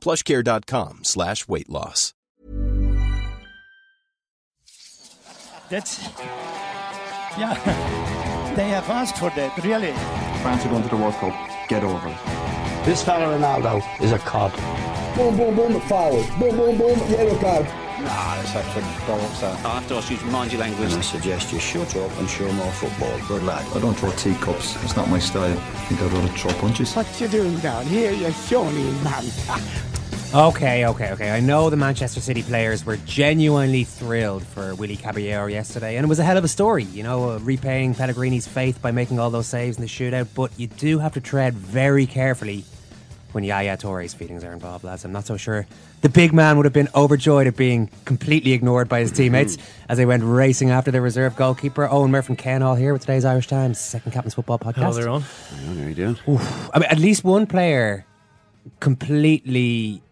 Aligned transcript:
plushcare.com 0.00 1.00
slash 1.04 1.46
weight 1.46 1.68
loss. 1.68 2.14
That's 5.68 6.02
yeah. 7.38 8.16
They 8.56 8.68
have 8.70 8.90
asked 8.90 9.16
for 9.16 9.30
that, 9.30 9.56
really. 9.62 9.92
France 10.42 10.66
are 10.66 10.70
going 10.70 10.82
to 10.82 10.88
the 10.88 10.96
World 10.96 11.14
Cup. 11.14 11.32
Get 11.68 11.84
over 11.84 12.08
it. 12.08 12.84
This 12.84 13.00
fella 13.04 13.38
Ronaldo 13.38 13.80
is 14.02 14.10
a 14.10 14.18
cod. 14.18 14.52
Boom, 15.16 15.36
boom, 15.36 15.54
boom, 15.54 15.80
foul. 15.82 16.16
Boom, 16.36 16.56
boom, 16.56 16.76
boom, 16.76 16.98
yellow 17.10 17.38
card. 17.38 17.64
Nah, 18.00 18.34
that's 18.34 18.56
actually 18.56 18.82
bollocks 19.06 19.40
that. 19.40 19.64
I 19.64 19.74
have 19.78 19.86
to 19.88 19.94
ask 19.94 20.10
you 20.10 20.16
to 20.16 20.24
mind 20.26 20.50
your 20.50 20.62
language. 20.62 20.92
I 20.92 21.00
suggest 21.00 21.52
you 21.52 21.60
shut 21.60 21.94
up 21.96 22.10
and 22.18 22.28
show 22.28 22.50
more 22.52 22.72
football. 22.72 23.16
Good 23.28 23.44
lad. 23.44 23.64
I 23.72 23.78
don't 23.80 23.94
throw 23.94 24.10
teacups. 24.12 24.82
It's 24.82 24.96
not 24.96 25.08
my 25.08 25.20
style. 25.20 25.56
I 25.56 25.80
think 25.86 26.02
I'd 26.02 26.10
rather 26.10 26.28
throw 26.28 26.52
punches. 26.54 26.94
What 26.94 27.20
you 27.20 27.28
doing 27.28 27.56
down 27.58 27.86
here, 27.86 28.10
you 28.10 28.32
shawny 28.32 28.90
man? 29.04 29.24
Okay, 30.32 30.86
okay, 30.86 31.10
okay. 31.10 31.30
I 31.32 31.40
know 31.40 31.70
the 31.70 31.76
Manchester 31.76 32.20
City 32.20 32.44
players 32.44 32.86
were 32.86 32.96
genuinely 32.98 33.82
thrilled 33.82 34.44
for 34.46 34.76
Willie 34.76 34.94
Caballero 34.96 35.46
yesterday, 35.46 35.96
and 35.96 36.04
it 36.04 36.08
was 36.08 36.20
a 36.20 36.24
hell 36.24 36.36
of 36.36 36.44
a 36.44 36.48
story, 36.48 36.84
you 36.84 37.02
know, 37.02 37.30
uh, 37.30 37.38
repaying 37.38 37.96
Pellegrini's 37.96 38.46
faith 38.46 38.80
by 38.80 38.92
making 38.92 39.18
all 39.18 39.30
those 39.30 39.48
saves 39.48 39.76
in 39.76 39.82
the 39.82 39.88
shootout. 39.88 40.28
But 40.36 40.52
you 40.56 40.68
do 40.68 41.00
have 41.00 41.14
to 41.14 41.20
tread 41.20 41.54
very 41.54 42.06
carefully 42.06 42.64
when 43.32 43.42
Yaya 43.42 43.76
Touré's 43.76 44.14
feelings 44.14 44.44
are 44.44 44.52
involved, 44.52 44.84
lads. 44.84 45.04
I'm 45.04 45.10
not 45.10 45.26
so 45.26 45.36
sure 45.36 45.66
the 46.02 46.08
big 46.08 46.32
man 46.32 46.56
would 46.58 46.64
have 46.64 46.72
been 46.72 46.88
overjoyed 46.94 47.48
at 47.48 47.56
being 47.56 47.90
completely 48.04 48.52
ignored 48.52 48.88
by 48.88 49.00
his 49.00 49.10
teammates 49.10 49.58
as 49.88 49.98
they 49.98 50.06
went 50.06 50.22
racing 50.22 50.70
after 50.70 50.92
their 50.92 51.02
reserve 51.02 51.34
goalkeeper. 51.34 51.90
Owen 51.90 52.12
Murphy 52.12 52.34
and 52.34 52.38
Ken 52.38 52.60
Hall 52.60 52.76
here 52.76 52.92
with 52.92 53.02
today's 53.02 53.24
Irish 53.24 53.48
Times, 53.48 53.80
Second 53.80 54.12
Captains 54.12 54.34
football 54.34 54.60
podcast. 54.60 54.74
Hello 54.76 54.92
there, 54.92 55.08
on. 55.08 55.24
Oh, 55.24 55.74
there 55.74 55.88
you 55.88 55.94
do. 55.96 56.16
I 56.72 56.78
mean, 56.78 56.88
at 56.88 57.00
least 57.00 57.24
one 57.24 57.48
player 57.48 58.06
completely 58.78 60.04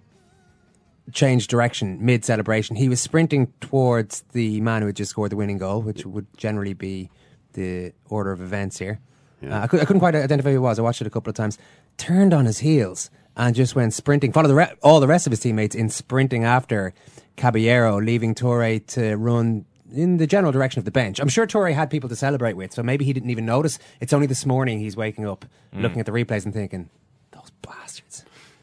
changed 1.13 1.51
direction 1.51 1.99
mid 2.05 2.25
celebration. 2.25 2.77
He 2.77 2.89
was 2.89 3.01
sprinting 3.01 3.53
towards 3.61 4.23
the 4.33 4.61
man 4.61 4.83
who 4.83 4.87
had 4.87 4.97
just 4.97 5.11
scored 5.11 5.33
the 5.33 5.37
winning 5.37 5.59
goal, 5.59 5.83
which 5.83 6.05
would 6.05 6.27
generally 6.37 6.75
be 6.75 7.11
the 7.53 7.93
order 8.09 8.33
of 8.33 8.41
events 8.41 8.79
here. 8.79 9.01
Uh, 9.43 9.55
I, 9.55 9.67
could, 9.67 9.81
I 9.81 9.85
couldn't 9.85 10.01
quite 10.01 10.15
identify 10.15 10.51
who 10.51 10.57
it 10.57 10.61
was. 10.61 10.79
I 10.79 10.83
watched 10.83 11.01
it 11.01 11.07
a 11.07 11.11
couple 11.11 11.31
of 11.31 11.37
times. 11.37 11.59
Turned 11.97 12.35
on 12.35 12.45
his 12.45 12.59
heels 12.59 13.11
and 13.37 13.55
just 13.55 13.75
went 13.75 13.95
sprinting. 13.95 14.33
Followed 14.33 14.49
the 14.49 14.55
re- 14.55 14.75
all 14.83 15.01
the 15.01 15.07
rest 15.07 15.27
of 15.27 15.31
his 15.31 15.41
teammates 15.41 15.75
in 15.75 15.89
sprinting 15.89 16.45
after 16.45 16.93
Caballero, 17.37 18.01
leaving 18.01 18.35
Touré 18.35 18.85
to 18.89 19.17
run 19.17 19.65
in 19.95 20.19
the 20.19 20.27
general 20.27 20.53
direction 20.53 20.81
of 20.81 20.85
the 20.85 20.91
bench. 20.91 21.21
I'm 21.21 21.29
sure 21.29 21.47
Touré 21.47 21.73
had 21.73 21.89
people 21.89 22.09
to 22.09 22.17
celebrate 22.17 22.55
with, 22.55 22.73
so 22.75 22.83
maybe 22.83 23.05
he 23.05 23.13
didn't 23.13 23.31
even 23.31 23.47
notice. 23.47 23.79
It's 24.01 24.13
only 24.13 24.27
this 24.27 24.45
morning 24.45 24.81
he's 24.81 24.97
waking 24.97 25.27
up, 25.27 25.45
looking 25.73 26.01
at 26.01 26.07
the 26.07 26.13
replays 26.13 26.45
and 26.45 26.53
thinking. 26.53 26.91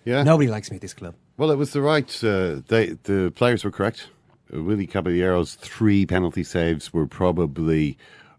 Yeah. 0.06 0.24
Nobody 0.24 0.50
likes 0.50 0.70
me 0.72 0.76
at 0.76 0.82
this 0.82 0.94
club. 0.94 1.16
Well, 1.38 1.52
it 1.52 1.58
was 1.58 1.74
the 1.74 1.82
right. 1.82 2.10
Uh, 2.24 2.62
they 2.68 2.96
the 3.04 3.32
players 3.36 3.64
were 3.66 3.72
correct. 3.72 4.08
Uh, 4.54 4.62
Willie 4.64 4.88
Caballero's 4.88 5.56
three 5.56 6.06
penalty 6.06 6.44
saves 6.44 6.94
were 6.94 7.08
probably 7.08 7.98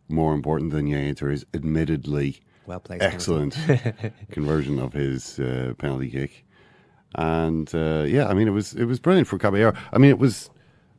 more 0.09 0.33
important 0.33 0.71
than 0.71 0.87
Yaya 0.87 1.15
Touré's 1.15 1.45
admittedly 1.53 2.41
Well 2.67 2.79
placed. 2.81 3.03
excellent 3.03 3.57
conversion 4.31 4.79
of 4.79 4.93
his 4.93 5.39
uh, 5.41 5.75
penalty 5.79 6.11
kick. 6.11 6.45
And 7.17 7.73
uh, 7.75 8.05
yeah, 8.07 8.29
I 8.29 8.35
mean, 8.35 8.47
it 8.49 8.53
was 8.53 8.73
it 8.75 8.85
was 8.85 9.01
brilliant 9.01 9.27
for 9.29 9.39
Caballero. 9.39 9.75
I 9.93 9.99
mean, 9.99 10.11
it 10.11 10.19
was 10.19 10.49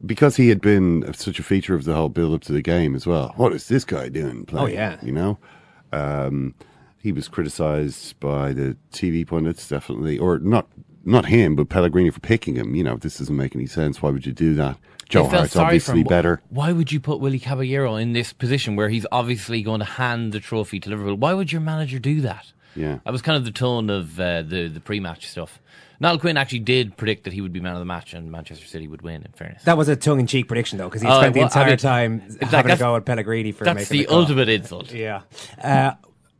because 0.05 0.35
he 0.35 0.49
had 0.49 0.61
been 0.61 1.11
such 1.13 1.39
a 1.39 1.43
feature 1.43 1.73
of 1.75 1.85
the 1.85 1.93
whole 1.95 2.09
build 2.09 2.33
up 2.33 2.41
to 2.41 2.53
the 2.53 2.61
game 2.61 2.93
as 2.95 3.07
well. 3.07 3.33
What 3.37 3.53
is 3.53 3.67
this 3.67 3.85
guy 3.85 4.09
doing? 4.09 4.45
Playing? 4.45 4.67
Oh, 4.67 4.69
yeah. 4.71 4.97
you 5.01 5.11
know. 5.11 5.37
Um, 5.93 6.53
he 7.07 7.13
was 7.13 7.27
criticised 7.29 8.19
by 8.19 8.51
the 8.51 8.75
TV 8.91 9.25
pundits, 9.25 9.67
definitely, 9.67 10.19
or 10.19 10.39
not 10.39 10.67
not 11.05 11.25
him, 11.27 11.55
but 11.55 11.69
Pellegrini 11.69 12.09
for 12.09 12.19
picking 12.19 12.55
him. 12.55 12.75
You 12.75 12.83
know, 12.83 12.97
this 12.97 13.17
doesn't 13.19 13.35
make 13.35 13.55
any 13.55 13.65
sense. 13.65 14.01
Why 14.01 14.09
would 14.09 14.25
you 14.25 14.33
do 14.33 14.53
that? 14.55 14.77
Joe 15.07 15.25
I 15.25 15.29
Hart's 15.29 15.55
obviously 15.55 16.03
better. 16.03 16.41
Why 16.49 16.73
would 16.73 16.91
you 16.91 16.99
put 16.99 17.21
Willie 17.21 17.39
Caballero 17.39 17.95
in 17.95 18.11
this 18.11 18.33
position 18.33 18.75
where 18.75 18.89
he's 18.89 19.05
obviously 19.09 19.61
going 19.61 19.79
to 19.79 19.85
hand 19.85 20.33
the 20.33 20.41
trophy 20.41 20.81
to 20.81 20.89
Liverpool? 20.89 21.15
Why 21.15 21.33
would 21.33 21.49
your 21.49 21.61
manager 21.61 21.97
do 21.97 22.19
that? 22.21 22.51
Yeah. 22.75 22.99
That 23.05 23.11
was 23.13 23.21
kind 23.21 23.37
of 23.37 23.45
the 23.45 23.51
tone 23.51 23.89
of 23.89 24.19
uh, 24.19 24.41
the 24.41 24.67
the 24.67 24.81
pre-match 24.81 25.27
stuff. 25.27 25.61
Niall 25.99 26.19
Quinn 26.19 26.37
actually 26.37 26.59
did 26.59 26.95
predict 26.97 27.23
that 27.23 27.33
he 27.33 27.41
would 27.41 27.51
be 27.53 27.59
man 27.59 27.73
of 27.73 27.79
the 27.79 27.85
match 27.85 28.13
and 28.13 28.31
Manchester 28.31 28.67
City 28.67 28.87
would 28.87 29.01
win. 29.01 29.23
In 29.23 29.31
fairness, 29.31 29.63
That 29.63 29.77
was 29.77 29.87
a 29.89 29.95
tongue 29.95 30.19
in 30.19 30.27
cheek 30.27 30.47
prediction, 30.47 30.77
though, 30.77 30.89
because 30.89 31.01
he 31.01 31.07
Oh, 31.07 31.17
spent 31.19 31.33
the 31.33 31.39
well, 31.39 31.45
I 31.55 31.61
entire 31.61 31.69
mean, 31.69 31.77
time 31.79 32.21
it's 32.25 32.39
like 32.41 32.51
having 32.51 32.71
a 32.71 32.77
go 32.77 32.95
at 32.97 33.05
Pellegrini 33.05 33.51
for 33.51 33.63
that's 33.63 33.89
making 33.89 33.97
the 34.01 34.05
call. 34.05 34.19
ultimate 34.19 34.47
insult. 34.49 34.93
Yeah. 34.93 35.21
Uh, 35.59 35.93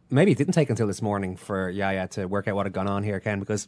maybe 0.10 0.32
it 0.32 0.38
didn't 0.38 0.54
take 0.54 0.70
until 0.70 0.88
this 0.88 1.02
morning 1.02 1.36
for 1.36 1.70
Yaya 1.70 2.08
to 2.10 2.26
work 2.26 2.48
out 2.48 2.56
what 2.56 2.66
had 2.66 2.74
gone 2.74 2.88
on 2.88 3.04
here, 3.04 3.20
Ken, 3.20 3.40
because 3.40 3.68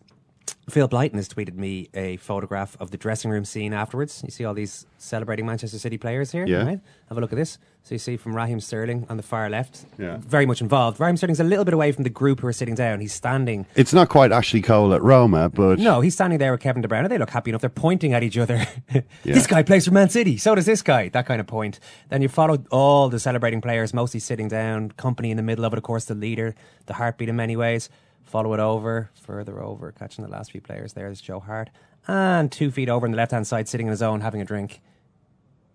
Phil 0.69 0.87
Blyton 0.87 1.15
has 1.15 1.27
tweeted 1.27 1.55
me 1.55 1.89
a 1.93 2.17
photograph 2.17 2.77
of 2.79 2.91
the 2.91 2.97
dressing 2.97 3.31
room 3.31 3.45
scene 3.45 3.73
afterwards. 3.73 4.21
You 4.23 4.31
see 4.31 4.45
all 4.45 4.53
these 4.53 4.85
celebrating 4.97 5.45
Manchester 5.45 5.79
City 5.79 5.97
players 5.97 6.31
here? 6.31 6.45
Yeah. 6.45 6.63
Right? 6.63 6.79
Have 7.09 7.17
a 7.17 7.21
look 7.21 7.31
at 7.31 7.37
this. 7.37 7.57
So 7.89 7.95
you 7.95 7.99
see 7.99 8.17
from 8.17 8.35
Raheem 8.35 8.59
Sterling 8.59 9.07
on 9.09 9.17
the 9.17 9.23
far 9.23 9.49
left, 9.49 9.83
Yeah. 9.97 10.17
very 10.17 10.45
much 10.45 10.61
involved. 10.61 10.99
Raheem 10.99 11.17
Sterling's 11.17 11.39
a 11.39 11.43
little 11.43 11.65
bit 11.65 11.73
away 11.73 11.91
from 11.91 12.03
the 12.03 12.11
group 12.11 12.39
who 12.39 12.45
are 12.45 12.53
sitting 12.53 12.75
down. 12.75 12.99
He's 12.99 13.13
standing 13.13 13.65
It's 13.73 13.93
not 13.93 14.09
quite 14.09 14.31
Ashley 14.31 14.61
Cole 14.61 14.93
at 14.93 15.01
Roma, 15.01 15.49
but 15.49 15.79
no, 15.79 15.99
he's 15.99 16.13
standing 16.13 16.37
there 16.37 16.51
with 16.51 16.61
Kevin 16.61 16.83
De 16.83 16.87
Bruyne. 16.87 17.09
They 17.09 17.17
look 17.17 17.31
happy 17.31 17.49
enough. 17.49 17.61
They're 17.61 17.69
pointing 17.71 18.13
at 18.13 18.21
each 18.21 18.37
other. 18.37 18.63
this 19.23 19.47
guy 19.47 19.63
plays 19.63 19.85
for 19.85 19.91
Man 19.91 20.07
City. 20.07 20.37
So 20.37 20.53
does 20.53 20.67
this 20.67 20.83
guy. 20.83 21.09
That 21.09 21.25
kind 21.25 21.41
of 21.41 21.47
point. 21.47 21.79
Then 22.09 22.21
you 22.21 22.29
follow 22.29 22.63
all 22.69 23.09
the 23.09 23.19
celebrating 23.19 23.59
players, 23.59 23.91
mostly 23.91 24.19
sitting 24.19 24.49
down. 24.49 24.91
Kompany 24.91 25.31
in 25.31 25.37
the 25.37 25.41
middle 25.41 25.65
of 25.65 25.73
it, 25.73 25.77
of 25.77 25.83
course, 25.83 26.05
the 26.05 26.13
leader, 26.13 26.53
the 26.85 26.93
heartbeat 26.93 27.27
in 27.29 27.37
many 27.37 27.55
ways. 27.57 27.89
Follow 28.21 28.53
it 28.53 28.59
over, 28.59 29.09
further 29.15 29.63
over, 29.63 29.91
catching 29.93 30.23
the 30.23 30.29
last 30.29 30.51
few 30.51 30.61
players. 30.61 30.93
There's 30.93 31.21
Joe 31.21 31.39
Hart. 31.39 31.71
And 32.07 32.51
two 32.51 32.69
feet 32.69 32.87
over 32.87 33.07
on 33.07 33.11
the 33.13 33.17
left 33.17 33.31
hand 33.31 33.47
side, 33.47 33.67
sitting 33.67 33.87
in 33.87 33.91
his 33.91 34.03
own, 34.03 34.21
having 34.21 34.41
a 34.41 34.45
drink. 34.45 34.79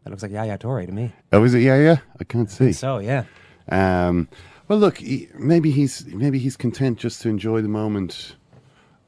That 0.05 0.11
looks 0.11 0.23
like 0.23 0.33
Yaya 0.33 0.59
Toure 0.59 0.87
to 0.87 0.93
me. 0.93 1.13
oh, 1.33 1.43
is 1.45 1.55
it? 1.55 1.61
Yeah, 1.61 1.79
yeah. 1.79 1.97
I 2.21 2.25
can't 2.25 2.51
see. 2.51 2.73
So, 2.73 2.99
yeah. 2.99 3.25
Um, 3.71 4.29
well, 4.69 4.79
look, 4.79 4.99
he, 4.99 5.29
maybe 5.35 5.71
he's 5.71 6.05
maybe 6.07 6.39
he's 6.39 6.57
content 6.57 6.99
just 6.99 7.23
to 7.23 7.29
enjoy 7.29 7.63
the 7.63 7.69
moment 7.69 8.37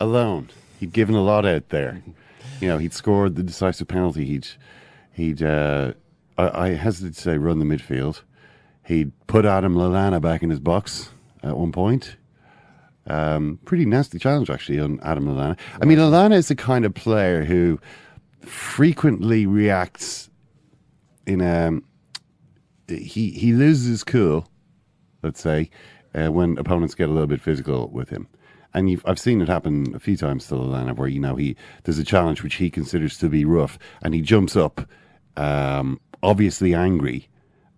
alone. 0.01 0.51
He'd 0.81 0.93
given 0.93 1.15
a 1.15 1.23
lot 1.23 1.45
out 1.47 1.69
there. 1.69 2.03
You 2.61 2.69
know, 2.69 2.79
he'd 2.79 2.95
scored 2.95 3.37
the 3.37 3.43
decisive 3.43 3.89
penalty. 3.89 4.25
He'd 4.25 4.49
he'd 5.13 5.43
uh, 5.43 5.93
I, 6.39 6.69
I 6.69 6.69
hesitate 6.75 7.15
to 7.15 7.21
say 7.21 7.39
run 7.39 7.59
the 7.59 7.65
midfield. 7.65 8.22
He'd 8.84 9.13
put 9.27 9.45
Adam 9.45 9.75
Lallana 9.75 10.21
back 10.21 10.43
in 10.43 10.51
his 10.51 10.60
box 10.60 11.10
at 11.43 11.57
one 11.57 11.72
point. 11.72 12.16
Um, 13.09 13.59
pretty 13.65 13.84
nasty 13.84 14.19
challenge 14.19 14.51
actually 14.51 14.81
on 14.81 14.98
Adam 15.03 15.27
Lallana. 15.27 15.59
I 15.81 15.84
mean, 15.84 15.98
Lallana 15.98 16.34
is 16.34 16.48
the 16.48 16.57
kind 16.57 16.84
of 16.84 16.95
player 16.95 17.45
who 17.45 17.78
frequently 18.41 19.47
reacts 19.47 20.31
in 21.27 21.41
a 21.41 21.81
he 22.89 23.31
he 23.31 23.53
loses 23.53 23.87
his 23.89 24.05
cool, 24.05 24.49
let's 25.23 25.41
say, 25.41 25.71
uh, 26.15 26.28
when 26.28 26.57
opponents 26.59 26.95
get 26.95 27.09
a 27.09 27.13
little 27.13 27.27
bit 27.27 27.41
physical 27.41 27.89
with 27.89 28.11
him. 28.11 28.28
And 28.75 29.01
I've 29.07 29.19
seen 29.19 29.41
it 29.41 29.49
happen 29.49 29.95
a 29.95 29.99
few 29.99 30.17
times 30.17 30.49
to 30.49 30.55
the 30.55 30.61
Lallana 30.61 30.95
where, 30.95 31.09
you 31.09 31.21
know, 31.21 31.37
he 31.37 31.57
there's 31.84 31.99
a 31.99 32.05
challenge 32.05 32.43
which 32.43 32.57
he 32.57 32.71
considers 32.71 33.17
to 33.19 33.28
be 33.28 33.45
rough 33.45 33.78
and 34.03 34.15
he 34.15 34.21
jumps 34.21 34.55
up, 34.55 34.83
um, 35.37 35.99
obviously 36.23 36.75
angry. 36.75 37.29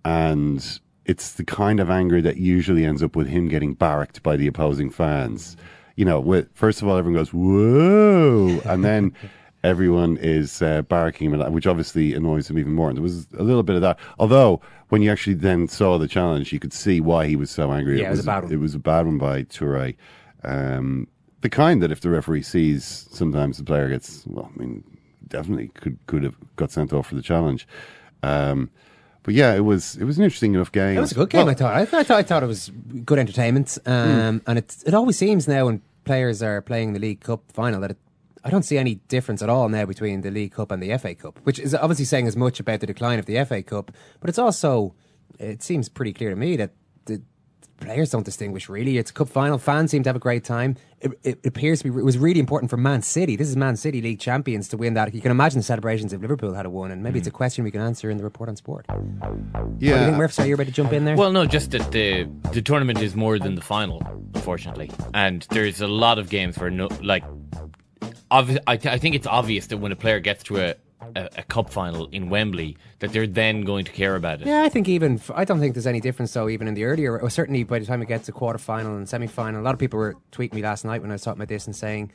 And 0.04 0.80
it's 1.04 1.34
the 1.34 1.44
kind 1.44 1.80
of 1.80 1.88
anger 1.88 2.20
that 2.20 2.36
usually 2.36 2.84
ends 2.84 3.02
up 3.02 3.16
with 3.16 3.28
him 3.28 3.48
getting 3.48 3.74
barracked 3.74 4.22
by 4.22 4.36
the 4.36 4.46
opposing 4.46 4.90
fans. 4.90 5.56
You 5.96 6.04
know, 6.04 6.20
with, 6.20 6.48
first 6.54 6.82
of 6.82 6.88
all, 6.88 6.96
everyone 6.96 7.18
goes, 7.20 7.32
whoa. 7.32 8.60
And 8.64 8.84
then 8.84 9.14
everyone 9.64 10.16
is 10.18 10.62
uh, 10.62 10.82
barking 10.82 11.32
him, 11.32 11.52
which 11.52 11.66
obviously 11.66 12.14
annoys 12.14 12.48
him 12.48 12.58
even 12.58 12.72
more. 12.72 12.88
And 12.88 12.96
there 12.96 13.02
was 13.02 13.26
a 13.38 13.42
little 13.42 13.62
bit 13.62 13.76
of 13.76 13.82
that. 13.82 13.98
Although 14.18 14.60
when 14.88 15.02
you 15.02 15.10
actually 15.10 15.34
then 15.34 15.68
saw 15.68 15.98
the 15.98 16.08
challenge, 16.08 16.52
you 16.52 16.58
could 16.58 16.72
see 16.72 17.00
why 17.00 17.26
he 17.26 17.36
was 17.36 17.50
so 17.50 17.72
angry. 17.72 18.00
Yeah, 18.00 18.08
it 18.08 18.10
was 18.10 18.20
a 18.20 18.24
bad 18.24 18.44
one. 18.44 18.52
It 18.52 18.60
was 18.60 18.74
a 18.74 18.78
bad 18.78 19.06
one 19.06 19.18
by 19.18 19.42
Toure. 19.44 19.96
Um, 20.44 21.08
the 21.40 21.50
kind 21.50 21.82
that 21.82 21.92
if 21.92 22.00
the 22.00 22.10
referee 22.10 22.42
sees, 22.42 23.08
sometimes 23.10 23.58
the 23.58 23.64
player 23.64 23.88
gets. 23.88 24.24
Well, 24.26 24.50
I 24.54 24.58
mean, 24.58 24.84
definitely 25.26 25.68
could 25.68 25.98
could 26.06 26.22
have 26.22 26.36
got 26.56 26.70
sent 26.70 26.92
off 26.92 27.08
for 27.08 27.14
the 27.14 27.22
challenge. 27.22 27.66
Um, 28.22 28.70
but 29.22 29.34
yeah, 29.34 29.54
it 29.54 29.60
was 29.64 29.96
it 29.96 30.04
was 30.04 30.18
an 30.18 30.24
interesting 30.24 30.54
enough 30.54 30.72
game. 30.72 30.96
It 30.96 31.00
was 31.00 31.12
a 31.12 31.16
good 31.16 31.30
game. 31.30 31.46
Well, 31.46 31.50
I 31.50 31.54
thought. 31.54 31.74
I 31.74 31.84
thought. 31.84 32.00
I 32.00 32.04
thought, 32.04 32.18
I 32.18 32.22
thought 32.22 32.42
it 32.42 32.46
was 32.46 32.70
good 33.04 33.18
entertainment. 33.18 33.78
Um, 33.84 34.42
And 34.46 34.58
it 34.58 34.76
it 34.86 34.94
always 34.94 35.18
seems 35.18 35.46
now 35.46 35.66
when 35.66 35.82
players 36.04 36.42
are 36.42 36.62
playing 36.62 36.94
the 36.94 36.98
League 36.98 37.20
Cup 37.20 37.42
final 37.52 37.80
that 37.82 37.90
it, 37.90 37.98
I 38.44 38.50
don't 38.50 38.62
see 38.62 38.78
any 38.78 38.96
difference 39.08 39.42
at 39.42 39.48
all 39.48 39.68
now 39.68 39.84
between 39.84 40.20
the 40.20 40.30
League 40.30 40.52
Cup 40.52 40.70
and 40.70 40.82
the 40.82 40.96
FA 40.98 41.14
Cup, 41.14 41.38
which 41.44 41.58
is 41.58 41.74
obviously 41.74 42.04
saying 42.04 42.26
as 42.26 42.36
much 42.36 42.60
about 42.60 42.80
the 42.80 42.86
decline 42.86 43.18
of 43.18 43.26
the 43.26 43.44
FA 43.44 43.62
Cup. 43.62 43.92
But 44.20 44.30
it's 44.30 44.38
also 44.38 44.94
it 45.38 45.62
seems 45.62 45.88
pretty 45.88 46.12
clear 46.12 46.30
to 46.30 46.36
me 46.36 46.56
that 46.56 46.72
the 47.04 47.22
players 47.80 48.10
don't 48.10 48.24
distinguish 48.24 48.68
really. 48.68 48.98
It's 48.98 49.10
a 49.10 49.14
cup 49.14 49.28
final. 49.28 49.58
Fans 49.58 49.90
seem 49.90 50.02
to 50.02 50.08
have 50.08 50.16
a 50.16 50.20
great 50.20 50.44
time. 50.44 50.76
It, 51.00 51.12
it 51.22 51.46
appears 51.46 51.80
to 51.80 51.90
be. 51.90 52.00
It 52.00 52.04
was 52.04 52.18
really 52.18 52.40
important 52.40 52.70
for 52.70 52.76
Man 52.76 53.02
City. 53.02 53.36
This 53.36 53.48
is 53.48 53.56
Man 53.56 53.76
City 53.76 54.02
League 54.02 54.18
champions 54.18 54.68
to 54.68 54.76
win 54.76 54.94
that. 54.94 55.14
You 55.14 55.20
can 55.20 55.30
imagine 55.30 55.60
the 55.60 55.64
celebrations 55.64 56.12
if 56.12 56.20
Liverpool 56.20 56.54
had 56.54 56.66
a 56.66 56.70
won, 56.70 56.90
and 56.90 57.02
maybe 57.02 57.18
it's 57.18 57.28
a 57.28 57.30
mm. 57.30 57.34
question 57.34 57.64
we 57.64 57.70
can 57.70 57.80
answer 57.80 58.10
in 58.10 58.16
the 58.16 58.24
report 58.24 58.48
on 58.48 58.56
sport. 58.56 58.86
What 58.88 59.78
do 59.78 59.86
you 59.86 59.92
yeah, 59.92 60.06
think, 60.06 60.16
Murph? 60.16 60.32
So 60.32 60.44
you're 60.44 60.56
about 60.56 60.66
to 60.66 60.72
jump 60.72 60.92
in 60.92 61.04
there? 61.04 61.16
Well, 61.16 61.30
no, 61.30 61.46
just 61.46 61.70
that 61.70 61.92
the 61.92 62.28
the 62.52 62.62
tournament 62.62 63.00
is 63.00 63.14
more 63.14 63.38
than 63.38 63.54
the 63.54 63.60
final, 63.60 64.02
unfortunately, 64.34 64.90
and 65.14 65.46
there's 65.50 65.80
a 65.80 65.88
lot 65.88 66.18
of 66.18 66.30
games 66.30 66.58
where 66.58 66.70
no, 66.70 66.88
like, 67.00 67.24
obvi- 68.30 68.58
I, 68.66 68.76
th- 68.76 68.92
I 68.94 68.98
think 68.98 69.14
it's 69.14 69.26
obvious 69.26 69.66
that 69.68 69.78
when 69.78 69.92
a 69.92 69.96
player 69.96 70.20
gets 70.20 70.42
to 70.44 70.58
a, 70.58 70.74
a, 71.16 71.28
a 71.38 71.42
cup 71.44 71.70
final 71.70 72.06
in 72.08 72.28
Wembley, 72.30 72.76
that 73.00 73.12
they're 73.12 73.26
then 73.26 73.62
going 73.62 73.84
to 73.84 73.92
care 73.92 74.16
about 74.16 74.40
it. 74.40 74.46
Yeah, 74.46 74.62
I 74.62 74.68
think 74.68 74.88
even 74.88 75.20
I 75.34 75.44
don't 75.44 75.60
think 75.60 75.74
there's 75.74 75.86
any 75.86 76.00
difference 76.00 76.32
though. 76.32 76.48
Even 76.48 76.68
in 76.68 76.74
the 76.74 76.84
earlier, 76.84 77.18
or 77.18 77.30
certainly 77.30 77.62
by 77.64 77.78
the 77.78 77.86
time 77.86 78.02
it 78.02 78.08
gets 78.08 78.26
to 78.26 78.32
quarter 78.32 78.58
final 78.58 78.96
and 78.96 79.08
semi 79.08 79.26
final, 79.26 79.60
a 79.60 79.64
lot 79.64 79.74
of 79.74 79.80
people 79.80 79.98
were 79.98 80.16
tweeting 80.32 80.54
me 80.54 80.62
last 80.62 80.84
night 80.84 81.00
when 81.02 81.10
I 81.10 81.14
was 81.14 81.22
talking 81.22 81.38
about 81.40 81.48
this 81.48 81.66
and 81.66 81.74
saying, 81.74 82.12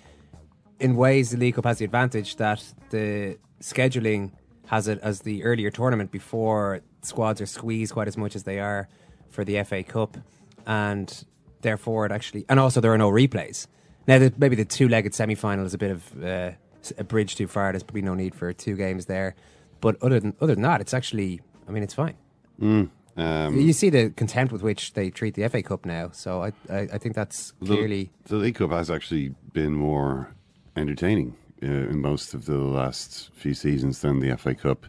in 0.80 0.96
ways, 0.96 1.32
the 1.32 1.38
League 1.38 1.56
Cup 1.56 1.66
has 1.66 1.78
the 1.80 1.86
advantage 1.86 2.36
that 2.38 2.64
the 2.90 3.38
scheduling 3.62 4.32
has 4.68 4.88
it 4.88 5.00
as 5.02 5.22
the 5.22 5.44
earlier 5.44 5.70
tournament 5.72 6.12
before 6.12 6.82
squads 7.02 7.42
are 7.42 7.46
squeezed 7.46 7.94
quite 7.94 8.08
as 8.08 8.18
much 8.18 8.36
as 8.36 8.44
they 8.44 8.60
are 8.60 8.88
for 9.30 9.44
the 9.44 9.62
FA 9.64 9.84
Cup, 9.84 10.18
and 10.66 11.26
therefore 11.62 12.06
it 12.06 12.12
actually, 12.12 12.46
and 12.50 12.60
also 12.60 12.82
there 12.82 12.94
are 12.94 12.98
no 12.98 13.10
replays. 13.10 13.68
Now, 14.08 14.20
the, 14.20 14.34
maybe 14.38 14.56
the 14.56 14.66
two-legged 14.66 15.14
semi-final 15.14 15.66
is 15.66 15.74
a 15.74 15.78
bit 15.78 15.92
of 15.92 16.24
uh, 16.24 16.52
a 16.98 17.04
bridge 17.04 17.36
too 17.36 17.48
far. 17.48 17.72
There's 17.72 17.84
probably 17.84 18.02
no 18.02 18.14
need 18.16 18.36
for 18.36 18.52
two 18.54 18.76
games 18.76 19.06
there, 19.06 19.36
but 19.82 20.02
other 20.02 20.20
than 20.20 20.34
other 20.42 20.54
than 20.56 20.64
that, 20.64 20.82
it's 20.82 20.94
actually, 20.94 21.42
I 21.68 21.72
mean, 21.72 21.84
it's 21.84 21.94
fine. 21.94 22.16
um, 22.62 22.92
You 23.58 23.74
see 23.74 23.90
the 23.90 24.10
contempt 24.10 24.52
with 24.52 24.62
which 24.62 24.94
they 24.94 25.10
treat 25.10 25.36
the 25.36 25.48
FA 25.48 25.62
Cup 25.64 25.86
now, 25.86 26.10
so 26.12 26.44
I 26.44 26.52
I, 26.70 26.80
I 26.94 26.98
think 26.98 27.16
that's 27.16 27.54
the- 27.60 27.68
clearly 27.68 28.12
the, 28.26 28.36
League 28.38 28.56
Cup 28.56 28.72
has 28.72 28.90
actually 28.92 29.34
been 29.54 29.74
more 29.74 30.34
entertaining 30.76 31.36
uh, 31.62 31.68
in 31.68 32.02
most 32.02 32.34
of 32.34 32.46
the 32.46 32.58
last 32.58 33.30
few 33.34 33.54
seasons 33.54 34.00
than 34.02 34.20
the 34.20 34.36
FA 34.38 34.56
Cup. 34.56 34.86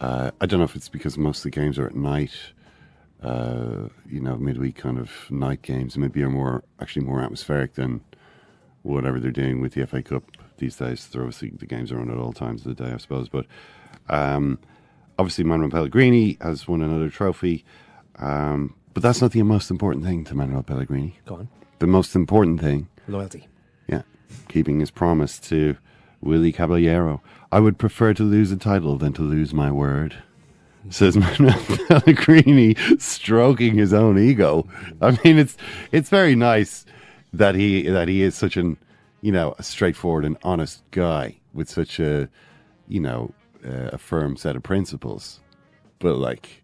Uh, 0.00 0.30
I 0.40 0.46
don't 0.46 0.58
know 0.60 0.64
if 0.64 0.76
it's 0.76 0.90
because 0.90 1.16
most 1.18 1.38
of 1.38 1.44
the 1.44 1.50
games 1.50 1.78
are 1.78 1.86
at 1.86 1.96
night. 1.96 2.34
Uh, 3.22 3.88
you 4.08 4.20
know, 4.20 4.36
midweek 4.36 4.76
kind 4.76 4.98
of 4.98 5.10
night 5.30 5.62
games 5.62 5.96
maybe 5.96 6.22
are 6.22 6.28
more 6.30 6.62
actually 6.80 7.04
more 7.06 7.22
atmospheric 7.22 7.72
than 7.74 8.02
whatever 8.94 9.18
they're 9.20 9.30
doing 9.30 9.60
with 9.60 9.74
the 9.74 9.86
FA 9.86 10.02
Cup 10.02 10.24
these 10.58 10.76
days. 10.76 11.06
They're 11.06 11.22
obviously 11.22 11.50
the 11.50 11.66
games 11.66 11.92
are 11.92 12.00
on 12.00 12.10
at 12.10 12.16
all 12.18 12.32
times 12.32 12.64
of 12.66 12.76
the 12.76 12.84
day, 12.84 12.92
I 12.92 12.96
suppose. 12.98 13.28
But 13.28 13.46
um, 14.08 14.58
obviously, 15.18 15.44
Manuel 15.44 15.70
Pellegrini 15.70 16.36
has 16.40 16.66
won 16.68 16.82
another 16.82 17.10
trophy. 17.10 17.64
Um, 18.18 18.74
but 18.94 19.02
that's 19.02 19.20
not 19.20 19.32
the 19.32 19.42
most 19.42 19.70
important 19.70 20.04
thing 20.04 20.24
to 20.24 20.34
Manuel 20.34 20.62
Pellegrini. 20.62 21.18
go 21.26 21.34
on 21.36 21.48
The 21.80 21.86
most 21.86 22.14
important 22.14 22.60
thing 22.60 22.88
loyalty. 23.08 23.46
yeah, 23.86 24.02
keeping 24.48 24.80
his 24.80 24.90
promise 24.90 25.38
to 25.40 25.76
Willie 26.22 26.52
Caballero. 26.52 27.20
I 27.52 27.60
would 27.60 27.78
prefer 27.78 28.14
to 28.14 28.22
lose 28.22 28.50
a 28.50 28.56
title 28.56 28.96
than 28.96 29.12
to 29.14 29.22
lose 29.22 29.52
my 29.52 29.70
word, 29.70 30.16
says 30.88 31.16
Manuel 31.16 31.58
Pellegrini, 31.88 32.74
stroking 32.98 33.74
his 33.74 33.92
own 33.92 34.18
ego. 34.18 34.66
I 35.02 35.10
mean, 35.22 35.38
it's 35.38 35.56
it's 35.92 36.08
very 36.08 36.34
nice 36.34 36.86
that 37.32 37.54
he 37.54 37.82
that 37.88 38.08
he 38.08 38.22
is 38.22 38.34
such 38.34 38.56
an 38.56 38.76
you 39.20 39.32
know 39.32 39.54
a 39.58 39.62
straightforward 39.62 40.24
and 40.24 40.36
honest 40.42 40.82
guy 40.90 41.36
with 41.52 41.68
such 41.68 41.98
a 41.98 42.28
you 42.88 43.00
know 43.00 43.32
uh, 43.64 43.90
a 43.92 43.98
firm 43.98 44.36
set 44.36 44.56
of 44.56 44.62
principles. 44.62 45.40
But 45.98 46.16
like 46.16 46.62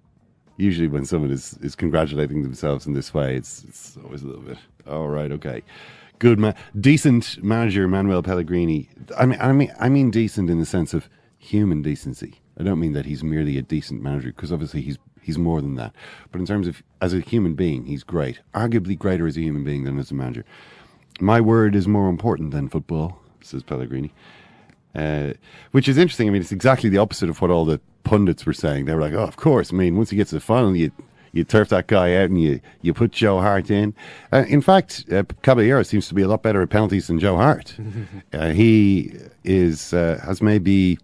usually 0.56 0.88
when 0.88 1.04
someone 1.04 1.30
is, 1.30 1.58
is 1.62 1.74
congratulating 1.74 2.42
themselves 2.42 2.86
in 2.86 2.92
this 2.92 3.12
way, 3.12 3.36
it's 3.36 3.64
it's 3.64 3.96
always 4.04 4.22
a 4.22 4.26
little 4.26 4.42
bit. 4.42 4.58
All 4.86 5.08
right, 5.08 5.32
okay, 5.32 5.62
good 6.18 6.38
man, 6.38 6.54
decent 6.78 7.42
manager 7.42 7.88
Manuel 7.88 8.22
Pellegrini. 8.22 8.88
I 9.16 9.26
mean, 9.26 9.38
I 9.40 9.52
mean, 9.52 9.72
I 9.80 9.88
mean 9.88 10.10
decent 10.10 10.50
in 10.50 10.58
the 10.58 10.66
sense 10.66 10.94
of 10.94 11.08
human 11.38 11.82
decency. 11.82 12.40
I 12.58 12.62
don't 12.62 12.78
mean 12.78 12.92
that 12.92 13.06
he's 13.06 13.24
merely 13.24 13.58
a 13.58 13.62
decent 13.62 14.02
manager 14.02 14.28
because 14.28 14.52
obviously 14.52 14.82
he's 14.82 14.98
he's 15.22 15.38
more 15.38 15.60
than 15.60 15.76
that. 15.76 15.94
But 16.30 16.40
in 16.40 16.46
terms 16.46 16.66
of 16.66 16.82
as 17.00 17.14
a 17.14 17.20
human 17.20 17.54
being, 17.54 17.86
he's 17.86 18.04
great. 18.04 18.40
Arguably 18.54 18.98
greater 18.98 19.26
as 19.26 19.36
a 19.36 19.40
human 19.40 19.64
being 19.64 19.84
than 19.84 19.98
as 19.98 20.10
a 20.10 20.14
manager. 20.14 20.44
My 21.20 21.40
word 21.40 21.74
is 21.74 21.86
more 21.86 22.08
important 22.08 22.50
than 22.50 22.68
football, 22.68 23.18
says 23.40 23.62
Pellegrini. 23.62 24.12
Uh, 24.94 25.32
which 25.70 25.88
is 25.88 25.96
interesting. 25.96 26.28
I 26.28 26.32
mean, 26.32 26.42
it's 26.42 26.52
exactly 26.52 26.90
the 26.90 26.98
opposite 26.98 27.30
of 27.30 27.40
what 27.40 27.50
all 27.50 27.64
the 27.64 27.80
pundits 28.04 28.44
were 28.44 28.52
saying. 28.52 28.84
They 28.84 28.94
were 28.94 29.00
like, 29.00 29.14
"Oh, 29.14 29.24
of 29.24 29.36
course. 29.36 29.72
I 29.72 29.76
mean, 29.76 29.96
once 29.96 30.10
he 30.10 30.16
gets 30.16 30.30
to 30.30 30.36
the 30.36 30.40
final, 30.40 30.76
you 30.76 30.90
you 31.32 31.44
turf 31.44 31.70
that 31.70 31.86
guy 31.86 32.14
out 32.16 32.28
and 32.28 32.40
you 32.40 32.60
you 32.82 32.92
put 32.92 33.12
Joe 33.12 33.40
Hart 33.40 33.70
in." 33.70 33.94
Uh, 34.32 34.44
in 34.48 34.60
fact, 34.60 35.06
uh, 35.10 35.22
Caballero 35.42 35.82
seems 35.82 36.08
to 36.08 36.14
be 36.14 36.22
a 36.22 36.28
lot 36.28 36.42
better 36.42 36.60
at 36.60 36.68
penalties 36.68 37.06
than 37.06 37.18
Joe 37.18 37.36
Hart. 37.36 37.74
uh, 38.34 38.50
he 38.50 39.14
is 39.44 39.94
uh, 39.94 40.20
has 40.24 40.42
maybe 40.42 40.98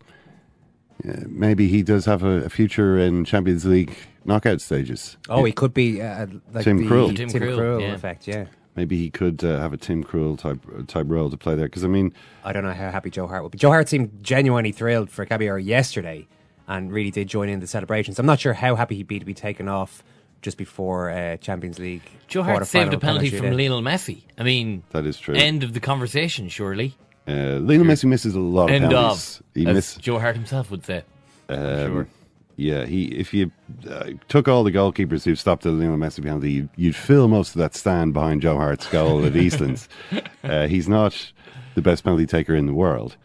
uh, 1.07 1.25
maybe 1.27 1.69
he 1.69 1.83
does 1.83 2.05
have 2.07 2.23
a, 2.23 2.45
a 2.45 2.49
future 2.49 2.99
in 2.99 3.25
Champions 3.25 3.65
League 3.65 3.97
knockout 4.25 4.61
stages. 4.61 5.17
Oh, 5.29 5.45
he 5.45 5.53
could 5.53 5.75
be 5.75 6.03
uh, 6.03 6.27
like 6.53 6.65
Tim 6.65 6.79
the 6.79 6.85
Krul. 6.85 7.17
Tim, 7.17 7.29
Tim 7.29 7.43
Krul, 7.43 7.59
Krul 7.59 7.81
yeah. 7.83 7.95
effect. 7.95 8.27
Yeah, 8.27 8.47
Maybe 8.79 8.97
he 8.97 9.11
could 9.11 9.43
uh, 9.43 9.59
have 9.59 9.73
a 9.73 9.77
Tim 9.77 10.05
Krul 10.05 10.39
type 10.39 10.61
type 10.87 11.07
role 11.09 11.31
to 11.31 11.37
play 11.37 11.57
there. 11.57 11.67
Because 11.67 11.83
I 11.83 11.89
mean, 11.89 12.15
I 12.45 12.53
don't 12.53 12.63
know 12.63 12.73
how 12.73 12.93
happy 12.93 13.11
Joe 13.11 13.27
Hart 13.27 13.43
would 13.43 13.51
be. 13.51 13.59
Joe 13.59 13.71
Hart 13.71 13.89
seemed 13.89 14.23
genuinely 14.23 14.71
thrilled 14.71 15.11
for 15.11 15.25
Caballero 15.25 15.57
yesterday, 15.57 16.29
and 16.69 16.93
really 16.93 17.11
did 17.11 17.27
join 17.27 17.49
in 17.49 17.59
the 17.59 17.67
celebrations. 17.67 18.21
I'm 18.21 18.27
not 18.27 18.39
sure 18.39 18.53
how 18.53 18.77
happy 18.77 18.95
he'd 18.95 19.09
be 19.09 19.19
to 19.19 19.25
be 19.25 19.35
taken 19.35 19.69
off 19.69 20.05
just 20.43 20.57
before 20.57 21.11
uh, 21.11 21.37
Champions 21.39 21.81
League. 21.81 22.03
Joe 22.29 22.45
Hart 22.45 22.65
saved 22.69 22.93
a 22.93 22.97
quarterfinal 22.97 23.01
penalty 23.01 23.31
from 23.31 23.47
shootout. 23.47 23.57
Lionel 23.57 23.83
Messi. 23.83 24.23
I 24.39 24.45
mean, 24.45 24.85
that 24.91 25.07
is 25.07 25.19
true. 25.19 25.35
end 25.35 25.65
of 25.65 25.73
the 25.73 25.81
conversation, 25.81 26.49
surely. 26.49 26.97
Uh, 27.29 27.59
Lionel 27.61 27.87
Messi 27.87 28.05
misses 28.07 28.35
a 28.35 28.41
lot 28.41 28.65
of 28.65 28.71
End 28.71 28.85
penalties. 28.87 29.41
of, 29.41 29.47
He 29.55 29.67
as 29.67 29.75
miss- 29.75 29.95
Joe 29.97 30.19
Hart 30.19 30.35
himself 30.37 30.71
would 30.71 30.85
say. 30.85 31.05
Um, 31.49 31.59
sure. 31.93 32.09
Yeah, 32.57 32.87
he 32.87 33.05
if 33.07 33.33
you 33.33 33.53
uh, 33.89 34.11
took 34.29 34.49
all 34.49 34.65
the 34.65 34.73
goalkeepers 34.73 35.25
who 35.25 35.37
stopped 35.37 35.63
the 35.63 35.71
Lionel 35.71 35.97
Messi 35.97 36.23
penalty, 36.25 36.51
you'd, 36.53 36.69
you'd 36.77 36.97
fill 36.97 37.29
most 37.29 37.51
of 37.55 37.59
that 37.61 37.75
stand 37.77 38.13
behind 38.15 38.43
Joe 38.43 38.57
Hart's 38.57 38.87
goal 38.89 39.25
at 39.25 39.33
Eastlands. 39.35 39.87
Uh, 40.45 40.67
he's 40.67 40.89
not 40.89 41.33
the 41.75 41.83
best 41.83 42.05
penalty 42.05 42.25
taker 42.25 42.55
in 42.55 42.65
the 42.67 42.73
world, 42.73 43.17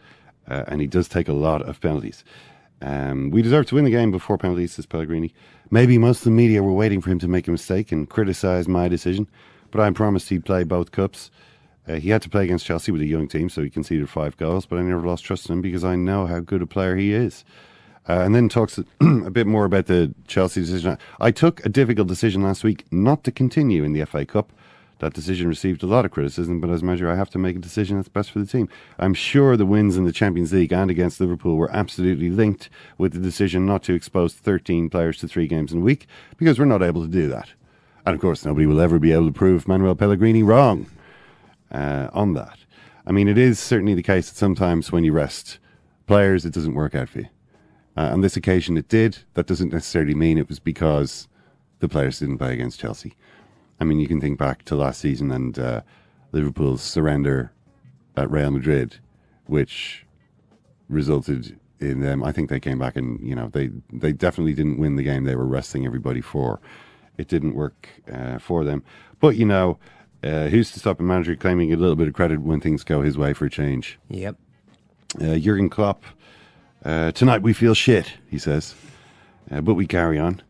uh, 0.48 0.64
and 0.66 0.80
he 0.82 0.86
does 0.86 1.08
take 1.08 1.26
a 1.28 1.32
lot 1.32 1.62
of 1.62 1.80
penalties. 1.80 2.22
Um, 2.82 3.30
we 3.30 3.40
deserve 3.40 3.66
to 3.66 3.76
win 3.76 3.84
the 3.84 3.90
game 3.90 4.10
before 4.10 4.36
penalties, 4.36 4.72
says 4.72 4.84
Pellegrini. 4.84 5.32
Maybe 5.70 5.96
most 5.96 6.18
of 6.18 6.24
the 6.24 6.30
media 6.32 6.62
were 6.62 6.72
waiting 6.74 7.00
for 7.00 7.10
him 7.10 7.18
to 7.20 7.28
make 7.28 7.48
a 7.48 7.50
mistake 7.50 7.92
and 7.92 8.10
criticise 8.10 8.68
my 8.68 8.88
decision, 8.88 9.26
but 9.70 9.80
I 9.80 9.90
promised 9.92 10.28
he'd 10.28 10.44
play 10.44 10.64
both 10.64 10.90
cups. 10.92 11.30
Uh, 11.86 11.94
he 11.94 12.10
had 12.10 12.22
to 12.22 12.30
play 12.30 12.44
against 12.44 12.64
Chelsea 12.64 12.90
with 12.90 13.02
a 13.02 13.06
young 13.06 13.28
team, 13.28 13.48
so 13.48 13.62
he 13.62 13.68
conceded 13.68 14.08
five 14.08 14.36
goals, 14.36 14.64
but 14.66 14.78
I 14.78 14.82
never 14.82 15.06
lost 15.06 15.24
trust 15.24 15.48
in 15.48 15.54
him 15.54 15.62
because 15.62 15.84
I 15.84 15.96
know 15.96 16.26
how 16.26 16.40
good 16.40 16.62
a 16.62 16.66
player 16.66 16.96
he 16.96 17.12
is. 17.12 17.44
Uh, 18.08 18.20
and 18.20 18.34
then 18.34 18.48
talks 18.48 18.78
a 19.00 19.30
bit 19.30 19.46
more 19.46 19.64
about 19.64 19.86
the 19.86 20.14
Chelsea 20.26 20.60
decision. 20.60 20.98
I 21.20 21.30
took 21.30 21.64
a 21.64 21.68
difficult 21.68 22.08
decision 22.08 22.42
last 22.42 22.64
week 22.64 22.84
not 22.90 23.24
to 23.24 23.32
continue 23.32 23.84
in 23.84 23.92
the 23.92 24.04
FA 24.04 24.24
Cup. 24.24 24.52
That 25.00 25.12
decision 25.12 25.48
received 25.48 25.82
a 25.82 25.86
lot 25.86 26.04
of 26.04 26.12
criticism, 26.12 26.60
but 26.60 26.70
as 26.70 26.80
a 26.80 26.84
measure, 26.84 27.10
I 27.10 27.16
have 27.16 27.30
to 27.30 27.38
make 27.38 27.56
a 27.56 27.60
decision 27.60 27.96
that's 27.96 28.08
best 28.08 28.30
for 28.30 28.38
the 28.38 28.46
team. 28.46 28.68
I'm 28.98 29.12
sure 29.12 29.56
the 29.56 29.66
wins 29.66 29.96
in 29.96 30.04
the 30.04 30.12
Champions 30.12 30.52
League 30.52 30.72
and 30.72 30.90
against 30.90 31.20
Liverpool 31.20 31.56
were 31.56 31.70
absolutely 31.72 32.30
linked 32.30 32.70
with 32.96 33.12
the 33.12 33.18
decision 33.18 33.66
not 33.66 33.82
to 33.84 33.94
expose 33.94 34.34
13 34.34 34.88
players 34.88 35.18
to 35.18 35.28
three 35.28 35.46
games 35.46 35.72
in 35.72 35.80
a 35.80 35.84
week 35.84 36.06
because 36.38 36.58
we're 36.58 36.64
not 36.64 36.82
able 36.82 37.02
to 37.02 37.08
do 37.08 37.28
that. 37.28 37.50
And 38.06 38.14
of 38.14 38.20
course, 38.20 38.44
nobody 38.44 38.66
will 38.66 38.80
ever 38.80 38.98
be 38.98 39.12
able 39.12 39.26
to 39.26 39.32
prove 39.32 39.66
Manuel 39.66 39.94
Pellegrini 39.94 40.42
wrong 40.42 40.86
uh, 41.74 42.08
on 42.12 42.32
that. 42.34 42.58
I 43.06 43.12
mean, 43.12 43.28
it 43.28 43.36
is 43.36 43.58
certainly 43.58 43.94
the 43.94 44.02
case 44.02 44.30
that 44.30 44.36
sometimes 44.36 44.90
when 44.90 45.04
you 45.04 45.12
rest 45.12 45.58
players, 46.06 46.44
it 46.44 46.54
doesn't 46.54 46.74
work 46.74 46.94
out 46.94 47.08
for 47.08 47.20
you. 47.20 47.28
Uh, 47.96 48.10
on 48.12 48.22
this 48.22 48.36
occasion, 48.36 48.76
it 48.76 48.88
did. 48.88 49.18
That 49.34 49.46
doesn't 49.46 49.72
necessarily 49.72 50.14
mean 50.14 50.38
it 50.38 50.48
was 50.48 50.58
because 50.58 51.28
the 51.80 51.88
players 51.88 52.20
didn't 52.20 52.38
play 52.38 52.54
against 52.54 52.80
Chelsea. 52.80 53.14
I 53.78 53.84
mean, 53.84 54.00
you 54.00 54.08
can 54.08 54.20
think 54.20 54.38
back 54.38 54.64
to 54.64 54.76
last 54.76 55.00
season 55.00 55.30
and 55.30 55.58
uh, 55.58 55.82
Liverpool's 56.32 56.82
surrender 56.82 57.52
at 58.16 58.30
Real 58.30 58.50
Madrid, 58.50 58.96
which 59.46 60.06
resulted 60.88 61.58
in 61.80 62.00
them. 62.00 62.22
I 62.22 62.32
think 62.32 62.48
they 62.48 62.60
came 62.60 62.78
back 62.78 62.96
and 62.96 63.20
you 63.20 63.34
know 63.34 63.48
they 63.48 63.70
they 63.92 64.12
definitely 64.12 64.54
didn't 64.54 64.78
win 64.78 64.96
the 64.96 65.02
game 65.02 65.24
they 65.24 65.36
were 65.36 65.46
resting 65.46 65.84
everybody 65.84 66.20
for. 66.20 66.60
It 67.18 67.28
didn't 67.28 67.54
work 67.54 67.88
uh, 68.12 68.38
for 68.38 68.64
them. 68.64 68.82
But 69.20 69.36
you 69.36 69.44
know, 69.44 69.78
uh, 70.24 70.48
who's 70.48 70.70
to 70.72 70.80
stop 70.80 71.00
a 71.00 71.02
manager 71.02 71.36
claiming 71.36 71.72
a 71.72 71.76
little 71.76 71.96
bit 71.96 72.08
of 72.08 72.14
credit 72.14 72.40
when 72.40 72.60
things 72.60 72.82
go 72.82 73.02
his 73.02 73.18
way 73.18 73.32
for 73.32 73.44
a 73.44 73.50
change? 73.50 73.98
Yep. 74.08 74.36
Uh, 75.20 75.36
Jurgen 75.36 75.68
Klopp. 75.68 76.02
Uh, 76.84 77.12
tonight 77.12 77.42
we 77.42 77.52
feel 77.52 77.74
shit, 77.74 78.14
he 78.28 78.38
says, 78.38 78.74
uh, 79.50 79.60
but 79.60 79.74
we 79.74 79.86
carry 79.86 80.18
on. 80.18 80.42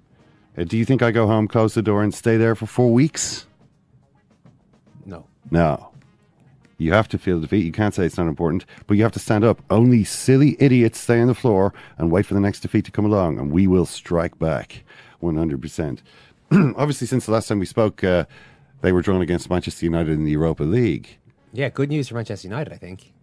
Uh, 0.57 0.65
do 0.65 0.77
you 0.77 0.85
think 0.85 1.03
I 1.03 1.11
go 1.11 1.27
home, 1.27 1.49
close 1.49 1.75
the 1.75 1.83
door, 1.83 2.03
and 2.03 2.15
stay 2.15 2.37
there 2.37 2.55
for 2.55 2.67
four 2.67 2.93
weeks? 2.93 3.47
No. 5.05 5.27
No. 5.51 5.91
You 6.79 6.93
have 6.93 7.09
to 7.09 7.19
feel 7.19 7.41
defeat. 7.41 7.65
You 7.65 7.73
can't 7.73 7.95
say 7.95 8.05
it's 8.05 8.17
not 8.17 8.27
important, 8.27 8.65
but 8.87 8.97
you 8.97 9.03
have 9.05 9.13
to 9.13 9.19
stand 9.21 9.45
up. 9.45 9.63
Only 9.71 10.03
silly 10.05 10.57
idiots 10.59 10.99
stay 10.99 11.21
on 11.21 11.29
the 11.29 11.35
floor 11.35 11.73
and 11.99 12.11
wait 12.11 12.27
for 12.27 12.35
the 12.35 12.41
next 12.41 12.61
defeat 12.61 12.85
to 12.87 12.91
come 12.91 13.05
along, 13.05 13.39
and 13.39 13.53
we 13.53 13.67
will 13.67 13.87
strike 13.87 14.39
back 14.39 14.83
100%. 15.23 15.99
Obviously, 16.51 17.07
since 17.07 17.27
the 17.27 17.33
last 17.33 17.49
time 17.49 17.59
we 17.61 17.67
spoke, 17.67 18.03
uh, 18.03 18.25
they 18.85 18.93
were 18.93 19.01
drawn 19.01 19.23
against 19.23 19.49
Manchester 19.49 19.87
United 19.87 20.13
in 20.13 20.25
the 20.25 20.33
Europa 20.33 20.63
League. 20.63 21.19
Yeah, 21.53 21.71
good 21.71 21.89
news 21.89 22.09
for 22.09 22.17
Manchester 22.17 22.49
United, 22.49 22.73
I 22.73 22.77
think. 22.77 23.15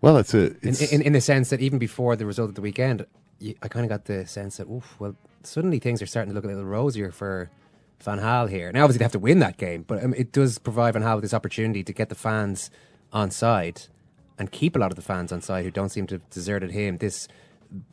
Well, 0.00 0.16
it's 0.16 0.32
a. 0.32 0.46
In, 0.46 0.58
It's, 0.62 0.92
in, 0.92 1.02
in 1.02 1.12
the 1.12 1.20
sense 1.20 1.50
that 1.50 1.60
even 1.60 1.78
before 1.78 2.16
the 2.16 2.24
result 2.24 2.48
of 2.48 2.54
the 2.54 2.62
weekend, 2.62 3.04
you, 3.38 3.54
I 3.62 3.68
kind 3.68 3.84
of 3.84 3.90
got 3.90 4.06
the 4.06 4.26
sense 4.26 4.56
that, 4.56 4.66
oof, 4.66 4.96
well, 4.98 5.14
suddenly 5.42 5.78
things 5.78 6.00
are 6.00 6.06
starting 6.06 6.30
to 6.30 6.34
look 6.34 6.44
a 6.44 6.48
little 6.48 6.64
rosier 6.64 7.12
for 7.12 7.50
Van 8.02 8.18
Gaal 8.18 8.48
here. 8.48 8.72
Now, 8.72 8.84
obviously, 8.84 8.98
they 8.98 9.04
have 9.04 9.12
to 9.12 9.18
win 9.18 9.40
that 9.40 9.58
game, 9.58 9.84
but 9.86 10.02
um, 10.02 10.14
it 10.14 10.32
does 10.32 10.58
provide 10.58 10.94
Van 10.94 11.02
Gaal 11.02 11.16
with 11.16 11.22
this 11.22 11.34
opportunity 11.34 11.84
to 11.84 11.92
get 11.92 12.08
the 12.08 12.14
fans 12.14 12.70
on 13.12 13.30
side 13.30 13.82
and 14.38 14.50
keep 14.50 14.74
a 14.74 14.78
lot 14.78 14.90
of 14.90 14.96
the 14.96 15.02
fans 15.02 15.32
on 15.32 15.42
side 15.42 15.66
who 15.66 15.70
don't 15.70 15.90
seem 15.90 16.06
to 16.06 16.14
have 16.14 16.30
deserted 16.30 16.70
him. 16.70 16.96
This 16.96 17.28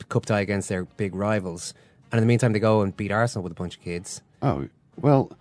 cup 0.07 0.25
tie 0.25 0.39
against 0.39 0.69
their 0.69 0.85
big 0.85 1.13
rivals. 1.13 1.73
And 2.09 2.19
in 2.19 2.23
the 2.23 2.27
meantime, 2.27 2.53
they 2.53 2.59
go 2.59 2.83
and 2.83 2.95
beat 2.95 3.11
Arsenal 3.11 3.43
with 3.43 3.51
a 3.51 3.55
bunch 3.55 3.75
of 3.75 3.81
kids. 3.81 4.21
Oh 4.41 4.69
well, 4.95 5.31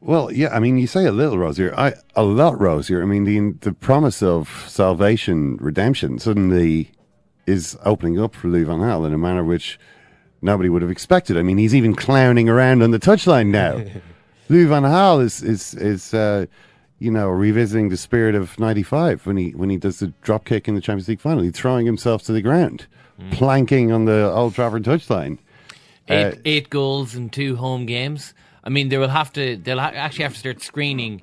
well, 0.00 0.32
yeah. 0.32 0.48
I 0.54 0.60
mean, 0.60 0.78
you 0.78 0.86
say 0.86 1.04
a 1.06 1.12
little 1.12 1.38
rosier, 1.38 1.74
I 1.76 1.94
a 2.14 2.22
lot 2.22 2.60
rosier. 2.60 3.02
I 3.02 3.06
mean, 3.06 3.24
the 3.24 3.52
the 3.60 3.72
promise 3.72 4.22
of 4.22 4.64
salvation, 4.68 5.56
redemption, 5.56 6.18
suddenly 6.18 6.90
is 7.46 7.76
opening 7.84 8.18
up 8.20 8.34
for 8.34 8.48
Louis 8.48 8.64
van 8.64 8.78
Gaal 8.80 9.06
in 9.06 9.12
a 9.14 9.18
manner 9.18 9.44
which 9.44 9.78
nobody 10.42 10.68
would 10.68 10.82
have 10.82 10.90
expected. 10.90 11.36
I 11.36 11.42
mean, 11.42 11.58
he's 11.58 11.74
even 11.74 11.94
clowning 11.94 12.48
around 12.48 12.82
on 12.82 12.90
the 12.90 12.98
touchline 12.98 13.48
now. 13.48 13.82
Louis 14.48 14.64
van 14.66 14.82
Gaal 14.84 15.22
is 15.22 15.42
is 15.42 15.74
is 15.74 16.14
uh, 16.14 16.46
you 16.98 17.10
know 17.10 17.28
revisiting 17.28 17.88
the 17.88 17.96
spirit 17.96 18.34
of 18.34 18.58
'95 18.58 19.26
when 19.26 19.36
he 19.36 19.50
when 19.50 19.70
he 19.70 19.76
does 19.76 19.98
the 19.98 20.08
drop 20.22 20.44
kick 20.44 20.68
in 20.68 20.74
the 20.74 20.80
Champions 20.80 21.08
League 21.08 21.20
final. 21.20 21.42
He's 21.42 21.52
throwing 21.52 21.86
himself 21.86 22.22
to 22.24 22.32
the 22.32 22.42
ground, 22.42 22.86
planking 23.32 23.90
on 23.92 24.04
the 24.04 24.30
Old 24.30 24.54
Trafford 24.54 24.84
touchline. 24.84 25.38
Eight, 26.08 26.24
Uh, 26.26 26.36
eight 26.44 26.70
goals 26.70 27.16
in 27.16 27.30
two 27.30 27.56
home 27.56 27.84
games. 27.86 28.32
I 28.66 28.68
mean, 28.68 28.88
they 28.90 28.98
will 28.98 29.08
have 29.20 29.32
to. 29.34 29.56
They'll 29.56 29.78
ha- 29.78 29.92
actually 29.94 30.24
have 30.24 30.32
to 30.34 30.38
start 30.38 30.60
screening. 30.62 31.22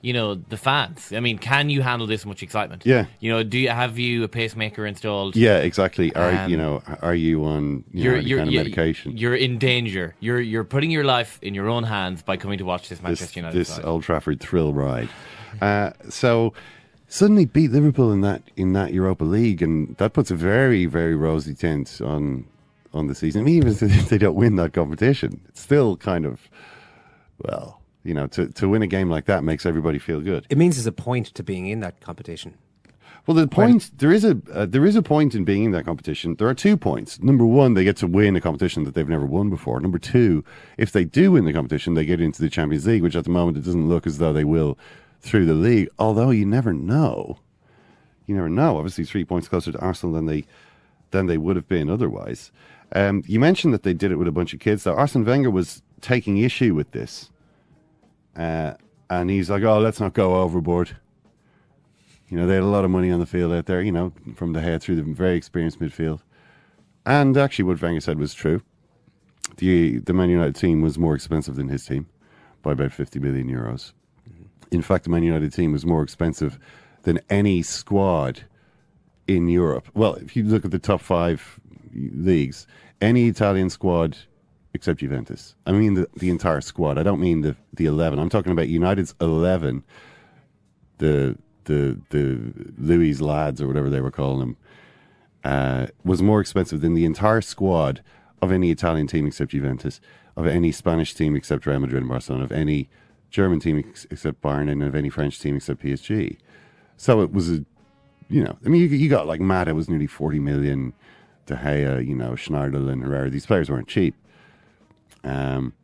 You 0.00 0.12
know 0.12 0.34
the 0.36 0.56
fans. 0.56 1.12
I 1.12 1.18
mean, 1.18 1.38
can 1.38 1.70
you 1.70 1.82
handle 1.82 2.06
this 2.06 2.24
much 2.24 2.40
excitement? 2.42 2.86
Yeah. 2.86 3.06
You 3.18 3.32
know, 3.32 3.42
do 3.42 3.58
you 3.58 3.68
have 3.68 3.98
you 3.98 4.22
a 4.22 4.28
pacemaker 4.28 4.86
installed? 4.86 5.34
Yeah, 5.34 5.58
exactly. 5.58 6.14
Are 6.14 6.30
Um, 6.30 6.50
you 6.50 6.56
know? 6.56 6.82
Are 7.02 7.16
you 7.16 7.44
on 7.44 7.82
you 7.92 8.04
know, 8.12 8.16
any 8.16 8.30
kind 8.36 8.48
of 8.48 8.54
medication? 8.54 9.16
You're 9.16 9.34
in 9.34 9.58
danger. 9.58 10.14
You're 10.20 10.40
you're 10.40 10.62
putting 10.64 10.92
your 10.92 11.02
life 11.04 11.40
in 11.42 11.52
your 11.52 11.68
own 11.68 11.82
hands 11.82 12.22
by 12.22 12.36
coming 12.36 12.58
to 12.58 12.64
watch 12.64 12.88
this 12.88 13.02
Manchester 13.02 13.26
this, 13.26 13.36
United 13.36 13.58
this 13.58 13.68
side. 13.68 13.84
Old 13.84 14.04
Trafford 14.04 14.40
thrill 14.40 14.72
ride. 14.72 15.08
Uh, 15.62 15.90
so 16.10 16.52
suddenly 17.08 17.46
beat 17.46 17.72
Liverpool 17.72 18.12
in 18.12 18.20
that 18.20 18.42
in 18.56 18.74
that 18.74 18.92
Europa 18.92 19.24
League, 19.24 19.62
and 19.62 19.96
that 19.96 20.12
puts 20.12 20.30
a 20.30 20.34
very 20.36 20.84
very 20.86 21.16
rosy 21.16 21.54
tint 21.54 22.00
on 22.04 22.44
on 22.94 23.06
the 23.08 23.14
season. 23.14 23.40
I 23.40 23.44
mean, 23.44 23.56
even 23.56 23.90
if 23.90 24.08
they 24.10 24.18
don't 24.18 24.36
win 24.36 24.56
that 24.56 24.72
competition, 24.74 25.40
it's 25.48 25.60
still 25.62 25.96
kind 25.96 26.24
of 26.26 26.48
well, 27.38 27.80
you 28.04 28.14
know, 28.14 28.26
to 28.28 28.48
to 28.48 28.68
win 28.68 28.82
a 28.82 28.86
game 28.86 29.10
like 29.10 29.26
that 29.26 29.44
makes 29.44 29.66
everybody 29.66 29.98
feel 29.98 30.20
good. 30.20 30.46
It 30.50 30.58
means 30.58 30.76
there's 30.76 30.86
a 30.86 30.92
point 30.92 31.26
to 31.34 31.42
being 31.42 31.66
in 31.66 31.80
that 31.80 32.00
competition. 32.00 32.54
Well, 33.26 33.34
the 33.34 33.46
point 33.46 33.90
there 33.98 34.10
is 34.10 34.24
a 34.24 34.40
uh, 34.54 34.64
there 34.64 34.86
is 34.86 34.96
a 34.96 35.02
point 35.02 35.34
in 35.34 35.44
being 35.44 35.64
in 35.64 35.72
that 35.72 35.84
competition. 35.84 36.34
There 36.36 36.48
are 36.48 36.54
two 36.54 36.78
points. 36.78 37.20
Number 37.20 37.44
one, 37.44 37.74
they 37.74 37.84
get 37.84 37.98
to 37.98 38.06
win 38.06 38.36
a 38.36 38.40
competition 38.40 38.84
that 38.84 38.94
they've 38.94 39.08
never 39.08 39.26
won 39.26 39.50
before. 39.50 39.80
Number 39.80 39.98
two, 39.98 40.42
if 40.78 40.92
they 40.92 41.04
do 41.04 41.32
win 41.32 41.44
the 41.44 41.52
competition, 41.52 41.92
they 41.92 42.06
get 42.06 42.22
into 42.22 42.40
the 42.40 42.48
Champions 42.48 42.86
League, 42.86 43.02
which 43.02 43.16
at 43.16 43.24
the 43.24 43.30
moment 43.30 43.58
it 43.58 43.64
doesn't 43.64 43.88
look 43.88 44.06
as 44.06 44.16
though 44.16 44.32
they 44.32 44.44
will 44.44 44.78
through 45.20 45.44
the 45.44 45.52
league. 45.52 45.88
Although 45.98 46.30
you 46.30 46.46
never 46.46 46.72
know, 46.72 47.38
you 48.24 48.34
never 48.34 48.48
know. 48.48 48.78
Obviously, 48.78 49.04
three 49.04 49.26
points 49.26 49.46
closer 49.46 49.72
to 49.72 49.78
Arsenal 49.78 50.14
than 50.14 50.24
they 50.24 50.46
than 51.10 51.26
they 51.26 51.36
would 51.36 51.56
have 51.56 51.68
been 51.68 51.90
otherwise. 51.90 52.50
Um, 52.92 53.22
you 53.26 53.38
mentioned 53.38 53.74
that 53.74 53.82
they 53.82 53.92
did 53.92 54.10
it 54.10 54.16
with 54.16 54.28
a 54.28 54.32
bunch 54.32 54.54
of 54.54 54.60
kids. 54.60 54.84
Though 54.84 54.94
Arsene 54.94 55.26
Wenger 55.26 55.50
was 55.50 55.82
taking 56.00 56.38
issue 56.38 56.74
with 56.74 56.90
this, 56.92 57.30
uh, 58.36 58.74
and 59.10 59.30
he's 59.30 59.50
like, 59.50 59.62
"Oh, 59.62 59.78
let's 59.78 60.00
not 60.00 60.14
go 60.14 60.36
overboard." 60.36 60.96
You 62.28 62.36
know, 62.36 62.46
they 62.46 62.54
had 62.54 62.62
a 62.62 62.66
lot 62.66 62.84
of 62.84 62.90
money 62.90 63.10
on 63.10 63.20
the 63.20 63.26
field 63.26 63.52
out 63.52 63.66
there, 63.66 63.80
you 63.80 63.92
know, 63.92 64.12
from 64.34 64.52
the 64.52 64.60
head 64.60 64.82
through 64.82 64.96
the 64.96 65.02
very 65.02 65.36
experienced 65.36 65.80
midfield. 65.80 66.20
And 67.06 67.36
actually, 67.38 67.64
what 67.64 67.80
Wenger 67.80 68.00
said 68.00 68.18
was 68.18 68.34
true. 68.34 68.62
The, 69.56 69.98
the 69.98 70.12
Man 70.12 70.28
United 70.28 70.54
team 70.54 70.82
was 70.82 70.98
more 70.98 71.14
expensive 71.14 71.56
than 71.56 71.68
his 71.68 71.86
team 71.86 72.06
by 72.62 72.72
about 72.72 72.92
50 72.92 73.18
million 73.18 73.48
euros. 73.48 73.92
In 74.70 74.82
fact, 74.82 75.04
the 75.04 75.10
Man 75.10 75.22
United 75.22 75.54
team 75.54 75.72
was 75.72 75.86
more 75.86 76.02
expensive 76.02 76.58
than 77.04 77.18
any 77.30 77.62
squad 77.62 78.42
in 79.26 79.48
Europe. 79.48 79.88
Well, 79.94 80.14
if 80.16 80.36
you 80.36 80.44
look 80.44 80.66
at 80.66 80.70
the 80.70 80.78
top 80.78 81.00
five 81.00 81.58
leagues, 81.94 82.66
any 83.00 83.28
Italian 83.28 83.70
squad 83.70 84.18
except 84.78 85.00
Juventus. 85.00 85.54
I 85.66 85.72
mean 85.72 85.94
the, 85.94 86.08
the 86.16 86.30
entire 86.30 86.60
squad. 86.60 86.98
I 86.98 87.02
don't 87.02 87.20
mean 87.20 87.42
the, 87.42 87.56
the 87.72 87.86
11. 87.86 88.18
I'm 88.18 88.30
talking 88.30 88.52
about 88.52 88.68
United's 88.68 89.14
11 89.20 89.84
the 90.98 91.36
the 91.64 92.00
the 92.10 92.52
Louis 92.76 93.20
lads 93.20 93.60
or 93.60 93.66
whatever 93.66 93.90
they 93.90 94.00
were 94.00 94.10
calling 94.10 94.40
them 94.40 94.56
uh, 95.44 95.86
was 96.04 96.22
more 96.22 96.40
expensive 96.40 96.80
than 96.80 96.94
the 96.94 97.04
entire 97.04 97.40
squad 97.40 98.02
of 98.42 98.52
any 98.52 98.70
Italian 98.70 99.06
team 99.06 99.26
except 99.26 99.52
Juventus, 99.52 100.00
of 100.36 100.46
any 100.46 100.72
Spanish 100.72 101.14
team 101.14 101.36
except 101.36 101.66
Real 101.66 101.78
Madrid 101.78 102.02
and 102.02 102.08
Barcelona, 102.08 102.44
of 102.44 102.52
any 102.52 102.88
German 103.30 103.60
team 103.60 103.78
ex- 103.78 104.06
except 104.10 104.42
Bayern, 104.42 104.70
and 104.70 104.82
of 104.82 104.94
any 104.94 105.08
French 105.08 105.38
team 105.38 105.56
except 105.56 105.82
PSG. 105.82 106.38
So 106.96 107.20
it 107.20 107.32
was 107.32 107.50
a, 107.50 107.64
you 108.28 108.42
know, 108.42 108.56
I 108.64 108.68
mean, 108.68 108.82
you, 108.82 108.88
you 108.88 109.08
got 109.08 109.26
like 109.26 109.40
Mata 109.40 109.74
was 109.74 109.88
nearly 109.88 110.06
forty 110.06 110.38
million, 110.38 110.92
De 111.46 111.56
Gea, 111.56 112.06
you 112.06 112.14
know, 112.14 112.32
Schneiderlin 112.32 112.92
and 112.92 113.04
Herrera. 113.04 113.30
These 113.30 113.46
players 113.46 113.70
weren't 113.70 113.88
cheap. 113.88 114.14
Um, 115.28 115.74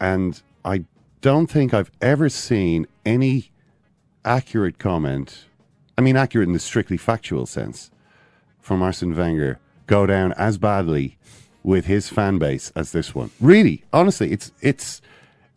and 0.00 0.40
I 0.64 0.84
don't 1.20 1.48
think 1.48 1.74
I've 1.74 1.90
ever 2.00 2.28
seen 2.28 2.86
any 3.04 3.50
accurate 4.24 4.78
comment. 4.78 5.46
I 5.98 6.02
mean, 6.02 6.16
accurate 6.16 6.46
in 6.46 6.52
the 6.52 6.60
strictly 6.60 6.96
factual 6.96 7.46
sense 7.46 7.90
from 8.60 8.82
Arsene 8.82 9.16
Wenger 9.16 9.58
go 9.86 10.06
down 10.06 10.32
as 10.34 10.58
badly 10.58 11.18
with 11.62 11.86
his 11.86 12.08
fan 12.08 12.38
base 12.38 12.70
as 12.76 12.92
this 12.92 13.14
one. 13.14 13.30
Really, 13.40 13.84
honestly, 13.92 14.30
it's 14.30 14.52
it's 14.60 15.00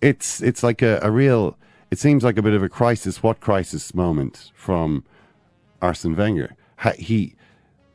it's 0.02 0.42
it's 0.42 0.64
like 0.64 0.82
a, 0.82 1.00
a 1.04 1.12
real. 1.12 1.56
It 1.92 2.00
seems 2.00 2.24
like 2.24 2.38
a 2.38 2.42
bit 2.42 2.54
of 2.54 2.64
a 2.64 2.70
crisis. 2.70 3.22
What 3.22 3.40
crisis 3.42 3.94
moment 3.94 4.52
from 4.56 5.04
Arsene 5.82 6.16
Wenger? 6.16 6.56
He 6.98 7.36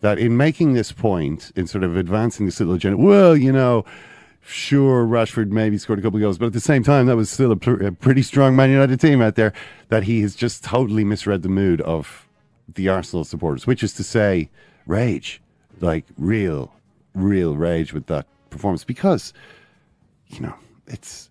that 0.00 0.18
in 0.18 0.36
making 0.36 0.74
this 0.74 0.92
point, 0.92 1.50
in 1.56 1.66
sort 1.66 1.82
of 1.82 1.96
advancing 1.96 2.46
this 2.46 2.60
little 2.60 2.74
agenda. 2.74 2.98
Well, 2.98 3.36
you 3.36 3.50
know. 3.50 3.84
Sure, 4.46 5.06
Rashford 5.06 5.48
maybe 5.50 5.78
scored 5.78 5.98
a 5.98 6.02
couple 6.02 6.18
of 6.18 6.22
goals, 6.22 6.36
but 6.38 6.46
at 6.46 6.52
the 6.52 6.60
same 6.60 6.82
time, 6.82 7.06
that 7.06 7.16
was 7.16 7.30
still 7.30 7.50
a, 7.52 7.56
pr- 7.56 7.82
a 7.82 7.92
pretty 7.92 8.20
strong 8.22 8.54
Man 8.54 8.70
United 8.70 9.00
team 9.00 9.22
out 9.22 9.36
there. 9.36 9.54
That 9.88 10.04
he 10.04 10.20
has 10.20 10.36
just 10.36 10.62
totally 10.62 11.02
misread 11.02 11.42
the 11.42 11.48
mood 11.48 11.80
of 11.80 12.28
the 12.72 12.88
Arsenal 12.88 13.24
supporters, 13.24 13.66
which 13.66 13.82
is 13.82 13.94
to 13.94 14.04
say, 14.04 14.50
rage, 14.86 15.40
like 15.80 16.04
real, 16.18 16.72
real 17.14 17.56
rage 17.56 17.94
with 17.94 18.06
that 18.06 18.26
performance, 18.50 18.84
because 18.84 19.32
you 20.28 20.40
know 20.40 20.54
it's 20.86 21.30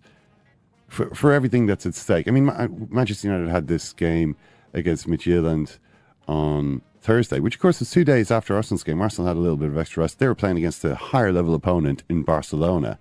for 0.88 1.14
for 1.14 1.32
everything 1.32 1.66
that's 1.66 1.86
at 1.86 1.94
stake. 1.94 2.26
I 2.26 2.32
mean, 2.32 2.46
Ma- 2.46 2.66
Manchester 2.90 3.28
United 3.28 3.48
had 3.48 3.68
this 3.68 3.92
game 3.92 4.36
against 4.72 5.06
Midtjylland 5.06 5.78
on 6.26 6.82
Thursday, 7.04 7.38
which 7.38 7.56
of 7.56 7.60
course 7.60 7.80
was 7.80 7.90
two 7.90 8.02
days 8.02 8.30
after 8.30 8.56
Arsenal's 8.56 8.82
game. 8.82 9.02
Arsenal 9.02 9.28
had 9.28 9.36
a 9.36 9.40
little 9.40 9.58
bit 9.58 9.68
of 9.68 9.76
extra 9.76 10.00
rest. 10.00 10.18
They 10.18 10.26
were 10.26 10.34
playing 10.34 10.56
against 10.56 10.82
a 10.86 10.94
higher 10.94 11.32
level 11.32 11.54
opponent 11.54 12.02
in 12.08 12.22
Barcelona. 12.22 12.98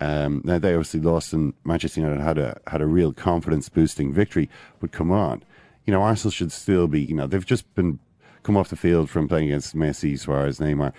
Um, 0.00 0.42
now 0.44 0.60
they 0.60 0.74
obviously 0.74 1.00
lost, 1.00 1.32
and 1.32 1.52
Manchester 1.64 2.00
United 2.00 2.22
had 2.22 2.38
a 2.38 2.60
had 2.68 2.80
a 2.80 2.86
real 2.86 3.12
confidence 3.12 3.68
boosting 3.68 4.12
victory. 4.12 4.48
But 4.78 4.92
come 4.92 5.10
on, 5.10 5.42
you 5.84 5.92
know 5.92 6.02
Arsenal 6.02 6.30
should 6.30 6.52
still 6.52 6.86
be. 6.86 7.02
You 7.02 7.16
know 7.16 7.26
they've 7.26 7.44
just 7.44 7.72
been 7.74 7.98
come 8.44 8.56
off 8.56 8.68
the 8.68 8.76
field 8.76 9.10
from 9.10 9.26
playing 9.26 9.48
against 9.48 9.74
Messi, 9.74 10.16
Suarez, 10.16 10.60
Neymar. 10.60 10.92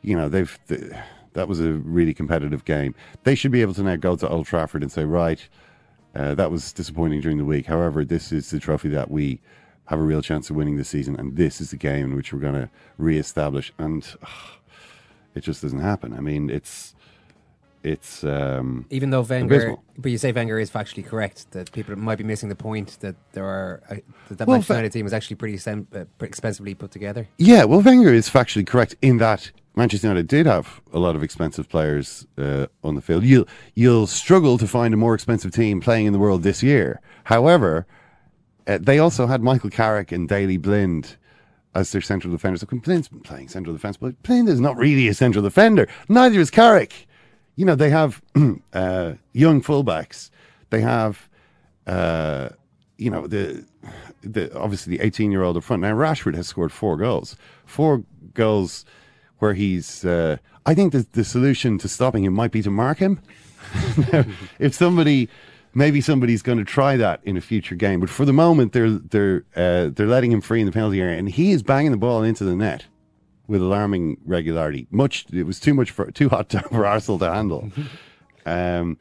You 0.00 0.16
know 0.16 0.30
they've 0.30 0.58
th 0.68 0.94
that 1.34 1.48
was 1.48 1.60
a 1.60 1.74
really 1.74 2.14
competitive 2.14 2.64
game. 2.64 2.94
They 3.24 3.34
should 3.34 3.52
be 3.52 3.60
able 3.60 3.74
to 3.74 3.82
now 3.82 3.96
go 3.96 4.16
to 4.16 4.28
Old 4.28 4.46
Trafford 4.46 4.82
and 4.82 4.90
say, 4.90 5.04
right, 5.04 5.46
uh, 6.14 6.34
that 6.34 6.50
was 6.50 6.72
disappointing 6.72 7.20
during 7.20 7.36
the 7.36 7.44
week. 7.44 7.66
However, 7.66 8.06
this 8.06 8.32
is 8.32 8.50
the 8.50 8.58
trophy 8.58 8.88
that 8.88 9.10
we 9.10 9.40
have 9.90 9.98
a 9.98 10.02
real 10.02 10.22
chance 10.22 10.48
of 10.48 10.54
winning 10.56 10.76
this 10.76 10.88
season, 10.88 11.16
and 11.18 11.36
this 11.36 11.60
is 11.60 11.70
the 11.72 11.76
game 11.76 12.06
in 12.06 12.16
which 12.16 12.32
we're 12.32 12.38
going 12.38 12.54
to 12.54 12.70
re-establish. 12.96 13.72
And 13.76 14.06
it 15.34 15.40
just 15.40 15.62
doesn't 15.62 15.80
happen. 15.80 16.14
I 16.14 16.20
mean, 16.20 16.48
it's 16.48 16.94
it's 17.82 18.22
um, 18.22 18.86
Even 18.90 19.10
though 19.10 19.22
Wenger, 19.22 19.54
abysmal. 19.54 19.84
but 19.98 20.12
you 20.12 20.18
say 20.18 20.30
Wenger 20.30 20.60
is 20.60 20.70
factually 20.70 21.04
correct 21.04 21.50
that 21.50 21.72
people 21.72 21.96
might 21.96 22.18
be 22.18 22.24
missing 22.24 22.48
the 22.48 22.54
point 22.54 22.98
that 23.00 23.16
there 23.32 23.44
are 23.44 23.82
uh, 23.90 23.96
that 24.28 24.38
that 24.38 24.46
Well, 24.46 24.58
Manchester 24.58 24.74
United 24.74 24.92
team 24.92 25.04
was 25.04 25.12
actually 25.12 25.36
pretty, 25.36 25.56
sem- 25.56 25.88
uh, 25.92 26.04
pretty 26.18 26.30
expensively 26.30 26.74
put 26.74 26.92
together. 26.92 27.26
Yeah, 27.38 27.64
well, 27.64 27.80
Wenger 27.80 28.12
is 28.12 28.30
factually 28.30 28.66
correct 28.66 28.94
in 29.02 29.18
that 29.18 29.50
Manchester 29.74 30.06
United 30.06 30.28
did 30.28 30.46
have 30.46 30.80
a 30.92 31.00
lot 31.00 31.16
of 31.16 31.24
expensive 31.24 31.68
players 31.68 32.28
uh, 32.38 32.66
on 32.84 32.94
the 32.94 33.02
field. 33.02 33.24
You'll 33.24 33.48
you'll 33.74 34.06
struggle 34.06 34.56
to 34.58 34.68
find 34.68 34.94
a 34.94 34.96
more 34.96 35.14
expensive 35.14 35.50
team 35.52 35.80
playing 35.80 36.06
in 36.06 36.12
the 36.12 36.20
world 36.20 36.44
this 36.44 36.62
year. 36.62 37.00
However, 37.24 37.86
uh, 38.66 38.78
they 38.80 38.98
also 38.98 39.26
had 39.26 39.42
Michael 39.42 39.70
Carrick 39.70 40.12
and 40.12 40.28
Daley 40.28 40.56
Blind 40.56 41.16
as 41.74 41.92
their 41.92 42.00
central 42.00 42.32
defenders. 42.32 42.60
So 42.60 42.66
Blind's 42.66 43.08
been 43.08 43.20
playing 43.20 43.48
central 43.48 43.74
defence, 43.74 43.96
but 43.96 44.20
Blind 44.22 44.48
is 44.48 44.60
not 44.60 44.76
really 44.76 45.08
a 45.08 45.14
central 45.14 45.42
defender. 45.42 45.88
Neither 46.08 46.40
is 46.40 46.50
Carrick. 46.50 47.06
You 47.56 47.64
know, 47.64 47.74
they 47.74 47.90
have 47.90 48.22
uh, 48.72 49.14
young 49.32 49.62
fullbacks. 49.62 50.30
They 50.70 50.80
have 50.80 51.28
uh, 51.86 52.50
you 53.00 53.10
know 53.10 53.26
the 53.26 53.64
the 54.22 54.56
obviously 54.56 54.96
the 54.96 55.02
18 55.02 55.32
year 55.32 55.42
old 55.42 55.56
up 55.56 55.64
front 55.64 55.82
now 55.82 55.94
Rashford 55.94 56.34
has 56.36 56.46
scored 56.46 56.70
four 56.70 56.96
goals 56.98 57.34
four 57.64 58.04
goals 58.34 58.84
where 59.38 59.54
he's 59.54 60.04
uh, 60.04 60.36
I 60.66 60.74
think 60.74 60.92
the, 60.92 61.06
the 61.12 61.24
solution 61.24 61.78
to 61.78 61.88
stopping 61.88 62.24
him 62.24 62.34
might 62.34 62.52
be 62.52 62.62
to 62.62 62.70
mark 62.70 62.98
him 62.98 63.20
if 64.58 64.74
somebody 64.74 65.28
maybe 65.74 66.00
somebody's 66.00 66.42
going 66.42 66.58
to 66.58 66.64
try 66.64 66.96
that 66.96 67.20
in 67.24 67.36
a 67.36 67.40
future 67.40 67.74
game 67.74 68.00
but 68.00 68.10
for 68.10 68.24
the 68.24 68.32
moment 68.32 68.72
they're 68.72 68.90
they're 68.90 69.44
uh, 69.56 69.90
they're 69.94 70.06
letting 70.06 70.32
him 70.32 70.40
free 70.40 70.60
in 70.60 70.66
the 70.66 70.72
penalty 70.72 71.00
area 71.00 71.18
and 71.18 71.30
he 71.30 71.52
is 71.52 71.62
banging 71.62 71.90
the 71.90 71.96
ball 71.96 72.22
into 72.22 72.44
the 72.44 72.54
net 72.54 72.86
with 73.46 73.60
alarming 73.60 74.16
regularity 74.24 74.86
much 74.90 75.26
it 75.32 75.44
was 75.44 75.58
too 75.60 75.74
much 75.74 75.90
for 75.90 76.10
too 76.10 76.28
hot 76.28 76.52
for 76.70 76.86
Arsenal 76.86 77.18
to 77.18 77.30
handle 77.30 77.70
um 78.46 78.96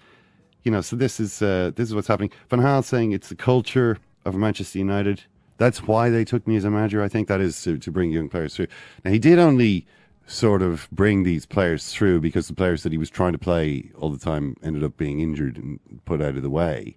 you 0.63 0.71
know, 0.71 0.81
so 0.81 0.95
this 0.95 1.19
is 1.19 1.41
uh, 1.41 1.71
this 1.75 1.89
is 1.89 1.95
what's 1.95 2.07
happening. 2.07 2.31
Van 2.49 2.59
Gaal 2.59 2.83
saying 2.83 3.11
it's 3.11 3.29
the 3.29 3.35
culture 3.35 3.97
of 4.25 4.35
Manchester 4.35 4.79
United. 4.79 5.23
That's 5.57 5.83
why 5.83 6.09
they 6.09 6.23
took 6.23 6.47
me 6.47 6.55
as 6.55 6.63
a 6.63 6.69
manager. 6.69 7.01
I 7.03 7.07
think 7.07 7.27
that 7.27 7.41
is 7.41 7.61
to, 7.63 7.77
to 7.77 7.91
bring 7.91 8.11
young 8.11 8.29
players 8.29 8.55
through. 8.55 8.67
Now 9.03 9.11
he 9.11 9.19
did 9.19 9.39
only 9.39 9.85
sort 10.29 10.62
of 10.62 10.88
bring 10.91 11.24
these 11.24 11.48
players 11.48 11.91
through 11.91 12.21
because 12.21 12.48
the 12.48 12.53
players 12.53 12.83
that 12.83 12.91
he 12.91 13.00
was 13.00 13.09
trying 13.09 13.31
to 13.31 13.39
play 13.39 13.89
all 13.98 14.12
the 14.12 14.19
time 14.19 14.55
ended 14.62 14.83
up 14.83 14.95
being 14.95 15.19
injured 15.19 15.57
and 15.57 15.79
put 16.05 16.21
out 16.21 16.36
of 16.36 16.43
the 16.43 16.50
way. 16.50 16.95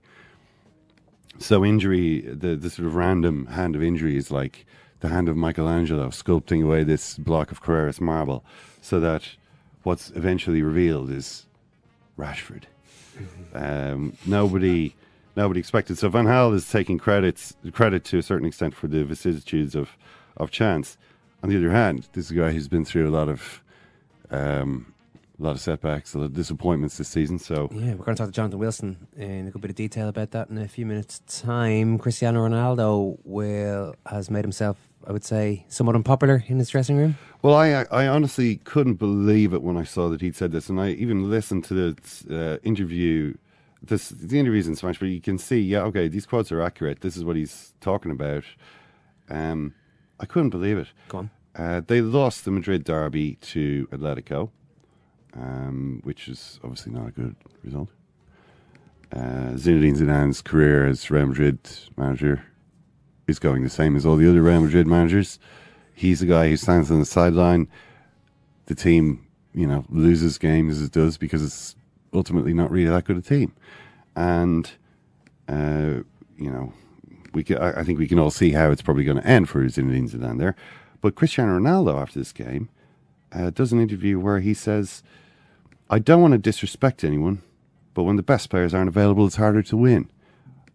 So 1.38 1.64
injury, 1.64 2.20
the 2.20 2.54
the 2.56 2.68
sort 2.68 2.86
of 2.86 2.94
random 2.94 3.46
hand 3.46 3.74
of 3.74 3.82
injury 3.82 4.16
is 4.16 4.30
like 4.30 4.66
the 5.00 5.08
hand 5.08 5.28
of 5.28 5.36
Michelangelo 5.36 6.08
sculpting 6.08 6.62
away 6.62 6.84
this 6.84 7.16
block 7.16 7.50
of 7.50 7.62
Carrara 7.62 7.94
marble, 8.00 8.44
so 8.82 9.00
that 9.00 9.36
what's 9.82 10.10
eventually 10.10 10.62
revealed 10.62 11.10
is 11.10 11.46
Rashford. 12.18 12.64
Um, 13.54 14.16
nobody, 14.26 14.94
nobody 15.36 15.58
expected. 15.58 15.98
So 15.98 16.08
Van 16.10 16.26
Gaal 16.26 16.54
is 16.54 16.70
taking 16.70 16.98
credits 16.98 17.56
credit 17.72 18.04
to 18.04 18.18
a 18.18 18.22
certain 18.22 18.46
extent 18.46 18.74
for 18.74 18.88
the 18.88 19.04
vicissitudes 19.04 19.74
of 19.74 19.96
of 20.36 20.50
chance. 20.50 20.98
On 21.42 21.48
the 21.48 21.56
other 21.56 21.70
hand, 21.70 22.08
this 22.12 22.26
is 22.26 22.30
a 22.30 22.34
guy 22.34 22.52
who's 22.52 22.68
been 22.68 22.84
through 22.84 23.08
a 23.08 23.10
lot 23.10 23.28
of 23.28 23.62
um, 24.30 24.92
a 25.38 25.42
lot 25.42 25.52
of 25.52 25.60
setbacks, 25.60 26.14
a 26.14 26.18
lot 26.18 26.26
of 26.26 26.34
disappointments 26.34 26.98
this 26.98 27.08
season. 27.08 27.38
So 27.38 27.68
Yeah, 27.72 27.94
we're 27.94 28.04
going 28.04 28.14
to 28.14 28.22
talk 28.22 28.28
to 28.28 28.32
Jonathan 28.32 28.60
Wilson 28.60 29.08
in 29.16 29.48
a 29.48 29.50
good 29.50 29.60
bit 29.60 29.70
of 29.70 29.76
detail 29.76 30.08
about 30.08 30.30
that 30.30 30.50
in 30.50 30.58
a 30.58 30.68
few 30.68 30.86
minutes' 30.86 31.20
time. 31.26 31.98
Cristiano 31.98 32.46
Ronaldo 32.46 33.18
will 33.24 33.96
has 34.06 34.30
made 34.30 34.44
himself, 34.44 34.76
I 35.06 35.10
would 35.10 35.24
say, 35.24 35.66
somewhat 35.68 35.96
unpopular 35.96 36.44
in 36.46 36.58
his 36.58 36.68
dressing 36.68 36.96
room. 36.96 37.16
Well, 37.42 37.54
I 37.54 37.86
I 37.90 38.06
honestly 38.06 38.56
couldn't 38.56 38.94
believe 38.94 39.52
it 39.52 39.62
when 39.62 39.76
I 39.76 39.84
saw 39.84 40.08
that 40.10 40.20
he'd 40.20 40.36
said 40.36 40.52
this, 40.52 40.68
and 40.68 40.80
I 40.80 40.90
even 40.90 41.28
listened 41.28 41.64
to 41.64 41.74
the 41.74 41.96
uh, 42.30 42.58
interview. 42.62 43.34
This 43.82 44.10
the 44.10 44.38
interviews 44.38 44.68
in 44.68 44.76
Spanish, 44.76 45.00
but 45.00 45.06
you 45.08 45.20
can 45.20 45.38
see, 45.38 45.60
yeah, 45.60 45.80
okay, 45.82 46.06
these 46.06 46.24
quotes 46.24 46.52
are 46.52 46.62
accurate. 46.62 47.00
This 47.00 47.16
is 47.16 47.24
what 47.24 47.34
he's 47.34 47.74
talking 47.80 48.12
about. 48.12 48.44
Um, 49.28 49.74
I 50.22 50.26
couldn't 50.26 50.50
believe 50.50 50.78
it. 50.78 50.88
Go 51.08 51.18
on. 51.18 51.30
Uh, 51.54 51.82
they 51.86 52.00
lost 52.00 52.44
the 52.44 52.50
Madrid 52.50 52.84
derby 52.84 53.34
to 53.42 53.86
Atletico, 53.92 54.50
um, 55.34 56.00
which 56.04 56.28
is 56.28 56.60
obviously 56.62 56.92
not 56.92 57.08
a 57.08 57.10
good 57.10 57.36
result. 57.62 57.88
Uh, 59.12 59.52
Zinedine 59.56 59.98
Zidane's 59.98 60.40
career 60.40 60.86
as 60.86 61.10
Real 61.10 61.26
Madrid 61.26 61.58
manager 61.98 62.44
is 63.26 63.38
going 63.38 63.62
the 63.62 63.68
same 63.68 63.96
as 63.96 64.06
all 64.06 64.16
the 64.16 64.28
other 64.28 64.42
Real 64.42 64.62
Madrid 64.62 64.86
managers. 64.86 65.38
He's 65.92 66.20
the 66.20 66.26
guy 66.26 66.48
who 66.48 66.56
stands 66.56 66.90
on 66.90 67.00
the 67.00 67.04
sideline. 67.04 67.68
The 68.66 68.74
team, 68.74 69.26
you 69.52 69.66
know, 69.66 69.84
loses 69.90 70.38
games 70.38 70.78
as 70.78 70.86
it 70.86 70.92
does 70.92 71.18
because 71.18 71.44
it's 71.44 71.76
ultimately 72.14 72.54
not 72.54 72.70
really 72.70 72.88
that 72.88 73.04
good 73.04 73.18
a 73.18 73.22
team. 73.22 73.52
And, 74.16 74.70
uh, 75.48 76.00
you 76.38 76.50
know, 76.50 76.72
we 77.34 77.44
can, 77.44 77.58
I, 77.58 77.82
think 77.84 77.98
we 77.98 78.08
can 78.08 78.18
all 78.18 78.30
see 78.30 78.52
how 78.52 78.70
it's 78.70 78.82
probably 78.82 79.04
going 79.04 79.18
to 79.18 79.26
end 79.26 79.48
for 79.48 79.62
Zinedine 79.64 80.10
Zidane 80.10 80.38
there. 80.38 80.56
But 81.00 81.14
Cristiano 81.14 81.58
Ronaldo, 81.58 82.00
after 82.00 82.18
this 82.18 82.32
game, 82.32 82.68
uh, 83.32 83.50
does 83.50 83.72
an 83.72 83.80
interview 83.80 84.18
where 84.18 84.40
he 84.40 84.54
says, 84.54 85.02
I 85.90 85.98
don't 85.98 86.22
want 86.22 86.32
to 86.32 86.38
disrespect 86.38 87.04
anyone, 87.04 87.42
but 87.94 88.04
when 88.04 88.16
the 88.16 88.22
best 88.22 88.50
players 88.50 88.72
aren't 88.72 88.88
available, 88.88 89.26
it's 89.26 89.36
harder 89.36 89.62
to 89.62 89.76
win. 89.76 90.10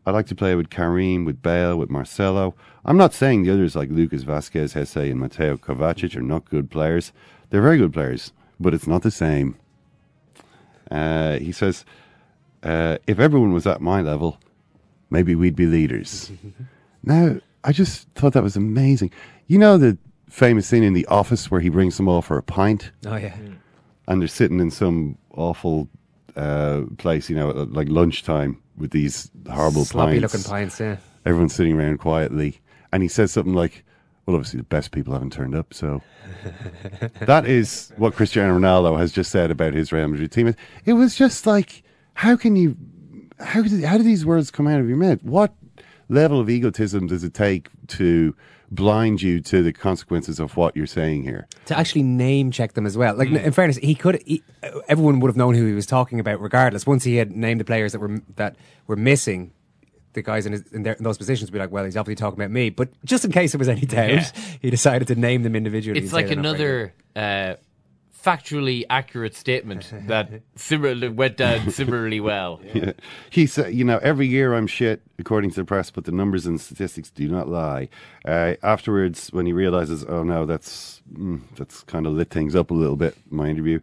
I 0.06 0.12
like 0.12 0.28
to 0.28 0.36
play 0.36 0.56
with 0.56 0.70
Karim, 0.70 1.26
with 1.26 1.42
Bale, 1.42 1.78
with 1.78 1.90
Marcelo. 1.90 2.56
I'm 2.86 2.98
not 2.98 3.14
saying 3.14 3.44
the 3.44 3.52
others 3.52 3.76
like 3.76 3.90
Lucas 3.90 4.24
Vasquez, 4.24 4.74
Jesé, 4.74 5.12
and 5.12 5.20
Mateo 5.20 5.58
Kovacic 5.58 6.16
are 6.16 6.22
not 6.22 6.50
good 6.50 6.72
players. 6.72 7.12
They're 7.50 7.62
very 7.62 7.78
good 7.78 7.94
players, 7.94 8.32
but 8.60 8.74
it's 8.74 8.88
not 8.88 9.02
the 9.02 9.12
same. 9.12 9.58
Uh, 10.90 11.40
he 11.40 11.52
says, 11.52 11.84
uh, 12.64 12.98
if 13.06 13.20
everyone 13.20 13.54
was 13.54 13.68
at 13.68 13.82
my 13.82 14.02
level, 14.02 14.40
maybe 15.10 15.36
we'd 15.36 15.56
be 15.56 15.66
leaders. 15.66 16.32
now, 17.04 17.38
I 17.64 17.72
just 17.72 18.08
thought 18.16 18.34
that 18.34 18.44
was 18.44 18.56
amazing. 18.56 19.12
You 19.48 19.58
know 19.58 19.78
the 19.78 19.98
famous 20.30 20.68
scene 20.68 20.84
in 20.84 20.94
The 20.94 21.06
Office 21.08 21.50
where 21.50 21.62
he 21.62 21.70
brings 21.70 21.98
them 21.98 22.08
all 22.08 22.22
for 22.22 22.38
a 22.38 22.44
pint? 22.44 22.92
Oh 23.06 23.16
yeah, 23.16 23.36
and 24.08 24.22
they're 24.22 24.28
sitting 24.28 24.60
in 24.60 24.72
some 24.72 25.18
awful 25.34 25.90
uh, 26.36 26.82
place, 26.98 27.30
you 27.30 27.36
know, 27.36 27.50
at, 27.50 27.72
like 27.74 27.90
lunchtime 27.90 28.62
with 28.78 28.92
these 28.92 29.32
horrible 29.50 29.86
sloppy 29.86 30.20
pints. 30.20 30.34
looking 30.34 30.50
pints. 30.50 30.80
Yeah, 30.80 30.98
Everyone's 31.26 31.54
sitting 31.56 31.78
around 31.80 31.98
quietly, 32.00 32.60
and 32.92 33.02
he 33.04 33.10
says 33.10 33.32
something 33.32 33.54
like, 33.54 33.84
"Well, 34.26 34.36
obviously 34.36 34.58
the 34.60 34.64
best 34.66 34.92
people 34.92 35.14
haven't 35.14 35.34
turned 35.34 35.56
up." 35.56 35.74
So 35.74 36.02
that 37.22 37.46
is 37.46 37.92
what 37.98 38.14
Cristiano 38.16 38.58
Ronaldo 38.58 38.98
has 39.00 39.12
just 39.12 39.32
said 39.32 39.52
about 39.52 39.74
his 39.74 39.92
Real 39.92 40.08
Madrid 40.08 40.32
team. 40.32 40.54
It 40.86 40.94
was 40.94 41.16
just 41.16 41.46
like, 41.48 41.84
how 42.14 42.36
can 42.36 42.56
you, 42.56 42.76
how 43.40 43.62
did, 43.62 43.84
how 43.84 43.98
do 43.98 44.04
these 44.04 44.26
words 44.26 44.52
come 44.52 44.68
out 44.68 44.80
of 44.80 44.88
your 44.88 44.98
mouth? 44.98 45.24
What 45.24 45.54
level 46.10 46.40
of 46.40 46.50
egotism 46.50 47.08
does 47.08 47.24
it 47.24 47.34
take 47.34 47.70
to 47.88 48.36
blind 48.70 49.22
you 49.22 49.40
to 49.40 49.64
the 49.64 49.72
consequences 49.72 50.40
of 50.40 50.58
what 50.58 50.76
you're 50.76 50.86
saying 50.86 51.24
here? 51.24 51.48
to 51.66 51.78
actually 51.78 52.04
name 52.04 52.52
check 52.52 52.74
them 52.74 52.86
as 52.86 52.98
well. 52.98 53.16
Like 53.16 53.30
in 53.30 53.52
fairness, 53.52 53.78
he 53.78 53.96
could. 53.96 54.22
He, 54.26 54.44
everyone 54.88 55.20
would 55.20 55.30
have 55.30 55.38
known 55.38 55.54
who 55.54 55.66
he 55.66 55.74
was 55.74 55.86
talking 55.86 56.20
about, 56.20 56.42
regardless. 56.42 56.86
Once 56.86 57.04
he 57.04 57.16
had 57.16 57.36
named 57.36 57.60
the 57.60 57.66
players 57.66 57.92
that 57.92 58.00
were 58.00 58.22
that 58.36 58.56
were 58.88 58.96
missing. 58.96 59.52
The 60.14 60.24
guys 60.24 60.48
in, 60.48 60.54
his, 60.54 60.64
in, 60.72 60.82
their, 60.82 60.94
in 60.94 61.04
those 61.04 61.20
positions 61.20 61.52
would 61.52 61.54
be 61.54 61.60
like, 61.60 61.70
well, 61.70 61.86
he's 61.86 61.96
obviously 61.96 62.16
talking 62.16 62.40
about 62.40 62.50
me. 62.50 62.72
But 62.72 62.90
just 63.06 63.24
in 63.24 63.32
case 63.32 63.52
there 63.52 63.60
was 63.60 63.70
any 63.70 63.82
doubt, 63.82 64.10
Yeah. 64.10 64.32
he 64.62 64.72
decided 64.72 65.08
to 65.10 65.16
name 65.16 65.44
them 65.44 65.56
individually. 65.56 66.00
It's 66.00 66.12
like 66.12 66.26
they're 66.28 66.38
not 66.38 66.58
very 66.58 66.92
another 67.16 67.54
uh, 67.54 67.56
factually 68.28 68.84
accurate 68.90 69.34
statement 69.34 69.94
that 70.08 70.30
similarly 70.56 71.08
went 71.08 71.38
down 71.38 71.72
similarly 71.72 72.20
well. 72.20 72.60
Yeah. 72.78 72.92
He 73.30 73.48
said, 73.48 73.74
you 73.74 73.84
know, 73.84 73.98
every 74.04 74.28
year 74.28 74.54
I'm 74.54 74.68
shit, 74.68 75.02
according 75.18 75.52
to 75.52 75.56
the 75.56 75.66
press, 75.66 75.90
but 75.90 76.04
the 76.04 76.12
numbers 76.12 76.46
and 76.46 76.60
statistics 76.60 77.10
do 77.10 77.28
not 77.28 77.48
lie. 77.48 77.88
Uh, 78.26 78.56
afterwards, 78.62 79.30
when 79.32 79.46
he 79.46 79.54
realizes, 79.54 80.04
oh 80.06 80.24
no, 80.24 80.46
that's 80.46 81.02
mm, 81.12 81.42
that's 81.56 81.84
kind 81.84 82.06
of 82.06 82.14
lit 82.14 82.30
things 82.30 82.56
up 82.56 82.70
a 82.70 82.74
little 82.74 82.98
bit. 82.98 83.18
My 83.32 83.48
interview, 83.48 83.80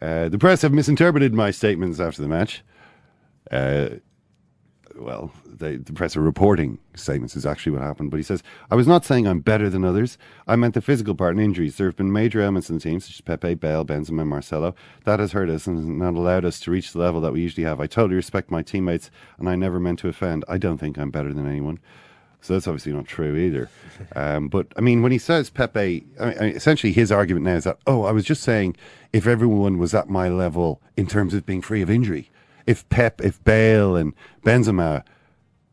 uh, 0.00 0.28
the 0.28 0.38
press 0.38 0.62
have 0.62 0.72
misinterpreted 0.72 1.34
my 1.34 1.50
statements 1.50 2.00
after 2.00 2.22
the 2.22 2.28
match. 2.28 2.62
Uh, 3.50 3.88
well, 4.98 5.32
they, 5.46 5.76
the 5.76 5.92
press 5.92 6.16
are 6.16 6.20
reporting 6.20 6.78
statements 6.94 7.36
is 7.36 7.46
actually 7.46 7.72
what 7.72 7.82
happened. 7.82 8.10
But 8.10 8.18
he 8.18 8.22
says, 8.22 8.42
I 8.70 8.74
was 8.74 8.86
not 8.86 9.04
saying 9.04 9.26
I'm 9.26 9.40
better 9.40 9.70
than 9.70 9.84
others. 9.84 10.18
I 10.46 10.56
meant 10.56 10.74
the 10.74 10.80
physical 10.80 11.14
part 11.14 11.34
and 11.34 11.44
injuries. 11.44 11.76
There 11.76 11.86
have 11.86 11.96
been 11.96 12.12
major 12.12 12.40
elements 12.40 12.68
in 12.70 12.76
the 12.76 12.82
team, 12.82 13.00
such 13.00 13.14
as 13.14 13.20
Pepe, 13.20 13.54
Bale, 13.54 13.84
Benzema, 13.84 14.20
and 14.20 14.30
Marcelo. 14.30 14.74
That 15.04 15.20
has 15.20 15.32
hurt 15.32 15.50
us 15.50 15.66
and 15.66 15.76
has 15.76 15.86
not 15.86 16.14
allowed 16.14 16.44
us 16.44 16.60
to 16.60 16.70
reach 16.70 16.92
the 16.92 16.98
level 16.98 17.20
that 17.22 17.32
we 17.32 17.40
usually 17.40 17.64
have. 17.64 17.80
I 17.80 17.86
totally 17.86 18.16
respect 18.16 18.50
my 18.50 18.62
teammates, 18.62 19.10
and 19.38 19.48
I 19.48 19.56
never 19.56 19.80
meant 19.80 20.00
to 20.00 20.08
offend. 20.08 20.44
I 20.48 20.58
don't 20.58 20.78
think 20.78 20.98
I'm 20.98 21.10
better 21.10 21.32
than 21.32 21.48
anyone. 21.48 21.78
So 22.40 22.54
that's 22.54 22.68
obviously 22.68 22.92
not 22.92 23.06
true 23.06 23.36
either. 23.36 23.70
Um, 24.14 24.46
but 24.46 24.68
I 24.76 24.80
mean, 24.80 25.02
when 25.02 25.10
he 25.10 25.18
says 25.18 25.50
Pepe, 25.50 26.06
I 26.20 26.24
mean, 26.24 26.38
I 26.38 26.42
mean, 26.44 26.56
essentially 26.56 26.92
his 26.92 27.10
argument 27.10 27.44
now 27.44 27.56
is 27.56 27.64
that, 27.64 27.78
oh, 27.84 28.04
I 28.04 28.12
was 28.12 28.24
just 28.24 28.44
saying 28.44 28.76
if 29.12 29.26
everyone 29.26 29.76
was 29.76 29.92
at 29.92 30.08
my 30.08 30.28
level 30.28 30.80
in 30.96 31.08
terms 31.08 31.34
of 31.34 31.44
being 31.44 31.62
free 31.62 31.82
of 31.82 31.90
injury, 31.90 32.30
if 32.68 32.88
Pep, 32.90 33.20
if 33.20 33.42
Bale 33.44 33.96
and 33.96 34.14
Benzema 34.44 35.02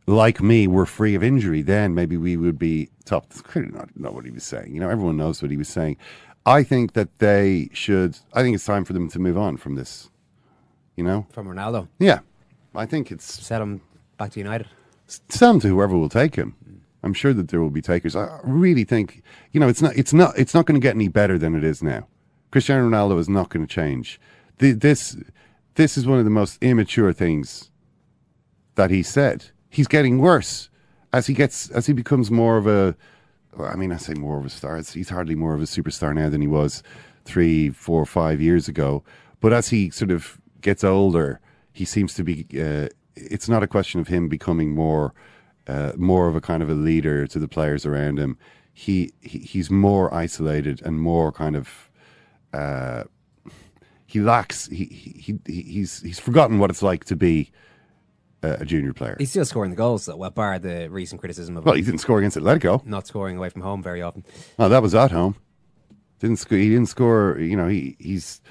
like 0.07 0.39
me, 0.41 0.67
were 0.67 0.85
free 0.85 1.15
of 1.15 1.23
injury, 1.23 1.61
then 1.61 1.95
maybe 1.95 2.15
we 2.17 2.37
would 2.37 2.59
be 2.59 2.89
top. 3.05 3.27
That's 3.29 3.41
clearly 3.41 3.71
not, 3.71 3.89
not 3.95 4.13
what 4.13 4.23
he 4.25 4.31
was 4.31 4.43
saying. 4.43 4.73
You 4.73 4.79
know, 4.79 4.89
everyone 4.89 5.17
knows 5.17 5.41
what 5.41 5.49
he 5.51 5.57
was 5.57 5.67
saying. 5.69 5.97
I 6.45 6.61
think 6.63 6.93
that 6.93 7.09
they 7.19 7.69
should. 7.73 8.17
I 8.33 8.41
think 8.43 8.53
it's 8.55 8.65
time 8.65 8.85
for 8.85 8.93
them 8.93 9.09
to 9.09 9.19
move 9.19 9.37
on 9.37 9.57
from 9.57 9.75
this. 9.75 10.09
You 10.95 11.03
know, 11.03 11.25
From 11.31 11.47
Ronaldo. 11.47 11.87
yeah. 11.99 12.19
I 12.75 12.85
think 12.85 13.11
it's 13.11 13.25
Sell 13.25 13.61
him 13.61 13.81
back 14.17 14.31
to 14.31 14.39
United. 14.39 14.67
sell 15.07 15.51
him 15.51 15.59
to 15.61 15.67
whoever 15.69 15.97
will 15.97 16.09
take 16.09 16.35
him. 16.35 16.55
I'm 17.03 17.13
sure 17.13 17.33
that 17.33 17.47
there 17.49 17.61
will 17.61 17.69
be 17.69 17.81
takers. 17.81 18.15
I 18.15 18.39
really 18.43 18.83
think 18.83 19.21
you 19.51 19.59
know 19.59 19.67
it's 19.69 19.81
not 19.81 19.95
it's 19.95 20.13
not 20.13 20.37
it's 20.37 20.53
not 20.53 20.65
going 20.65 20.79
to 20.79 20.83
get 20.85 20.95
any 20.95 21.07
better 21.07 21.37
than 21.37 21.55
it 21.55 21.63
is 21.63 21.81
now. 21.83 22.07
Cristiano 22.51 22.87
Ronaldo 22.89 23.17
is 23.19 23.27
not 23.29 23.49
going 23.49 23.65
to 23.65 23.73
change. 23.73 24.19
The, 24.59 24.71
this 24.73 25.17
this 25.75 25.97
is 25.97 26.07
one 26.07 26.19
of 26.19 26.25
the 26.25 26.31
most 26.31 26.61
immature 26.61 27.13
things 27.13 27.69
that 28.75 28.91
he 28.91 29.03
said. 29.03 29.45
He's 29.69 29.87
getting 29.87 30.19
worse 30.19 30.69
as 31.13 31.27
he 31.27 31.33
gets 31.33 31.69
as 31.69 31.85
he 31.85 31.93
becomes 31.93 32.31
more 32.31 32.57
of 32.57 32.67
a. 32.67 32.95
well, 33.55 33.69
I 33.69 33.75
mean, 33.75 33.91
I 33.91 33.97
say 33.97 34.13
more 34.13 34.39
of 34.39 34.45
a 34.45 34.49
star. 34.49 34.77
He's 34.77 35.09
hardly 35.09 35.35
more 35.35 35.53
of 35.53 35.61
a 35.61 35.65
superstar 35.65 36.13
now 36.15 36.29
than 36.29 36.41
he 36.41 36.47
was 36.47 36.81
three, 37.25 37.69
four, 37.69 38.05
five 38.05 38.41
years 38.41 38.67
ago. 38.67 39.03
But 39.41 39.53
as 39.53 39.69
he 39.69 39.89
sort 39.89 40.11
of 40.11 40.39
gets 40.61 40.83
older, 40.83 41.39
he 41.73 41.85
seems 41.85 42.13
to 42.15 42.23
be. 42.23 42.45
Uh, 42.53 42.87
it's 43.15 43.47
not 43.47 43.63
a 43.63 43.67
question 43.67 44.01
of 44.01 44.07
him 44.09 44.27
becoming 44.27 44.71
more, 44.71 45.13
uh, 45.67 45.93
more 45.95 46.27
of 46.27 46.35
a 46.35 46.41
kind 46.41 46.61
of 46.61 46.69
a 46.69 46.73
leader 46.73 47.27
to 47.27 47.39
the 47.39 47.47
players 47.47 47.85
around 47.85 48.19
him. 48.19 48.37
He, 48.73 49.13
he 49.21 49.39
he's 49.39 49.69
more 49.69 50.13
isolated 50.13 50.81
and 50.83 50.99
more 50.99 51.31
kind 51.31 51.55
of. 51.55 51.89
Uh, 52.53 53.03
he 54.15 54.21
lacks. 54.21 54.67
He, 54.67 54.85
he 54.85 55.37
he 55.45 55.61
he's 55.61 56.01
he's 56.01 56.19
forgotten 56.19 56.57
what 56.57 56.69
it's 56.69 56.81
like 56.81 57.03
to 57.05 57.17
be 57.17 57.51
a, 58.41 58.61
a 58.61 58.65
junior 58.65 58.93
player. 58.93 59.17
He's 59.19 59.29
still 59.29 59.43
scoring 59.43 59.71
the 59.71 59.75
goals, 59.75 60.05
though, 60.05 60.15
well, 60.15 60.29
bar 60.29 60.57
the 60.57 60.87
recent 60.89 61.19
criticism 61.19 61.57
of 61.57 61.65
Well, 61.65 61.75
he 61.75 61.81
didn't 61.81 61.99
score 61.99 62.19
against 62.19 62.37
Atletico. 62.37 62.85
not 62.85 63.07
scoring 63.07 63.35
away 63.35 63.49
from 63.49 63.61
home 63.61 63.83
very 63.83 64.01
often. 64.01 64.23
Oh, 64.57 64.69
that 64.69 64.81
was 64.81 64.95
at 64.95 65.11
home. 65.11 65.35
Didn't 66.19 66.37
score. 66.37 66.57
He 66.57 66.69
didn't 66.69 66.87
score. 66.87 67.37
You 67.39 67.57
know, 67.57 67.67
he 67.67 67.97
he's. 67.99 68.41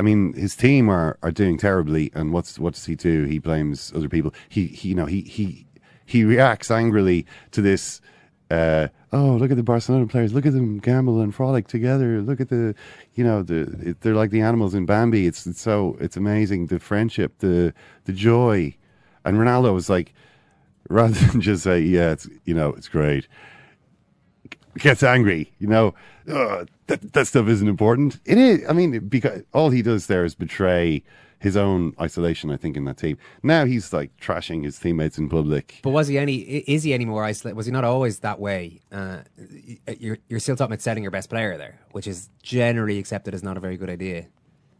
I 0.00 0.02
mean, 0.02 0.32
his 0.32 0.56
team 0.56 0.88
are, 0.88 1.18
are 1.22 1.30
doing 1.30 1.56
terribly, 1.56 2.10
and 2.12 2.32
what's 2.32 2.58
what 2.58 2.74
does 2.74 2.86
he 2.86 2.96
do? 2.96 3.26
He 3.26 3.38
blames 3.38 3.92
other 3.94 4.08
people. 4.08 4.34
He, 4.48 4.66
he 4.66 4.88
you 4.88 4.94
know 4.96 5.06
he 5.06 5.20
he 5.20 5.68
he 6.04 6.24
reacts 6.24 6.68
angrily 6.68 7.26
to 7.52 7.62
this. 7.62 8.00
Uh, 8.50 8.88
oh, 9.12 9.36
look 9.36 9.50
at 9.50 9.56
the 9.56 9.62
Barcelona 9.62 10.06
players! 10.06 10.32
Look 10.32 10.46
at 10.46 10.52
them 10.52 10.78
gamble 10.78 11.20
and 11.20 11.34
frolic 11.34 11.68
together. 11.68 12.20
Look 12.20 12.40
at 12.40 12.48
the, 12.48 12.74
you 13.14 13.24
know, 13.24 13.42
the 13.42 13.62
it, 13.80 14.00
they're 14.00 14.14
like 14.14 14.30
the 14.30 14.40
animals 14.40 14.74
in 14.74 14.86
Bambi. 14.86 15.26
It's, 15.26 15.46
it's 15.46 15.60
so 15.60 15.96
it's 16.00 16.16
amazing 16.16 16.66
the 16.66 16.78
friendship, 16.78 17.38
the 17.38 17.72
the 18.04 18.12
joy, 18.12 18.76
and 19.24 19.36
Ronaldo 19.36 19.74
was 19.74 19.90
like, 19.90 20.14
rather 20.88 21.14
than 21.26 21.40
just 21.40 21.64
say, 21.64 21.80
yeah, 21.80 22.12
it's 22.12 22.28
you 22.44 22.54
know, 22.54 22.70
it's 22.70 22.88
great 22.88 23.26
gets 24.78 25.02
angry, 25.02 25.52
you 25.58 25.66
know, 25.66 25.94
that 26.26 27.12
that 27.12 27.26
stuff 27.26 27.48
isn't 27.48 27.68
important. 27.68 28.20
It 28.24 28.38
is. 28.38 28.62
I 28.68 28.72
mean, 28.72 29.08
because 29.08 29.42
all 29.52 29.70
he 29.70 29.82
does 29.82 30.06
there 30.06 30.24
is 30.24 30.34
betray 30.34 31.02
his 31.40 31.56
own 31.56 31.92
isolation. 32.00 32.50
I 32.50 32.56
think 32.56 32.76
in 32.76 32.84
that 32.84 32.98
team. 32.98 33.18
Now 33.42 33.64
he's 33.64 33.92
like 33.92 34.16
trashing 34.18 34.64
his 34.64 34.78
teammates 34.78 35.18
in 35.18 35.28
public. 35.28 35.80
But 35.82 35.90
was 35.90 36.06
he 36.06 36.18
any? 36.18 36.36
Is 36.36 36.84
he 36.84 36.94
any 36.94 37.06
more 37.06 37.24
isolated? 37.24 37.56
Was 37.56 37.66
he 37.66 37.72
not 37.72 37.84
always 37.84 38.20
that 38.20 38.38
way? 38.38 38.80
Uh, 38.92 39.18
you're 39.98 40.18
you're 40.28 40.38
still 40.38 40.54
talking 40.54 40.72
about 40.72 40.82
setting 40.82 41.02
your 41.02 41.10
best 41.10 41.28
player 41.28 41.56
there, 41.58 41.80
which 41.92 42.06
is 42.06 42.28
generally 42.42 42.98
accepted 42.98 43.34
as 43.34 43.42
not 43.42 43.56
a 43.56 43.60
very 43.60 43.76
good 43.76 43.90
idea. 43.90 44.26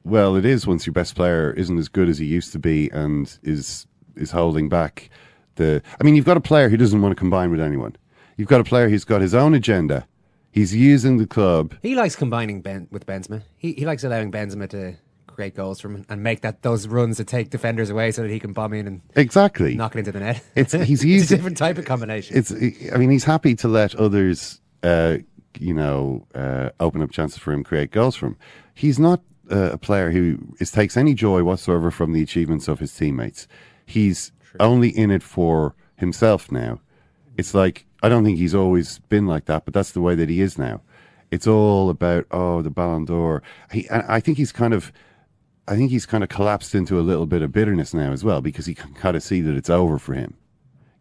Well, 0.04 0.36
it 0.36 0.44
is 0.44 0.66
once 0.66 0.86
your 0.86 0.92
best 0.94 1.14
player 1.14 1.50
isn't 1.52 1.76
as 1.76 1.88
good 1.88 2.08
as 2.08 2.18
he 2.18 2.26
used 2.26 2.52
to 2.52 2.58
be 2.58 2.88
and 2.90 3.36
is 3.42 3.86
is 4.16 4.30
holding 4.30 4.68
back 4.68 5.10
the. 5.56 5.82
I 6.00 6.04
mean, 6.04 6.14
you've 6.14 6.24
got 6.26 6.36
a 6.36 6.40
player 6.42 6.68
who 6.68 6.76
doesn't 6.76 7.00
want 7.02 7.12
to 7.12 7.18
combine 7.18 7.50
with 7.50 7.60
anyone. 7.60 7.96
You've 8.36 8.48
got 8.48 8.60
a 8.60 8.64
player 8.64 8.88
who's 8.88 9.04
got 9.04 9.20
his 9.20 9.34
own 9.34 9.54
agenda. 9.54 10.06
He's 10.52 10.74
using 10.74 11.18
the 11.18 11.26
club. 11.26 11.74
He 11.82 11.94
likes 11.94 12.16
combining 12.16 12.60
ben, 12.60 12.88
with 12.90 13.06
Benzema. 13.06 13.42
He 13.56 13.72
he 13.74 13.86
likes 13.86 14.02
allowing 14.04 14.32
Benzema 14.32 14.68
to 14.70 14.96
create 15.40 15.54
goals 15.54 15.80
from 15.80 15.96
him 15.96 16.06
and 16.10 16.22
make 16.22 16.42
that 16.42 16.60
those 16.60 16.86
runs 16.86 17.16
to 17.16 17.24
take 17.24 17.48
defenders 17.48 17.88
away 17.88 18.10
so 18.12 18.20
that 18.20 18.30
he 18.30 18.38
can 18.38 18.52
bomb 18.52 18.74
in 18.74 18.86
and 18.86 19.00
Exactly. 19.16 19.74
knock 19.74 19.94
it 19.96 20.00
into 20.00 20.12
the 20.12 20.20
net. 20.20 20.44
It's- 20.54 20.86
he's 20.86 21.02
it's 21.02 21.30
a 21.30 21.36
different 21.36 21.56
type 21.56 21.78
of 21.78 21.86
combination. 21.86 22.36
it's 22.36 22.52
i 22.92 22.98
mean 22.98 23.08
he's 23.10 23.24
happy 23.24 23.54
to 23.54 23.68
let 23.68 23.94
others 23.94 24.60
uh 24.82 25.16
you 25.58 25.72
know 25.72 26.26
uh 26.34 26.68
open 26.78 27.00
up 27.00 27.10
chances 27.10 27.38
for 27.38 27.52
him 27.54 27.64
create 27.64 27.90
goals 27.90 28.16
for 28.16 28.26
him. 28.26 28.36
He's 28.74 28.98
not 28.98 29.20
uh, 29.50 29.70
a 29.72 29.78
player 29.78 30.10
who 30.10 30.38
is 30.60 30.70
takes 30.70 30.96
any 30.96 31.14
joy 31.14 31.42
whatsoever 31.42 31.90
from 31.90 32.12
the 32.12 32.22
achievements 32.22 32.68
of 32.68 32.78
his 32.80 32.94
teammates. 32.94 33.48
He's 33.86 34.30
only 34.60 34.90
in 34.90 35.10
it 35.10 35.22
for 35.22 35.74
himself 35.96 36.52
now. 36.52 36.80
It's 37.38 37.54
like 37.54 37.86
i 38.02 38.08
don't 38.10 38.24
think 38.24 38.36
he's 38.38 38.54
always 38.54 38.98
been 39.08 39.26
like 39.26 39.44
that 39.46 39.64
but 39.64 39.72
that's 39.74 39.92
the 39.92 40.02
way 40.02 40.14
that 40.16 40.28
he 40.28 40.42
is 40.42 40.58
now. 40.58 40.82
It's 41.30 41.46
all 41.46 41.90
about 41.90 42.26
oh 42.32 42.60
the 42.60 42.70
ballon 42.70 43.04
d'or. 43.04 43.42
He, 43.72 43.88
I 43.90 44.18
think 44.20 44.36
he's 44.36 44.50
kind 44.52 44.74
of 44.74 44.92
I 45.70 45.76
think 45.76 45.90
he's 45.90 46.04
kind 46.04 46.22
of 46.24 46.28
collapsed 46.28 46.74
into 46.74 46.98
a 46.98 47.02
little 47.02 47.26
bit 47.26 47.42
of 47.42 47.52
bitterness 47.52 47.94
now 47.94 48.12
as 48.12 48.24
well 48.24 48.40
because 48.42 48.66
he 48.66 48.74
can 48.74 48.92
kind 48.94 49.16
of 49.16 49.22
see 49.22 49.40
that 49.40 49.54
it's 49.54 49.70
over 49.70 49.98
for 49.98 50.14
him. 50.14 50.36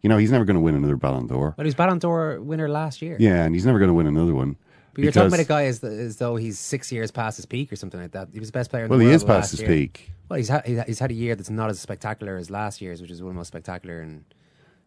You 0.02 0.08
know, 0.08 0.16
he's 0.16 0.30
never 0.30 0.44
going 0.44 0.54
to 0.54 0.60
win 0.60 0.74
another 0.76 0.96
Ballon 0.96 1.26
d'Or. 1.26 1.54
But 1.56 1.66
he 1.66 1.68
was 1.68 1.74
Ballon 1.74 1.98
d'Or 1.98 2.40
winner 2.40 2.68
last 2.68 3.02
year. 3.02 3.16
Yeah, 3.18 3.44
and 3.44 3.54
he's 3.54 3.66
never 3.66 3.78
going 3.78 3.88
to 3.88 3.94
win 3.94 4.06
another 4.06 4.34
one. 4.34 4.56
But 4.94 5.04
you're 5.04 5.12
talking 5.12 5.28
about 5.28 5.40
a 5.40 5.44
guy 5.44 5.64
as, 5.66 5.84
as 5.84 6.16
though 6.16 6.36
he's 6.36 6.58
six 6.58 6.90
years 6.90 7.10
past 7.10 7.36
his 7.36 7.46
peak 7.46 7.72
or 7.72 7.76
something 7.76 8.00
like 8.00 8.12
that. 8.12 8.28
He 8.32 8.38
was 8.38 8.48
the 8.48 8.52
best 8.52 8.70
player 8.70 8.84
in 8.84 8.90
Well, 8.90 8.98
the 8.98 9.04
world. 9.04 9.10
Well, 9.10 9.10
he 9.10 9.14
is 9.16 9.24
past 9.24 9.50
his 9.50 9.60
year. 9.60 9.68
peak. 9.68 10.10
Well, 10.28 10.36
he's 10.38 10.48
had, 10.48 10.64
he's 10.86 10.98
had 10.98 11.10
a 11.10 11.14
year 11.14 11.34
that's 11.34 11.50
not 11.50 11.68
as 11.68 11.78
spectacular 11.80 12.36
as 12.36 12.50
last 12.50 12.80
year's, 12.80 13.02
which 13.02 13.10
is 13.10 13.20
one 13.22 13.30
of 13.30 13.34
the 13.34 13.38
most 13.38 13.48
spectacular 13.48 14.00
and 14.00 14.24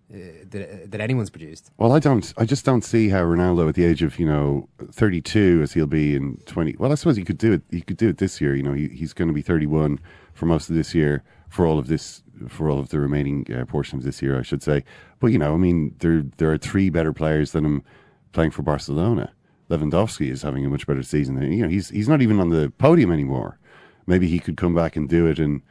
that, 0.09 0.91
that 0.91 1.01
anyone's 1.01 1.29
produced. 1.29 1.71
Well, 1.77 1.91
I 1.91 1.99
don't. 1.99 2.33
I 2.37 2.45
just 2.45 2.65
don't 2.65 2.83
see 2.83 3.09
how 3.09 3.23
Ronaldo, 3.23 3.69
at 3.69 3.75
the 3.75 3.85
age 3.85 4.03
of 4.03 4.19
you 4.19 4.25
know 4.25 4.69
thirty 4.91 5.21
two, 5.21 5.61
as 5.63 5.73
he'll 5.73 5.87
be 5.87 6.15
in 6.15 6.37
twenty. 6.45 6.75
Well, 6.77 6.91
I 6.91 6.95
suppose 6.95 7.15
he 7.15 7.23
could 7.23 7.37
do 7.37 7.53
it. 7.53 7.61
He 7.71 7.81
could 7.81 7.97
do 7.97 8.09
it 8.09 8.17
this 8.17 8.39
year. 8.39 8.55
You 8.55 8.63
know, 8.63 8.73
he, 8.73 8.89
he's 8.89 9.13
going 9.13 9.27
to 9.27 9.33
be 9.33 9.41
thirty 9.41 9.65
one 9.65 9.99
for 10.33 10.45
most 10.45 10.69
of 10.69 10.75
this 10.75 10.93
year, 10.93 11.23
for 11.49 11.65
all 11.65 11.79
of 11.79 11.87
this, 11.87 12.23
for 12.47 12.69
all 12.69 12.79
of 12.79 12.89
the 12.89 12.99
remaining 12.99 13.47
uh, 13.53 13.65
portion 13.65 13.97
of 13.97 14.03
this 14.03 14.21
year, 14.21 14.37
I 14.37 14.43
should 14.43 14.61
say. 14.61 14.83
But 15.19 15.27
you 15.27 15.39
know, 15.39 15.53
I 15.53 15.57
mean, 15.57 15.95
there 15.99 16.23
there 16.37 16.51
are 16.51 16.57
three 16.57 16.89
better 16.89 17.13
players 17.13 17.51
than 17.51 17.65
him 17.65 17.83
playing 18.31 18.51
for 18.51 18.61
Barcelona. 18.61 19.31
Lewandowski 19.69 20.29
is 20.29 20.41
having 20.41 20.65
a 20.65 20.69
much 20.69 20.85
better 20.85 21.03
season. 21.03 21.41
You 21.41 21.63
know, 21.63 21.69
he's 21.69 21.89
he's 21.89 22.09
not 22.09 22.21
even 22.21 22.39
on 22.39 22.49
the 22.49 22.71
podium 22.77 23.11
anymore. 23.11 23.57
Maybe 24.05 24.27
he 24.27 24.39
could 24.39 24.57
come 24.57 24.75
back 24.75 24.95
and 24.95 25.07
do 25.07 25.25
it 25.27 25.39
and 25.39 25.61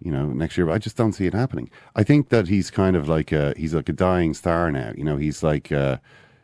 you 0.00 0.10
know, 0.10 0.26
next 0.26 0.56
year. 0.56 0.66
But 0.66 0.74
I 0.74 0.78
just 0.78 0.96
don't 0.96 1.12
see 1.12 1.26
it 1.26 1.34
happening. 1.34 1.70
I 1.96 2.02
think 2.02 2.28
that 2.28 2.48
he's 2.48 2.70
kind 2.70 2.96
of 2.96 3.08
like 3.08 3.32
a 3.32 3.54
he's 3.56 3.74
like 3.74 3.88
a 3.88 3.92
dying 3.92 4.34
star 4.34 4.70
now. 4.70 4.92
You 4.96 5.04
know, 5.04 5.16
he's 5.16 5.42
like 5.42 5.72
uh, 5.72 5.98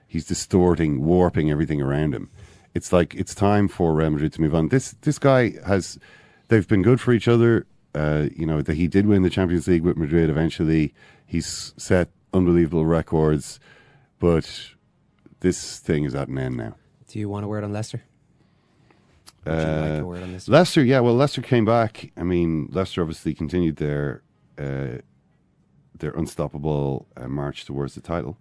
he's 0.06 0.26
distorting, 0.26 1.04
warping 1.04 1.50
everything 1.50 1.80
around 1.80 2.14
him. 2.14 2.30
It's 2.74 2.92
like 2.92 3.14
it's 3.14 3.34
time 3.34 3.68
for 3.68 3.94
Real 3.94 4.10
Madrid 4.10 4.32
to 4.34 4.40
move 4.40 4.54
on. 4.54 4.68
This 4.68 4.92
this 5.02 5.18
guy 5.18 5.54
has 5.66 5.98
they've 6.48 6.66
been 6.66 6.82
good 6.82 7.00
for 7.00 7.12
each 7.12 7.28
other. 7.28 7.66
Uh, 7.94 8.28
you 8.34 8.44
know 8.44 8.60
that 8.60 8.74
he 8.74 8.88
did 8.88 9.06
win 9.06 9.22
the 9.22 9.30
Champions 9.30 9.68
League 9.68 9.82
with 9.82 9.96
Madrid. 9.96 10.28
Eventually, 10.28 10.92
he's 11.26 11.72
set 11.76 12.08
unbelievable 12.32 12.84
records, 12.84 13.60
but 14.18 14.70
this 15.40 15.78
thing 15.78 16.04
is 16.04 16.14
at 16.14 16.26
an 16.28 16.38
end 16.38 16.56
now. 16.56 16.74
Do 17.06 17.20
you 17.20 17.28
want 17.28 17.44
a 17.44 17.48
word 17.48 17.62
on 17.62 17.72
Leicester? 17.72 18.02
You 19.46 19.52
like? 19.52 20.02
Leicester, 20.48 20.82
yeah. 20.84 21.00
Well, 21.00 21.14
Leicester 21.14 21.42
came 21.42 21.64
back. 21.64 22.10
I 22.16 22.22
mean, 22.22 22.68
Leicester 22.72 23.02
obviously 23.02 23.34
continued 23.34 23.76
their 23.76 24.22
uh, 24.58 24.98
their 25.98 26.12
unstoppable 26.12 27.06
uh, 27.16 27.28
march 27.28 27.64
towards 27.64 27.94
the 27.94 28.00
title, 28.00 28.36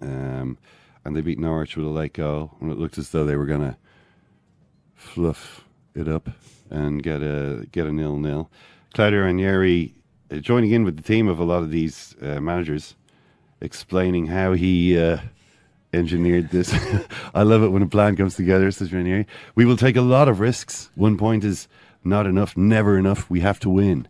um, 0.00 0.58
and 1.04 1.16
they 1.16 1.20
beat 1.20 1.38
Norwich 1.38 1.76
with 1.76 1.86
a 1.86 1.90
late 1.90 2.14
goal, 2.14 2.52
and 2.60 2.70
it 2.70 2.78
looked 2.78 2.98
as 2.98 3.10
though 3.10 3.24
they 3.24 3.36
were 3.36 3.46
going 3.46 3.60
to 3.60 3.76
fluff 4.94 5.64
it 5.94 6.08
up 6.08 6.30
and 6.70 7.02
get 7.02 7.22
a 7.22 7.66
get 7.72 7.86
a 7.86 7.92
nil 7.92 8.16
nil. 8.18 8.50
Claudio 8.94 9.20
Ranieri 9.20 9.94
uh, 10.30 10.36
joining 10.36 10.70
in 10.70 10.84
with 10.84 10.96
the 10.96 11.02
team 11.02 11.28
of 11.28 11.38
a 11.38 11.44
lot 11.44 11.62
of 11.62 11.70
these 11.70 12.16
uh, 12.22 12.40
managers, 12.40 12.94
explaining 13.60 14.26
how 14.26 14.52
he. 14.52 14.98
Engineered 15.92 16.50
this. 16.50 16.72
I 17.34 17.42
love 17.42 17.62
it 17.62 17.68
when 17.68 17.82
a 17.82 17.88
plan 17.88 18.16
comes 18.16 18.36
together, 18.36 18.70
says 18.70 18.92
Ranieri. 18.92 19.26
We 19.54 19.64
will 19.64 19.76
take 19.76 19.96
a 19.96 20.02
lot 20.02 20.28
of 20.28 20.40
risks. 20.40 20.90
One 20.94 21.16
point 21.16 21.44
is 21.44 21.68
not 22.04 22.26
enough, 22.26 22.56
never 22.56 22.96
enough. 22.96 23.28
We 23.28 23.40
have 23.40 23.58
to 23.60 23.70
win. 23.70 24.08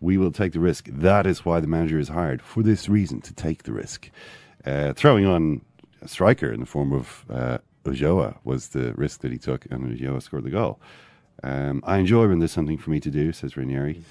We 0.00 0.16
will 0.16 0.32
take 0.32 0.52
the 0.52 0.60
risk. 0.60 0.88
That 0.90 1.26
is 1.26 1.44
why 1.44 1.60
the 1.60 1.66
manager 1.66 1.98
is 1.98 2.08
hired, 2.08 2.40
for 2.40 2.62
this 2.62 2.88
reason, 2.88 3.20
to 3.22 3.34
take 3.34 3.64
the 3.64 3.72
risk. 3.72 4.10
Uh, 4.64 4.92
throwing 4.94 5.26
on 5.26 5.60
a 6.00 6.08
striker 6.08 6.52
in 6.52 6.60
the 6.60 6.66
form 6.66 6.92
of 6.92 7.24
uh, 7.28 7.58
Ulloa 7.84 8.38
was 8.44 8.68
the 8.68 8.92
risk 8.94 9.20
that 9.20 9.32
he 9.32 9.38
took, 9.38 9.66
and 9.70 9.84
Ulloa 9.84 10.22
scored 10.22 10.44
the 10.44 10.50
goal. 10.50 10.80
Um, 11.42 11.82
I 11.86 11.98
enjoy 11.98 12.28
when 12.28 12.38
there's 12.38 12.52
something 12.52 12.78
for 12.78 12.90
me 12.90 13.00
to 13.00 13.10
do, 13.10 13.32
says 13.32 13.56
Ranieri. 13.56 14.02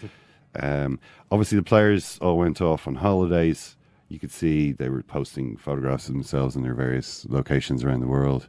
Um, 0.60 1.00
obviously, 1.32 1.58
the 1.58 1.64
players 1.64 2.18
all 2.22 2.38
went 2.38 2.62
off 2.62 2.88
on 2.88 2.96
holidays. 2.96 3.77
You 4.10 4.20
could 4.20 4.32
see 4.32 4.72
they 4.72 4.90
were 4.90 5.04
posting 5.04 5.58
photographs 5.58 6.08
of 6.08 6.14
themselves 6.14 6.56
in 6.56 6.64
their 6.64 6.74
various 6.74 7.26
locations 7.30 7.84
around 7.84 8.00
the 8.00 8.08
world. 8.08 8.48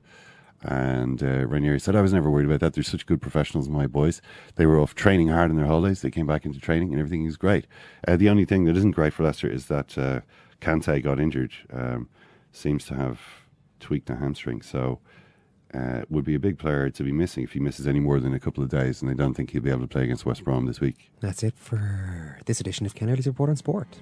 And 0.63 1.23
uh, 1.23 1.47
Ranieri 1.47 1.79
said, 1.79 1.95
I 1.95 2.01
was 2.01 2.13
never 2.13 2.31
worried 2.31 2.47
about 2.47 2.61
that. 2.61 2.75
They're 2.75 2.83
such 2.83 3.07
good 3.07 3.21
professionals, 3.21 3.69
my 3.69 3.87
boys. 3.87 4.21
They 4.57 4.67
were 4.67 4.81
off 4.81 4.95
training 4.95 5.29
hard 5.29 5.51
in 5.51 5.57
their 5.57 5.67
holidays. 5.67 6.03
They 6.03 6.11
came 6.11 6.27
back 6.27 6.45
into 6.45 6.59
training 6.59 6.91
and 6.93 6.99
everything 6.99 7.25
is 7.25 7.37
great. 7.37 7.67
Uh, 8.07 8.17
the 8.17 8.29
only 8.29 8.45
thing 8.45 8.65
that 8.65 8.77
isn't 8.77 8.93
great 8.93 9.13
for 9.13 9.23
Leicester 9.23 9.49
is 9.49 9.67
that 9.67 9.97
uh, 9.97 10.21
Kante 10.61 11.03
got 11.03 11.21
injured, 11.21 11.53
um, 11.73 12.09
seems 12.51 12.85
to 12.87 12.95
have 12.95 13.21
tweaked 13.79 14.11
a 14.11 14.17
hamstring. 14.17 14.63
So 14.63 14.99
uh, 15.75 16.03
would 16.09 16.25
be 16.25 16.35
a 16.35 16.41
big 16.41 16.59
player 16.59 16.91
to 16.91 17.03
be 17.05 17.13
missing 17.13 17.45
if 17.45 17.53
he 17.53 17.61
misses 17.61 17.87
any 17.87 18.01
more 18.01 18.19
than 18.19 18.35
a 18.35 18.41
couple 18.41 18.65
of 18.65 18.71
days. 18.71 19.01
And 19.01 19.11
I 19.11 19.15
don't 19.15 19.35
think 19.35 19.51
he'll 19.51 19.63
be 19.63 19.71
able 19.71 19.83
to 19.83 19.87
play 19.87 20.05
against 20.05 20.27
West 20.27 20.43
Brom 20.43 20.67
this 20.67 20.81
week. 20.81 21.11
That's 21.21 21.43
it 21.43 21.57
for 21.57 22.39
this 22.47 22.61
edition 22.61 22.85
of 22.87 22.95
Ken 22.95 23.09
Report 23.09 23.51
on 23.51 23.57
Sport. 23.57 24.01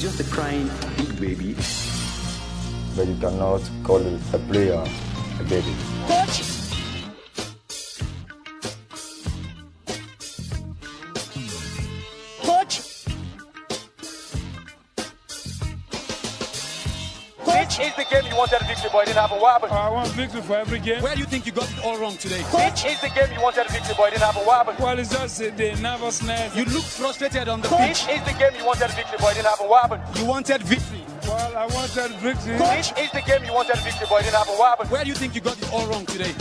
Just 0.00 0.20
a 0.20 0.24
crying 0.24 0.70
big 0.96 1.20
baby. 1.20 1.56
But 2.96 3.06
you 3.06 3.16
cannot 3.20 3.62
call 3.84 4.00
a 4.00 4.38
player 4.50 4.84
a 5.38 5.44
baby. 5.44 5.72
Which 6.08 6.59
game 18.10 18.26
you 18.26 18.36
wanted 18.36 18.60
a 18.60 18.64
victory 18.64 18.90
but 18.92 19.06
didn't 19.06 19.18
have 19.18 19.30
a 19.30 19.40
weapon? 19.40 19.70
I 19.70 19.88
want 19.88 20.08
victory 20.08 20.42
for 20.42 20.56
every 20.56 20.80
game. 20.80 21.02
Where 21.02 21.14
do 21.14 21.20
you 21.20 21.26
think 21.26 21.46
you 21.46 21.52
got 21.52 21.70
it 21.70 21.84
all 21.84 21.96
wrong 21.96 22.16
today? 22.16 22.42
Which 22.42 22.84
is 22.84 23.00
the 23.00 23.08
game 23.14 23.32
you 23.32 23.40
wanted 23.40 23.66
a 23.66 23.72
victory 23.72 23.94
but 23.96 24.10
didn't 24.10 24.22
have 24.22 24.36
a 24.36 24.46
weapon? 24.46 24.74
Well, 24.80 24.98
it's 24.98 25.10
just 25.10 25.38
the 25.38 25.78
nervousness. 25.80 26.56
You 26.56 26.64
look 26.66 26.82
frustrated 26.82 27.48
on 27.48 27.60
the 27.60 27.68
pitch. 27.68 28.04
Which 28.04 28.18
is 28.18 28.22
the 28.26 28.36
game 28.38 28.52
you 28.58 28.66
wanted 28.66 28.90
a 28.90 28.92
victory 28.92 29.18
but 29.20 29.34
didn't 29.34 29.46
have 29.46 29.60
a 29.60 29.68
weapon? 29.68 30.00
You 30.16 30.24
wanted 30.26 30.62
victory. 30.62 31.04
Well, 31.22 31.56
I 31.56 31.66
wanted 31.66 32.10
victory. 32.18 32.54
Which 32.58 32.90
is 32.98 33.10
the 33.12 33.22
game 33.24 33.44
you 33.44 33.54
wanted 33.54 33.76
a 33.76 33.80
victory 33.80 34.06
but 34.10 34.22
didn't 34.22 34.34
have 34.34 34.48
a 34.48 34.58
weapon? 34.58 34.88
Where 34.88 35.04
do 35.04 35.08
you 35.08 35.14
think 35.14 35.34
you 35.36 35.40
got 35.40 35.56
it 35.62 35.72
all 35.72 35.86
wrong 35.86 36.04
today? 36.06 36.34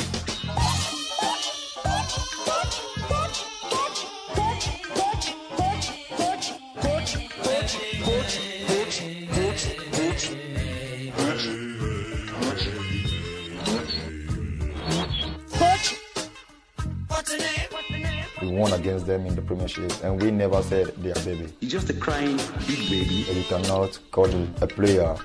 Won 18.69 18.79
against 18.79 19.05
them 19.05 19.25
in 19.25 19.35
the 19.35 19.41
Premiership, 19.41 19.91
and 20.03 20.21
we 20.21 20.31
never 20.31 20.61
said 20.63 20.87
they 20.97 21.11
are 21.11 21.25
baby. 21.25 21.47
He's 21.59 21.71
just 21.71 21.89
a 21.89 21.93
crying 21.93 22.37
big 22.67 22.89
baby. 22.89 23.23
But 23.27 23.35
you 23.35 23.43
cannot 23.43 23.99
call 24.11 24.29
a 24.61 24.67
player 24.67 25.15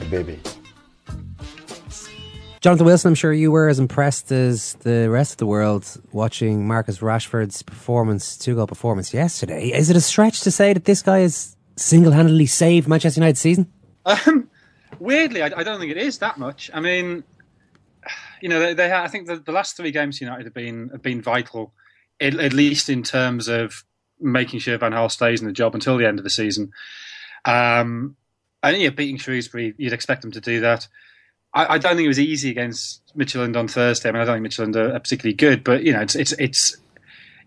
a 0.00 0.04
baby. 0.06 0.40
Jonathan 2.60 2.86
Wilson, 2.86 3.08
I'm 3.08 3.14
sure 3.16 3.32
you 3.32 3.50
were 3.50 3.68
as 3.68 3.80
impressed 3.80 4.30
as 4.30 4.74
the 4.82 5.10
rest 5.10 5.32
of 5.32 5.38
the 5.38 5.46
world 5.46 6.00
watching 6.12 6.66
Marcus 6.66 6.98
Rashford's 6.98 7.62
performance, 7.62 8.38
two 8.38 8.54
goal 8.54 8.68
performance 8.68 9.12
yesterday. 9.12 9.72
Is 9.72 9.90
it 9.90 9.96
a 9.96 10.00
stretch 10.00 10.42
to 10.42 10.52
say 10.52 10.72
that 10.72 10.84
this 10.84 11.02
guy 11.02 11.20
has 11.20 11.56
single 11.74 12.12
handedly 12.12 12.46
saved 12.46 12.86
Manchester 12.86 13.18
United's 13.18 13.40
season? 13.40 13.72
Um, 14.06 14.48
weirdly, 15.00 15.42
I, 15.42 15.46
I, 15.46 15.62
don't 15.64 15.80
think 15.80 15.90
it 15.90 15.96
is 15.96 16.18
that 16.18 16.38
much. 16.38 16.70
I 16.72 16.78
mean, 16.78 17.24
you 18.40 18.48
know, 18.48 18.60
they, 18.60 18.74
they 18.74 18.92
I 18.92 19.08
think 19.08 19.26
the, 19.26 19.36
the, 19.36 19.52
last 19.52 19.76
three 19.76 19.90
games 19.90 20.20
United 20.20 20.44
have 20.44 20.54
been 20.54 20.90
have 20.90 21.02
been 21.02 21.20
vital, 21.20 21.72
at, 22.22 22.34
at, 22.38 22.52
least 22.52 22.88
in 22.88 23.02
terms 23.02 23.48
of 23.48 23.84
making 24.20 24.60
sure 24.60 24.78
Van 24.78 24.92
Gaal 24.92 25.10
stays 25.10 25.40
in 25.40 25.46
the 25.46 25.52
job 25.52 25.74
until 25.74 25.96
the 25.98 26.06
end 26.06 26.18
of 26.18 26.24
the 26.24 26.30
season. 26.30 26.72
Um, 27.44 28.16
and 28.62 28.76
yeah, 28.76 28.90
beating 28.90 29.18
Shrewsbury, 29.18 29.74
you'd 29.76 29.92
expect 29.92 30.22
them 30.22 30.30
to 30.32 30.40
do 30.40 30.60
that. 30.60 30.86
I, 31.52 31.74
I, 31.74 31.78
don't 31.78 31.96
think 31.96 32.04
it 32.04 32.08
was 32.08 32.20
easy 32.20 32.50
against 32.50 33.02
Midtjylland 33.16 33.56
on 33.56 33.68
Thursday. 33.68 34.08
I 34.08 34.12
mean, 34.12 34.22
I 34.22 34.24
don't 34.24 34.42
think 34.42 34.76
are, 34.76 34.94
are 34.94 35.00
particularly 35.00 35.34
good, 35.34 35.64
but 35.64 35.82
you 35.82 35.92
know, 35.92 36.00
it's 36.00 36.14
it's 36.14 36.32
it's 36.38 36.76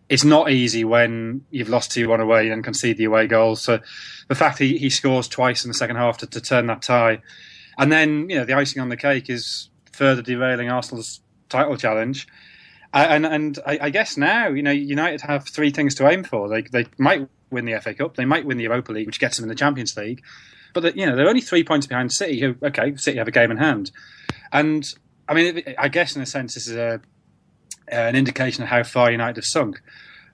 it's 0.09 0.23
not 0.23 0.51
easy 0.51 0.83
when 0.83 1.43
you've 1.49 1.69
lost 1.69 1.91
two 1.91 2.09
one 2.09 2.19
away 2.19 2.49
and 2.49 2.63
concede 2.63 2.97
the 2.97 3.05
away 3.05 3.27
goals. 3.27 3.61
So 3.61 3.79
the 4.27 4.35
fact 4.35 4.59
he, 4.59 4.77
he 4.77 4.89
scores 4.89 5.27
twice 5.27 5.63
in 5.63 5.69
the 5.69 5.73
second 5.73 5.95
half 5.95 6.17
to, 6.19 6.27
to 6.27 6.41
turn 6.41 6.67
that 6.67 6.81
tie, 6.81 7.21
and 7.77 7.91
then 7.91 8.29
you 8.29 8.37
know 8.37 8.45
the 8.45 8.53
icing 8.53 8.81
on 8.81 8.89
the 8.89 8.97
cake 8.97 9.29
is 9.29 9.69
further 9.91 10.21
derailing 10.21 10.69
Arsenal's 10.69 11.21
title 11.49 11.77
challenge. 11.77 12.27
And 12.95 13.25
and 13.25 13.59
I, 13.65 13.77
I 13.81 13.89
guess 13.89 14.15
now 14.15 14.47
you 14.47 14.63
know 14.63 14.71
United 14.71 15.21
have 15.21 15.47
three 15.47 15.69
things 15.69 15.95
to 15.95 16.07
aim 16.09 16.23
for. 16.23 16.47
They 16.47 16.61
they 16.61 16.85
might 16.97 17.27
win 17.51 17.65
the 17.65 17.79
FA 17.81 17.93
Cup, 17.93 18.15
they 18.15 18.25
might 18.25 18.45
win 18.45 18.57
the 18.57 18.63
Europa 18.63 18.93
League, 18.93 19.05
which 19.05 19.19
gets 19.19 19.37
them 19.37 19.43
in 19.43 19.49
the 19.49 19.55
Champions 19.55 19.95
League, 19.97 20.23
but 20.73 20.95
you 20.95 21.05
know 21.05 21.15
they're 21.15 21.27
only 21.27 21.41
three 21.41 21.63
points 21.63 21.87
behind 21.87 22.13
City. 22.13 22.39
Who 22.39 22.55
okay, 22.63 22.95
City 22.95 23.17
have 23.17 23.27
a 23.27 23.31
game 23.31 23.51
in 23.51 23.57
hand, 23.57 23.91
and 24.53 24.87
I 25.27 25.33
mean 25.33 25.61
I 25.77 25.89
guess 25.89 26.15
in 26.15 26.21
a 26.21 26.25
sense 26.25 26.53
this 26.53 26.67
is 26.67 26.77
a 26.77 27.01
an 27.89 28.15
indication 28.15 28.63
of 28.63 28.69
how 28.69 28.83
far 28.83 29.11
United 29.11 29.35
have 29.35 29.45
sunk. 29.45 29.81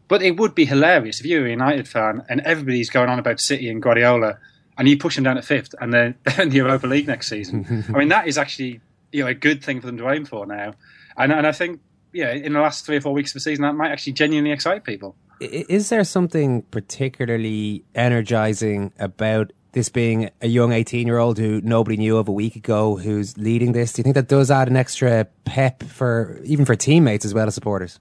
But 0.07 0.21
it 0.21 0.37
would 0.37 0.53
be 0.53 0.65
hilarious 0.65 1.19
if 1.19 1.25
you 1.25 1.39
were 1.39 1.47
a 1.47 1.51
United 1.51 1.87
fan 1.87 2.23
and 2.29 2.41
everybody's 2.41 2.89
going 2.89 3.09
on 3.09 3.17
about 3.17 3.39
City 3.39 3.69
and 3.69 3.81
Guardiola, 3.81 4.37
and 4.77 4.87
you 4.87 4.97
push 4.97 5.15
them 5.15 5.23
down 5.23 5.37
to 5.37 5.41
fifth, 5.41 5.73
and 5.79 5.93
they're, 5.93 6.15
in 6.37 6.49
the 6.49 6.57
Europa 6.57 6.85
League 6.85 7.07
next 7.07 7.27
season. 7.27 7.85
I 7.93 7.97
mean 7.97 8.09
that 8.09 8.27
is 8.27 8.37
actually 8.37 8.81
you 9.11 9.23
know 9.23 9.29
a 9.29 9.33
good 9.33 9.63
thing 9.63 9.81
for 9.81 9.87
them 9.87 9.97
to 9.97 10.09
aim 10.11 10.25
for 10.25 10.45
now, 10.45 10.75
and 11.17 11.31
and 11.31 11.47
I 11.47 11.51
think 11.53 11.79
yeah 12.13 12.31
in 12.31 12.53
the 12.53 12.59
last 12.59 12.85
three 12.85 12.97
or 12.97 13.01
four 13.01 13.13
weeks 13.13 13.31
of 13.31 13.35
the 13.35 13.39
season 13.39 13.63
that 13.63 13.73
might 13.73 13.91
actually 13.91 14.13
genuinely 14.13 14.51
excite 14.51 14.83
people. 14.83 15.15
Is 15.39 15.89
there 15.89 16.03
something 16.03 16.61
particularly 16.63 17.83
energizing 17.95 18.93
about 18.99 19.51
this 19.71 19.89
being 19.89 20.29
a 20.41 20.47
young 20.47 20.71
18 20.71 21.07
year 21.07 21.17
old 21.17 21.37
who 21.37 21.61
nobody 21.61 21.97
knew 21.97 22.17
of 22.17 22.27
a 22.27 22.31
week 22.31 22.55
ago 22.55 22.97
who's 22.97 23.37
leading 23.37 23.71
this? 23.71 23.93
Do 23.93 24.01
you 24.01 24.03
think 24.03 24.15
that 24.15 24.27
does 24.27 24.51
add 24.51 24.67
an 24.67 24.75
extra 24.75 25.25
pep 25.45 25.83
for 25.83 26.39
even 26.43 26.65
for 26.65 26.75
teammates 26.75 27.25
as 27.25 27.33
well 27.33 27.47
as 27.47 27.55
supporters? 27.55 27.99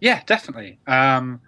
Yeah, 0.00 0.22
definitely. 0.26 0.78
Um, 0.86 1.40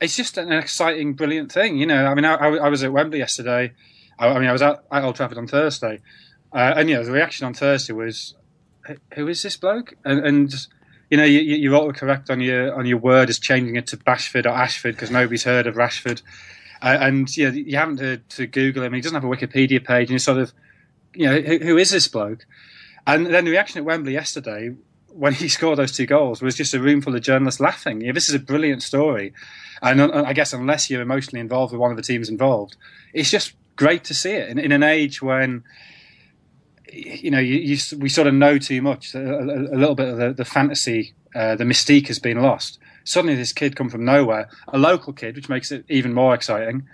it's 0.00 0.16
just 0.16 0.36
an 0.36 0.52
exciting, 0.52 1.14
brilliant 1.14 1.50
thing. 1.50 1.78
You 1.78 1.86
know, 1.86 2.06
I 2.06 2.14
mean, 2.14 2.24
I, 2.24 2.34
I 2.34 2.68
was 2.68 2.82
at 2.82 2.92
Wembley 2.92 3.18
yesterday. 3.18 3.72
I, 4.18 4.28
I, 4.28 4.38
mean, 4.38 4.48
I 4.48 4.52
was 4.52 4.62
at, 4.62 4.84
at 4.92 5.04
Old 5.04 5.16
Trafford 5.16 5.38
on 5.38 5.46
Thursday, 5.46 6.00
uh, 6.52 6.74
and 6.76 6.88
you 6.88 6.96
know, 6.96 7.04
the 7.04 7.12
reaction 7.12 7.46
on 7.46 7.54
Thursday 7.54 7.92
was, 7.92 8.34
"Who 9.14 9.28
is 9.28 9.42
this 9.42 9.56
bloke?" 9.56 9.94
And, 10.04 10.24
and 10.24 10.66
you 11.10 11.16
know, 11.16 11.24
you, 11.24 11.40
you're 11.40 11.74
all 11.74 11.92
correct 11.92 12.30
on 12.30 12.40
your 12.40 12.74
on 12.74 12.86
your 12.86 12.98
word 12.98 13.30
is 13.30 13.38
changing 13.38 13.76
it 13.76 13.86
to 13.88 13.96
Bashford 13.96 14.46
or 14.46 14.50
Ashford 14.50 14.94
because 14.94 15.10
nobody's 15.10 15.44
heard 15.44 15.66
of 15.66 15.76
Rashford. 15.76 16.22
Uh, 16.82 16.98
and 17.00 17.36
you, 17.36 17.48
know, 17.48 17.54
you 17.54 17.76
haven't 17.76 17.96
to, 17.98 18.18
to 18.18 18.46
Google 18.46 18.82
him. 18.82 18.92
He 18.92 19.00
doesn't 19.00 19.14
have 19.14 19.24
a 19.24 19.34
Wikipedia 19.34 19.84
page, 19.84 20.08
and 20.08 20.10
you 20.10 20.18
sort 20.18 20.38
of, 20.38 20.52
you 21.14 21.26
know, 21.26 21.40
who, 21.40 21.58
who 21.58 21.76
is 21.78 21.90
this 21.90 22.08
bloke? 22.08 22.46
And 23.06 23.26
then 23.26 23.44
the 23.44 23.50
reaction 23.50 23.78
at 23.78 23.84
Wembley 23.84 24.12
yesterday 24.12 24.74
when 25.08 25.32
he 25.32 25.48
scored 25.48 25.78
those 25.78 25.92
two 25.92 26.06
goals 26.06 26.42
was 26.42 26.54
just 26.54 26.74
a 26.74 26.80
room 26.80 27.00
full 27.00 27.14
of 27.14 27.22
journalists 27.22 27.60
laughing. 27.60 28.00
You 28.00 28.12
this 28.12 28.28
is 28.28 28.34
a 28.34 28.40
brilliant 28.40 28.82
story, 28.82 29.32
and 29.82 30.00
uh, 30.00 30.24
I 30.26 30.32
guess 30.32 30.52
unless 30.52 30.90
you're 30.90 31.02
emotionally 31.02 31.40
involved 31.40 31.72
with 31.72 31.80
one 31.80 31.90
of 31.90 31.96
the 31.96 32.02
teams 32.02 32.28
involved, 32.28 32.76
it's 33.12 33.30
just 33.30 33.54
great 33.76 34.04
to 34.04 34.14
see 34.14 34.32
it 34.32 34.48
in, 34.48 34.58
in 34.58 34.72
an 34.72 34.82
age 34.82 35.22
when 35.22 35.62
you 36.96 37.30
know 37.30 37.38
you, 37.38 37.56
you, 37.56 37.78
we 37.98 38.08
sort 38.08 38.26
of 38.26 38.34
know 38.34 38.58
too 38.58 38.82
much. 38.82 39.14
A, 39.14 39.18
a, 39.18 39.76
little 39.76 39.94
bit 39.94 40.08
of 40.08 40.18
the, 40.18 40.32
the 40.32 40.44
fantasy, 40.44 41.14
uh, 41.34 41.56
the 41.56 41.64
mystique 41.64 42.08
has 42.08 42.18
been 42.18 42.40
lost 42.40 42.78
suddenly 43.06 43.36
this 43.36 43.52
kid 43.52 43.76
come 43.76 43.88
from 43.88 44.04
nowhere, 44.04 44.50
a 44.68 44.78
local 44.78 45.12
kid, 45.12 45.36
which 45.36 45.48
makes 45.48 45.72
it 45.72 45.84
even 45.88 46.12
more 46.12 46.34
exciting, 46.34 46.86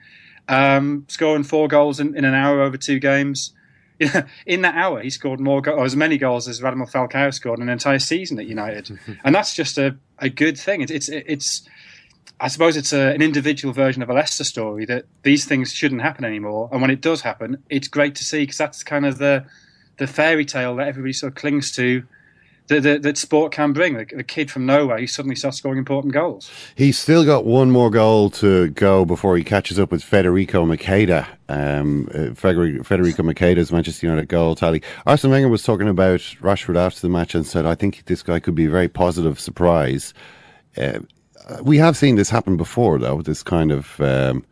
um, 0.47 1.05
scoring 1.09 1.43
four 1.43 1.67
goals 1.67 1.99
in, 1.99 2.17
in, 2.17 2.25
an 2.25 2.35
hour 2.35 2.63
over 2.63 2.77
two 2.77 3.01
games. 3.01 3.53
in 4.47 4.63
that 4.63 4.75
hour, 4.75 5.01
he 5.01 5.11
scored 5.11 5.41
more 5.41 5.61
go- 5.61 5.73
or 5.73 5.85
as 5.85 5.97
many 5.97 6.19
goals 6.19 6.49
as 6.49 6.61
Radamel 6.61 6.91
Falcao 6.91 7.33
scored 7.33 7.59
in 7.59 7.65
an 7.65 7.73
entire 7.73 7.99
season 7.99 8.39
at 8.39 8.47
United, 8.47 8.99
and 9.25 9.35
that's 9.35 9.55
just 9.55 9.79
a, 9.79 9.97
a 10.19 10.29
good 10.29 10.59
thing. 10.59 10.81
It's 10.81 10.91
it's, 10.91 11.09
it's 11.09 11.69
I 12.41 12.49
suppose 12.49 12.77
it's 12.77 12.93
a, 12.93 13.15
an 13.15 13.23
individual 13.23 13.73
version 13.73 14.03
of 14.03 14.11
a 14.11 14.13
Leicester 14.13 14.45
story 14.45 14.85
that 14.87 15.05
these 15.23 15.45
things 15.45 15.73
shouldn't 15.73 16.03
happen 16.03 16.25
anymore, 16.25 16.69
and 16.73 16.81
when 16.81 16.91
it 16.91 17.01
does 17.01 17.21
happen, 17.21 17.63
it's 17.71 17.87
great 17.87 18.17
to 18.17 18.25
see 18.25 18.41
because 18.41 18.59
that's 18.59 18.83
kind 18.83 19.07
of 19.07 19.19
the 19.19 19.47
the 20.03 20.13
fairy 20.13 20.45
tale 20.45 20.77
that 20.77 20.89
everybody 20.89 21.13
sort 21.13 21.33
of 21.33 21.37
clings 21.37 21.71
to 21.73 22.03
that, 22.67 23.03
that, 23.03 23.19
sport 23.19 23.53
can 23.53 23.73
bring. 23.73 23.95
The, 23.95 24.05
the, 24.05 24.25
kid 24.25 24.51
from 24.51 24.67
nowhere, 24.67 24.99
he 24.99 25.07
suddenly 25.07 25.37
starts 25.37 25.59
scoring 25.59 25.79
important 25.79 26.15
goals. 26.15 26.51
He's 26.75 26.99
still 26.99 27.25
got 27.25 27.45
one 27.45 27.71
more 27.71 27.91
goal 27.91 28.31
to 28.31 28.71
go 28.71 29.05
before 29.05 29.37
he 29.37 29.45
catches 29.45 29.79
up 29.79 29.91
with 29.91 30.03
Federico 30.03 30.65
Macheda. 30.65 31.27
Um, 31.49 32.09
uh, 32.15 32.35
Federico 32.35 33.23
Macheda's 33.23 33.71
Manchester 33.71 34.07
United 34.07 34.29
goal 34.29 34.55
tally. 34.55 34.83
Arsene 35.07 35.31
Wenger 35.31 35.49
was 35.49 35.63
talking 35.63 35.89
about 35.89 36.21
Rashford 36.41 36.77
after 36.77 37.01
the 37.01 37.11
match 37.11 37.35
and 37.35 37.47
said, 37.47 37.67
I 37.67 37.75
think 37.75 38.05
this 38.07 38.23
guy 38.23 38.41
could 38.41 38.55
be 38.55 38.67
a 38.67 38.71
very 38.71 38.89
positive 38.89 39.39
surprise. 39.39 40.15
Uh, 40.77 41.01
we 41.63 41.77
have 41.79 41.97
seen 41.97 42.17
this 42.17 42.31
happen 42.31 42.57
before, 42.57 42.99
though, 42.99 43.21
this 43.23 43.43
kind 43.43 43.71
of. 43.71 44.01
Um, 44.01 44.45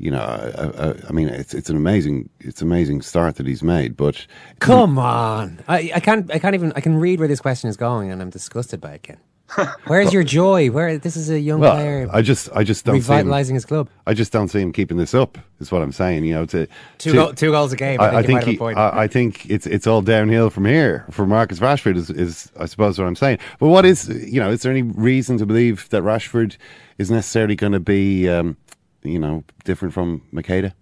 you 0.00 0.10
know, 0.10 0.18
I, 0.18 0.88
I, 0.88 0.94
I, 1.08 1.12
mean, 1.12 1.28
it's 1.28 1.52
it's 1.52 1.68
an 1.68 1.76
amazing 1.76 2.30
it's 2.40 2.62
amazing 2.62 3.02
start 3.02 3.36
that 3.36 3.46
he's 3.46 3.62
made. 3.62 3.98
But 3.98 4.26
come 4.58 4.98
on, 4.98 5.62
I, 5.68 5.92
I 5.94 6.00
can't 6.00 6.30
I 6.32 6.38
can't 6.38 6.54
even 6.54 6.72
I 6.74 6.80
can 6.80 6.96
read 6.96 7.18
where 7.18 7.28
this 7.28 7.40
question 7.40 7.68
is 7.68 7.76
going, 7.76 8.10
and 8.10 8.22
I'm 8.22 8.30
disgusted 8.30 8.80
by 8.80 8.92
it. 8.92 9.02
Ken, 9.02 9.18
where's 9.86 10.10
your 10.10 10.22
joy? 10.22 10.70
Where 10.70 10.96
this 10.96 11.16
is 11.16 11.28
a 11.28 11.38
young 11.38 11.60
well, 11.60 11.74
player. 11.74 12.08
I 12.10 12.22
just 12.22 12.48
I 12.54 12.64
just 12.64 12.86
don't 12.86 12.94
revitalizing 12.94 13.52
him, 13.52 13.56
his 13.56 13.66
club. 13.66 13.90
I 14.06 14.14
just 14.14 14.32
don't 14.32 14.48
see 14.48 14.60
him 14.60 14.72
keeping 14.72 14.96
this 14.96 15.12
up. 15.12 15.36
Is 15.60 15.70
what 15.70 15.82
I'm 15.82 15.92
saying. 15.92 16.24
You 16.24 16.32
know, 16.32 16.46
to 16.46 16.66
two, 16.96 17.10
to, 17.10 17.12
goal, 17.12 17.34
two 17.34 17.50
goals 17.50 17.74
a 17.74 17.76
game. 17.76 18.00
I, 18.00 18.22
think, 18.22 18.44
think 18.44 18.58
he, 18.58 18.74
I, 18.74 19.06
think 19.06 19.50
it's 19.50 19.66
it's 19.66 19.86
all 19.86 20.00
downhill 20.00 20.48
from 20.48 20.64
here 20.64 21.04
for 21.10 21.26
Marcus 21.26 21.58
Rashford. 21.58 21.96
Is, 21.96 22.08
is 22.08 22.50
I 22.58 22.64
suppose 22.64 22.98
what 22.98 23.06
I'm 23.06 23.16
saying. 23.16 23.38
But 23.58 23.68
what 23.68 23.84
is 23.84 24.08
you 24.08 24.40
know? 24.40 24.50
Is 24.50 24.62
there 24.62 24.72
any 24.72 24.82
reason 24.82 25.36
to 25.36 25.44
believe 25.44 25.90
that 25.90 26.02
Rashford 26.02 26.56
is 26.96 27.10
necessarily 27.10 27.54
going 27.54 27.72
to 27.72 27.80
be? 27.80 28.30
Um, 28.30 28.56
you 29.02 29.18
know, 29.18 29.44
different 29.64 29.94
from 29.94 30.22
Macheda? 30.32 30.72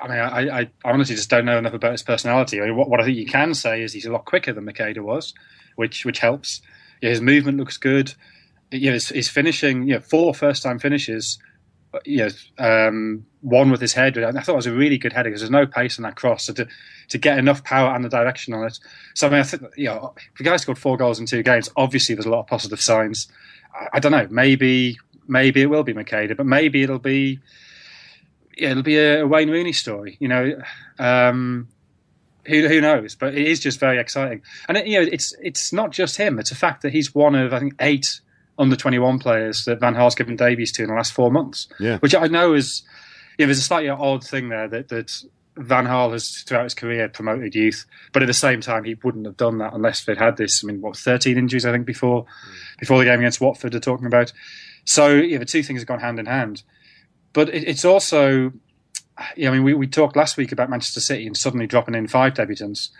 I 0.00 0.08
mean, 0.08 0.18
I, 0.18 0.60
I, 0.60 0.70
honestly 0.84 1.16
just 1.16 1.30
don't 1.30 1.44
know 1.44 1.58
enough 1.58 1.74
about 1.74 1.92
his 1.92 2.02
personality. 2.02 2.60
I 2.60 2.66
mean, 2.66 2.76
what, 2.76 2.88
what 2.88 3.00
I 3.00 3.04
think 3.04 3.16
you 3.16 3.26
can 3.26 3.54
say 3.54 3.82
is 3.82 3.92
he's 3.92 4.06
a 4.06 4.12
lot 4.12 4.24
quicker 4.24 4.52
than 4.52 4.64
Macheda 4.64 5.00
was, 5.00 5.34
which 5.76 6.04
which 6.04 6.20
helps. 6.20 6.62
Yeah, 7.00 7.10
his 7.10 7.20
movement 7.20 7.58
looks 7.58 7.76
good. 7.76 8.14
You 8.70 8.90
know, 8.90 8.92
his, 8.92 9.28
finishing, 9.28 9.88
you 9.88 9.94
know, 9.94 10.00
four 10.00 10.34
first 10.34 10.62
time 10.62 10.78
finishes. 10.78 11.38
You 12.06 12.28
know, 12.58 12.64
um, 12.64 13.26
one 13.42 13.70
with 13.70 13.80
his 13.80 13.92
head. 13.92 14.16
I 14.16 14.32
thought 14.32 14.54
it 14.54 14.56
was 14.56 14.66
a 14.66 14.72
really 14.72 14.96
good 14.96 15.12
header 15.12 15.28
because 15.28 15.42
there's 15.42 15.50
no 15.50 15.66
pace 15.66 15.98
on 15.98 16.04
that 16.04 16.16
cross. 16.16 16.44
So 16.44 16.52
to 16.54 16.68
to 17.08 17.18
get 17.18 17.38
enough 17.38 17.64
power 17.64 17.94
and 17.94 18.04
the 18.04 18.08
direction 18.08 18.54
on 18.54 18.64
it. 18.64 18.78
So 19.14 19.26
I 19.26 19.30
mean, 19.30 19.40
I 19.40 19.42
think 19.42 19.62
you 19.76 19.86
know, 19.86 20.14
if 20.16 20.38
the 20.38 20.44
guy 20.44 20.56
scored 20.56 20.78
four 20.78 20.96
goals 20.96 21.18
in 21.18 21.26
two 21.26 21.42
games, 21.42 21.68
obviously 21.76 22.14
there's 22.14 22.26
a 22.26 22.30
lot 22.30 22.40
of 22.40 22.46
positive 22.46 22.80
signs. 22.80 23.28
I, 23.74 23.88
I 23.94 24.00
don't 24.00 24.12
know. 24.12 24.28
Maybe 24.30 24.98
maybe 25.26 25.62
it 25.62 25.66
will 25.66 25.82
be 25.82 25.94
Macheda, 25.94 26.36
but 26.36 26.46
maybe 26.46 26.82
it'll 26.82 26.98
be 26.98 27.40
yeah, 28.56 28.70
it'll 28.70 28.82
be 28.82 28.98
a, 28.98 29.26
Wayne 29.26 29.50
Rooney 29.50 29.72
story. 29.72 30.16
You 30.20 30.28
know, 30.28 30.62
um, 30.98 31.68
who 32.46 32.66
who 32.68 32.80
knows? 32.80 33.14
But 33.14 33.34
it 33.34 33.46
is 33.46 33.60
just 33.60 33.80
very 33.80 33.98
exciting, 33.98 34.42
and 34.68 34.76
it, 34.78 34.86
you 34.86 35.00
know, 35.00 35.08
it's 35.10 35.34
it's 35.40 35.72
not 35.72 35.90
just 35.90 36.16
him. 36.16 36.38
It's 36.38 36.50
a 36.50 36.56
fact 36.56 36.82
that 36.82 36.92
he's 36.92 37.14
one 37.14 37.34
of 37.34 37.52
I 37.52 37.60
think 37.60 37.74
eight 37.80 38.20
under 38.58 38.76
twenty 38.76 38.98
one 38.98 39.18
players 39.18 39.64
that 39.64 39.80
Van 39.80 39.94
Gaal's 39.94 40.14
given 40.14 40.36
debuts 40.36 40.72
to 40.72 40.82
in 40.82 40.88
the 40.88 40.94
last 40.94 41.12
four 41.12 41.30
months. 41.30 41.68
Yeah. 41.80 41.98
which 41.98 42.14
I 42.14 42.26
know 42.26 42.54
is 42.54 42.82
yeah, 43.38 43.46
there's 43.46 43.58
a 43.58 43.62
slightly 43.62 43.88
odd 43.88 44.24
thing 44.24 44.48
there 44.48 44.68
that 44.68 44.88
that. 44.88 45.24
Van 45.54 45.84
Gaal 45.84 46.12
has 46.12 46.38
throughout 46.46 46.64
his 46.64 46.72
career 46.72 47.10
promoted 47.10 47.54
youth, 47.54 47.84
but 48.12 48.22
at 48.22 48.26
the 48.26 48.32
same 48.32 48.62
time 48.62 48.84
he 48.84 48.94
wouldn't 49.04 49.26
have 49.26 49.36
done 49.36 49.58
that 49.58 49.74
unless 49.74 50.02
they'd 50.02 50.16
had 50.16 50.38
this. 50.38 50.64
I 50.64 50.66
mean, 50.66 50.80
what 50.80 50.96
thirteen 50.96 51.36
injuries 51.36 51.66
I 51.66 51.72
think 51.72 51.84
before 51.84 52.24
before 52.78 52.98
the 52.98 53.04
game 53.04 53.18
against 53.18 53.38
Watford 53.38 53.74
are 53.74 53.78
talking 53.78 54.06
about. 54.06 54.32
So 54.84 55.14
yeah, 55.14 55.38
the 55.38 55.44
two 55.44 55.62
things 55.62 55.80
have 55.80 55.88
gone 55.88 56.00
hand 56.00 56.18
in 56.18 56.26
hand. 56.26 56.62
But 57.32 57.48
it, 57.48 57.64
it's 57.66 57.84
also, 57.84 58.52
yeah, 59.36 59.50
I 59.50 59.52
mean, 59.52 59.64
we, 59.64 59.74
we 59.74 59.86
talked 59.86 60.16
last 60.16 60.36
week 60.36 60.52
about 60.52 60.70
Manchester 60.70 61.00
City 61.00 61.26
and 61.26 61.36
suddenly 61.36 61.66
dropping 61.66 61.94
in 61.94 62.08
five 62.08 62.34
debutants. 62.34 62.90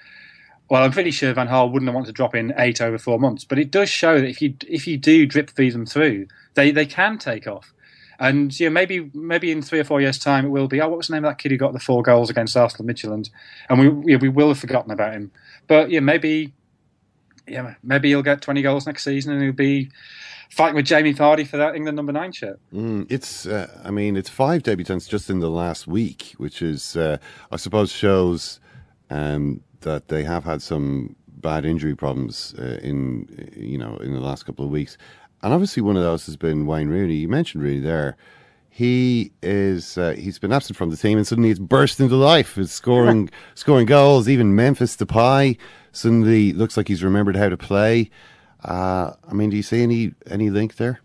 Well, 0.70 0.82
I'm 0.82 0.92
pretty 0.92 1.10
sure 1.10 1.34
Van 1.34 1.48
Gaal 1.48 1.70
wouldn't 1.70 1.88
have 1.88 1.94
wanted 1.94 2.06
to 2.06 2.12
drop 2.12 2.34
in 2.34 2.54
eight 2.56 2.80
over 2.80 2.96
four 2.96 3.18
months, 3.18 3.44
but 3.44 3.58
it 3.58 3.70
does 3.70 3.90
show 3.90 4.18
that 4.18 4.28
if 4.28 4.40
you 4.40 4.54
if 4.66 4.86
you 4.86 4.96
do 4.96 5.26
drip 5.26 5.50
feed 5.50 5.74
them 5.74 5.84
through, 5.84 6.28
they, 6.54 6.70
they 6.70 6.86
can 6.86 7.18
take 7.18 7.46
off. 7.46 7.74
And 8.18 8.58
yeah, 8.58 8.68
maybe 8.68 9.10
maybe 9.12 9.50
in 9.50 9.62
three 9.62 9.80
or 9.80 9.84
four 9.84 10.00
years' 10.00 10.18
time 10.18 10.46
it 10.46 10.50
will 10.50 10.68
be. 10.68 10.80
Oh, 10.80 10.88
what 10.88 10.98
was 10.98 11.08
the 11.08 11.14
name 11.14 11.24
of 11.24 11.30
that 11.30 11.38
kid 11.38 11.50
who 11.50 11.58
got 11.58 11.72
the 11.72 11.80
four 11.80 12.02
goals 12.02 12.30
against 12.30 12.56
Arsenal 12.56 12.90
Midtjylland? 12.90 13.30
And 13.68 14.04
we 14.04 14.16
we 14.16 14.28
will 14.28 14.48
have 14.48 14.60
forgotten 14.60 14.92
about 14.92 15.12
him. 15.12 15.32
But 15.66 15.90
yeah, 15.90 16.00
maybe 16.00 16.52
yeah, 17.48 17.74
maybe 17.82 18.10
he'll 18.10 18.22
get 18.22 18.40
twenty 18.40 18.62
goals 18.62 18.86
next 18.86 19.02
season 19.02 19.32
and 19.32 19.42
he'll 19.42 19.52
be 19.52 19.90
fighting 20.52 20.76
with 20.76 20.84
Jamie 20.84 21.14
Vardy 21.14 21.46
for 21.46 21.56
that 21.56 21.74
England 21.74 21.96
number 21.96 22.12
nine 22.12 22.30
shirt. 22.30 22.60
Mm, 22.74 23.10
it's, 23.10 23.46
uh, 23.46 23.68
I 23.82 23.90
mean, 23.90 24.16
it's 24.16 24.28
five 24.28 24.62
debutants 24.62 25.08
just 25.08 25.30
in 25.30 25.40
the 25.40 25.48
last 25.48 25.86
week, 25.86 26.34
which 26.36 26.60
is, 26.60 26.94
uh, 26.94 27.16
I 27.50 27.56
suppose, 27.56 27.90
shows 27.90 28.60
um, 29.08 29.62
that 29.80 30.08
they 30.08 30.24
have 30.24 30.44
had 30.44 30.60
some 30.60 31.16
bad 31.26 31.64
injury 31.64 31.96
problems 31.96 32.54
uh, 32.58 32.78
in, 32.82 33.50
you 33.56 33.78
know, 33.78 33.96
in 33.96 34.12
the 34.12 34.20
last 34.20 34.44
couple 34.44 34.64
of 34.64 34.70
weeks. 34.70 34.98
And 35.42 35.54
obviously, 35.54 35.82
one 35.82 35.96
of 35.96 36.02
those 36.02 36.26
has 36.26 36.36
been 36.36 36.66
Wayne 36.66 36.88
Rooney. 36.88 37.14
You 37.14 37.28
mentioned 37.28 37.64
Rooney 37.64 37.80
there. 37.80 38.16
He 38.68 39.32
is, 39.42 39.96
uh, 39.96 40.12
he's 40.18 40.38
been 40.38 40.52
absent 40.52 40.76
from 40.76 40.90
the 40.90 40.96
team, 40.98 41.16
and 41.16 41.26
suddenly 41.26 41.50
it's 41.50 41.60
burst 41.60 41.98
into 41.98 42.16
life. 42.16 42.58
It's 42.58 42.72
scoring, 42.72 43.30
scoring 43.54 43.86
goals. 43.86 44.28
Even 44.28 44.54
Memphis 44.54 44.96
Depay 44.96 45.56
suddenly 45.92 46.52
looks 46.52 46.76
like 46.76 46.88
he's 46.88 47.02
remembered 47.02 47.36
how 47.36 47.48
to 47.48 47.56
play. 47.56 48.10
Uh, 48.64 49.12
I 49.28 49.32
mean, 49.34 49.50
do 49.50 49.56
you 49.56 49.62
see 49.62 49.82
any 49.82 50.14
any 50.26 50.50
link 50.50 50.76
there? 50.76 51.00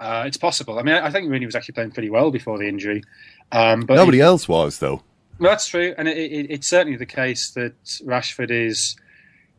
Uh, 0.00 0.24
it's 0.26 0.36
possible. 0.36 0.78
I 0.78 0.82
mean, 0.82 0.94
I 0.94 1.10
think 1.10 1.28
Rooney 1.28 1.46
was 1.46 1.56
actually 1.56 1.74
playing 1.74 1.90
pretty 1.90 2.10
well 2.10 2.30
before 2.30 2.58
the 2.58 2.68
injury. 2.68 3.02
Um, 3.50 3.80
but 3.80 3.96
Nobody 3.96 4.20
else 4.20 4.48
was, 4.48 4.78
though. 4.78 5.02
Well, 5.38 5.50
that's 5.50 5.66
true, 5.66 5.94
and 5.96 6.08
it, 6.08 6.16
it, 6.16 6.50
it's 6.50 6.66
certainly 6.66 6.96
the 6.96 7.06
case 7.06 7.50
that 7.52 7.82
Rashford 8.04 8.50
is 8.50 8.96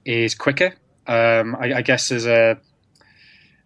is 0.05 0.35
quicker. 0.35 0.73
Um, 1.07 1.55
I, 1.55 1.75
I, 1.75 1.81
guess 1.81 2.09
there's 2.09 2.25
a 2.25 2.59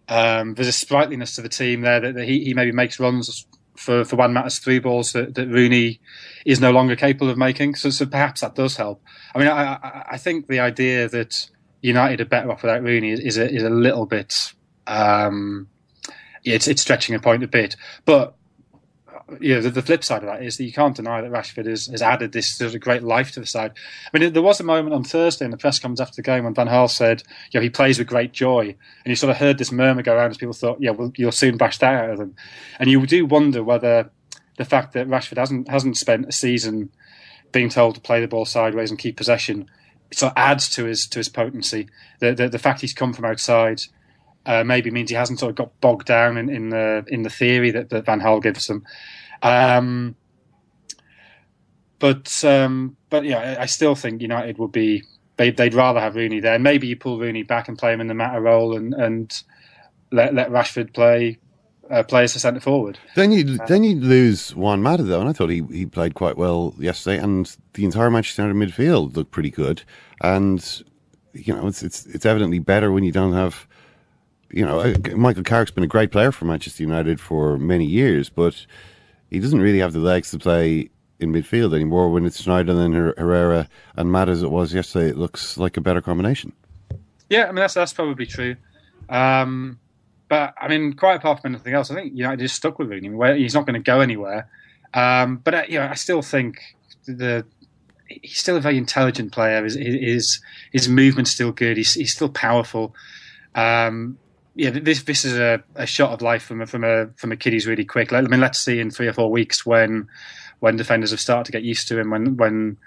um, 0.08 0.54
there's 0.54 0.68
a 0.68 0.74
sprightliness 0.74 1.36
to 1.36 1.42
the 1.42 1.50
team 1.50 1.82
there 1.82 2.00
that, 2.00 2.16
that 2.16 2.26
he, 2.26 2.44
he, 2.46 2.54
maybe 2.54 2.72
makes 2.72 3.00
runs 3.00 3.46
for 3.76 4.06
for 4.06 4.16
Juan 4.16 4.34
Mata's 4.34 4.60
through 4.60 4.82
balls 4.82 5.14
that, 5.14 5.36
that, 5.36 5.48
Rooney 5.48 6.00
is 6.46 6.60
no 6.60 6.72
longer 6.72 6.96
capable 6.96 7.30
of 7.30 7.38
making. 7.38 7.76
So, 7.76 7.90
so 7.90 8.06
perhaps 8.06 8.42
that 8.42 8.56
does 8.56 8.78
help. 8.78 9.02
I 9.34 9.40
mean, 9.40 9.48
I, 9.48 9.74
I, 9.74 10.06
I 10.12 10.18
think 10.18 10.48
the 10.48 10.60
idea 10.60 11.10
that 11.10 11.50
United 11.84 12.22
are 12.22 12.26
better 12.26 12.52
off 12.52 12.64
without 12.64 12.82
Rooney 12.82 13.12
is, 13.12 13.20
is 13.20 13.38
a 13.38 13.48
is 13.48 13.64
a 13.64 13.70
little 13.70 14.06
bit 14.06 14.54
um, 14.88 15.68
it's 16.44 16.68
it's 16.68 16.82
stretching 16.82 17.16
a 17.16 17.20
point 17.20 17.44
a 17.44 17.48
bit, 17.48 17.76
but 18.06 18.36
you 19.40 19.56
know, 19.56 19.62
the, 19.62 19.70
the, 19.70 19.82
flip 19.82 20.04
side 20.04 20.22
of 20.22 20.28
that 20.28 20.44
is 20.44 20.58
that 20.58 20.66
you 20.66 20.74
can't 20.74 20.96
deny 20.96 21.22
that 21.22 21.32
Rashford 21.32 21.66
has, 21.66 21.88
has 21.88 22.02
added 22.02 22.34
this 22.34 22.58
sort 22.58 22.76
of 22.76 22.82
great 22.82 23.04
life 23.04 23.32
to 23.32 23.40
the 23.40 23.46
side. 23.46 23.72
I 24.14 24.18
mean, 24.18 24.34
there 24.34 24.42
was 24.42 24.60
a 24.60 24.66
moment 24.66 24.94
on 24.94 25.04
Thursday 25.04 25.46
in 25.46 25.52
the 25.52 25.58
press 25.58 25.80
conference 25.80 26.02
after 26.02 26.18
the 26.18 26.24
game 26.24 26.44
when 26.44 26.54
Van 26.54 26.68
Gaal 26.68 26.90
said, 26.90 27.24
you 27.52 27.60
know, 27.60 27.64
he 27.64 27.70
plays 27.70 27.98
with 27.98 28.08
great 28.08 28.34
joy. 28.34 28.62
And 28.62 29.08
you 29.08 29.16
sort 29.16 29.32
of 29.32 29.38
heard 29.38 29.58
this 29.58 29.72
murmur 29.72 30.04
go 30.04 30.14
around 30.14 30.32
as 30.32 30.38
people 30.38 30.54
thought, 30.54 30.82
yeah, 30.82 30.92
well, 30.92 31.12
you'll 31.16 31.32
soon 31.32 31.58
bash 31.58 31.78
that 31.78 31.94
out 31.94 32.10
of 32.12 32.18
them. 32.18 32.36
And 32.80 32.90
you 32.90 33.06
do 33.08 33.26
wonder 33.26 33.64
whether 33.64 34.12
the 34.58 34.66
fact 34.66 34.94
that 34.94 35.08
Rashford 35.08 35.38
hasn't 35.38 35.70
hasn't 35.70 35.98
spent 35.98 36.28
a 36.28 36.32
season 36.32 36.92
being 37.52 37.70
told 37.70 37.96
to 37.96 38.02
play 38.02 38.20
the 38.20 38.28
ball 38.28 38.46
sideways 38.46 38.90
and 38.90 39.00
keep 39.00 39.16
possession 39.16 39.70
sort 40.14 40.32
of 40.32 40.38
adds 40.38 40.70
to 40.72 40.86
his 40.86 41.08
to 41.08 41.20
his 41.20 41.30
potency. 41.30 41.88
The 42.20 42.34
the, 42.34 42.50
the 42.50 42.60
fact 42.60 42.82
he's 42.82 42.94
come 42.94 43.14
from 43.14 43.26
outside 43.26 43.82
uh, 44.46 44.64
maybe 44.64 44.92
means 44.92 45.10
he 45.10 45.16
hasn't 45.16 45.40
sort 45.40 45.52
of 45.52 45.56
got 45.56 45.80
bogged 45.82 46.08
down 46.08 46.38
in, 46.38 46.50
in 46.50 46.70
the 46.70 47.06
in 47.08 47.24
the 47.24 47.30
theory 47.30 47.72
that, 47.72 47.90
that 47.90 48.06
Van 48.06 48.22
Gaal 48.22 48.42
gives 48.42 48.70
him. 48.70 48.84
Um, 49.42 50.16
but 52.00 52.44
um, 52.44 52.98
but 53.10 53.24
yeah, 53.24 53.56
I, 53.58 53.64
I 53.64 53.66
still 53.66 53.96
think 53.96 54.22
United 54.22 54.58
would 54.58 54.72
be 54.72 55.04
they, 55.38 55.52
would 55.52 55.74
rather 55.74 56.00
have 56.00 56.16
Rooney 56.16 56.40
there. 56.40 56.60
Maybe 56.60 56.88
you 56.88 56.96
pull 56.96 57.20
Rooney 57.20 57.44
back 57.44 57.68
and 57.68 57.78
play 57.78 57.94
him 57.94 58.02
in 58.02 58.08
the 58.08 58.14
Mata 58.14 58.40
role 58.40 58.76
and 58.76 58.94
and 58.94 59.34
let 60.12 60.34
let 60.34 60.50
Rashford 60.50 60.94
play 60.94 61.40
uh, 61.90 62.04
play 62.04 62.24
as 62.24 62.36
a 62.36 62.40
centre 62.40 62.60
forward. 62.60 62.98
Then 63.16 63.32
you 63.32 63.58
uh, 63.62 63.66
then 63.66 63.84
you 63.84 63.96
lose 63.96 64.56
Juan 64.56 64.82
Mata 64.82 65.04
though, 65.04 65.20
and 65.20 65.30
I 65.30 65.34
thought 65.34 65.50
he, 65.50 65.64
he 65.72 65.86
played 65.86 66.16
quite 66.16 66.38
well 66.38 66.74
yesterday, 66.78 67.22
and 67.22 67.56
the 67.74 67.86
entire 67.86 68.10
Manchester 68.10 68.44
United 68.48 68.72
midfield 68.72 69.16
looked 69.16 69.32
pretty 69.32 69.52
good. 69.52 69.84
And 70.22 70.84
you 71.34 71.54
know, 71.54 71.68
it's 71.68 71.84
it's 71.84 72.06
it's 72.08 72.26
evidently 72.26 72.60
better 72.60 72.92
when 72.92 73.04
you 73.04 73.12
don't 73.12 73.34
have. 73.34 73.68
You 74.52 74.66
know, 74.66 74.82
uh, 74.82 74.94
Michael 75.16 75.42
Carrick's 75.42 75.72
been 75.72 75.84
a 75.84 75.88
great 75.88 76.12
player 76.12 76.32
for 76.32 76.46
Manchester 76.46 76.84
United 76.84 77.20
for 77.20 77.58
many 77.58 77.86
years, 77.86 78.30
but 78.30 78.68
he 79.32 79.40
doesn't 79.40 79.60
really 79.60 79.80
have 79.80 79.94
the 79.94 80.00
legs 80.00 80.30
to 80.30 80.38
play 80.38 80.92
in 81.20 81.34
midfield 81.34 81.74
anymore. 81.74 82.12
When 82.12 82.24
it's 82.24 82.40
Schneider 82.40 82.80
and 82.80 82.94
Herrera 82.94 83.68
and 83.96 84.12
Mata 84.12 84.32
as 84.32 84.44
it 84.44 84.52
was 84.52 84.72
yesterday, 84.72 85.10
it 85.10 85.18
looks 85.18 85.58
like 85.58 85.76
a 85.76 85.82
better 85.82 86.02
combination. 86.02 86.54
Yeah, 87.30 87.46
I 87.46 87.48
mean 87.48 87.56
that's 87.56 87.74
that's 87.74 87.94
probably 87.94 88.28
true. 88.28 88.56
Um, 89.10 89.80
but 90.34 90.56
I 90.60 90.68
mean, 90.68 90.94
quite 90.94 91.18
apart 91.18 91.44
from 91.44 91.54
anything 91.54 91.76
else, 91.76 91.92
I 91.92 91.94
think 91.94 92.14
United 92.16 92.44
is 92.44 92.52
stuck 92.52 92.80
with 92.80 92.90
Rooney. 92.90 93.40
He's 93.40 93.54
not 93.54 93.68
going 93.68 93.80
to 93.80 93.86
go 93.86 94.00
anywhere. 94.00 94.50
Um, 94.92 95.38
but 95.38 95.54
uh, 95.54 95.64
you 95.70 95.78
know, 95.78 95.86
I 95.86 95.94
still 95.94 96.24
think 96.24 96.60
the 97.06 97.46
he's 98.08 98.40
still 98.40 98.58
a 98.58 98.60
very 98.60 98.80
intelligent 98.80 99.32
player. 99.32 99.64
His 99.64 99.76
his, 99.76 100.42
his 100.72 100.90
movement's 100.90 101.30
still 101.30 101.52
good. 101.52 101.78
He's 101.78 101.94
he's 101.94 102.14
still 102.14 102.30
powerful. 102.30 102.96
Um, 103.54 104.18
yeah, 104.56 104.72
this 104.72 105.04
this 105.04 105.24
is 105.24 105.38
a, 105.38 105.62
a 105.76 105.86
shot 105.86 106.10
of 106.10 106.24
life 106.24 106.42
from 106.42 106.62
a, 106.62 106.66
from 106.66 106.84
a 106.84 107.10
from 107.16 107.32
a 107.32 107.38
kid 107.38 107.54
who's 107.54 107.68
really 107.68 107.86
quick. 107.86 108.12
I 108.12 108.22
mean, 108.22 108.42
let's 108.42 108.58
see 108.58 108.80
in 108.80 108.90
three 108.90 109.08
or 109.08 109.14
four 109.14 109.30
weeks 109.30 109.68
when 109.68 110.08
when 110.62 110.78
defenders 110.78 111.12
have 111.12 111.20
started 111.20 111.46
to 111.46 111.52
get 111.52 111.62
used 111.62 111.88
to 111.90 112.00
him, 112.00 112.10
when 112.10 112.38
when 112.38 112.78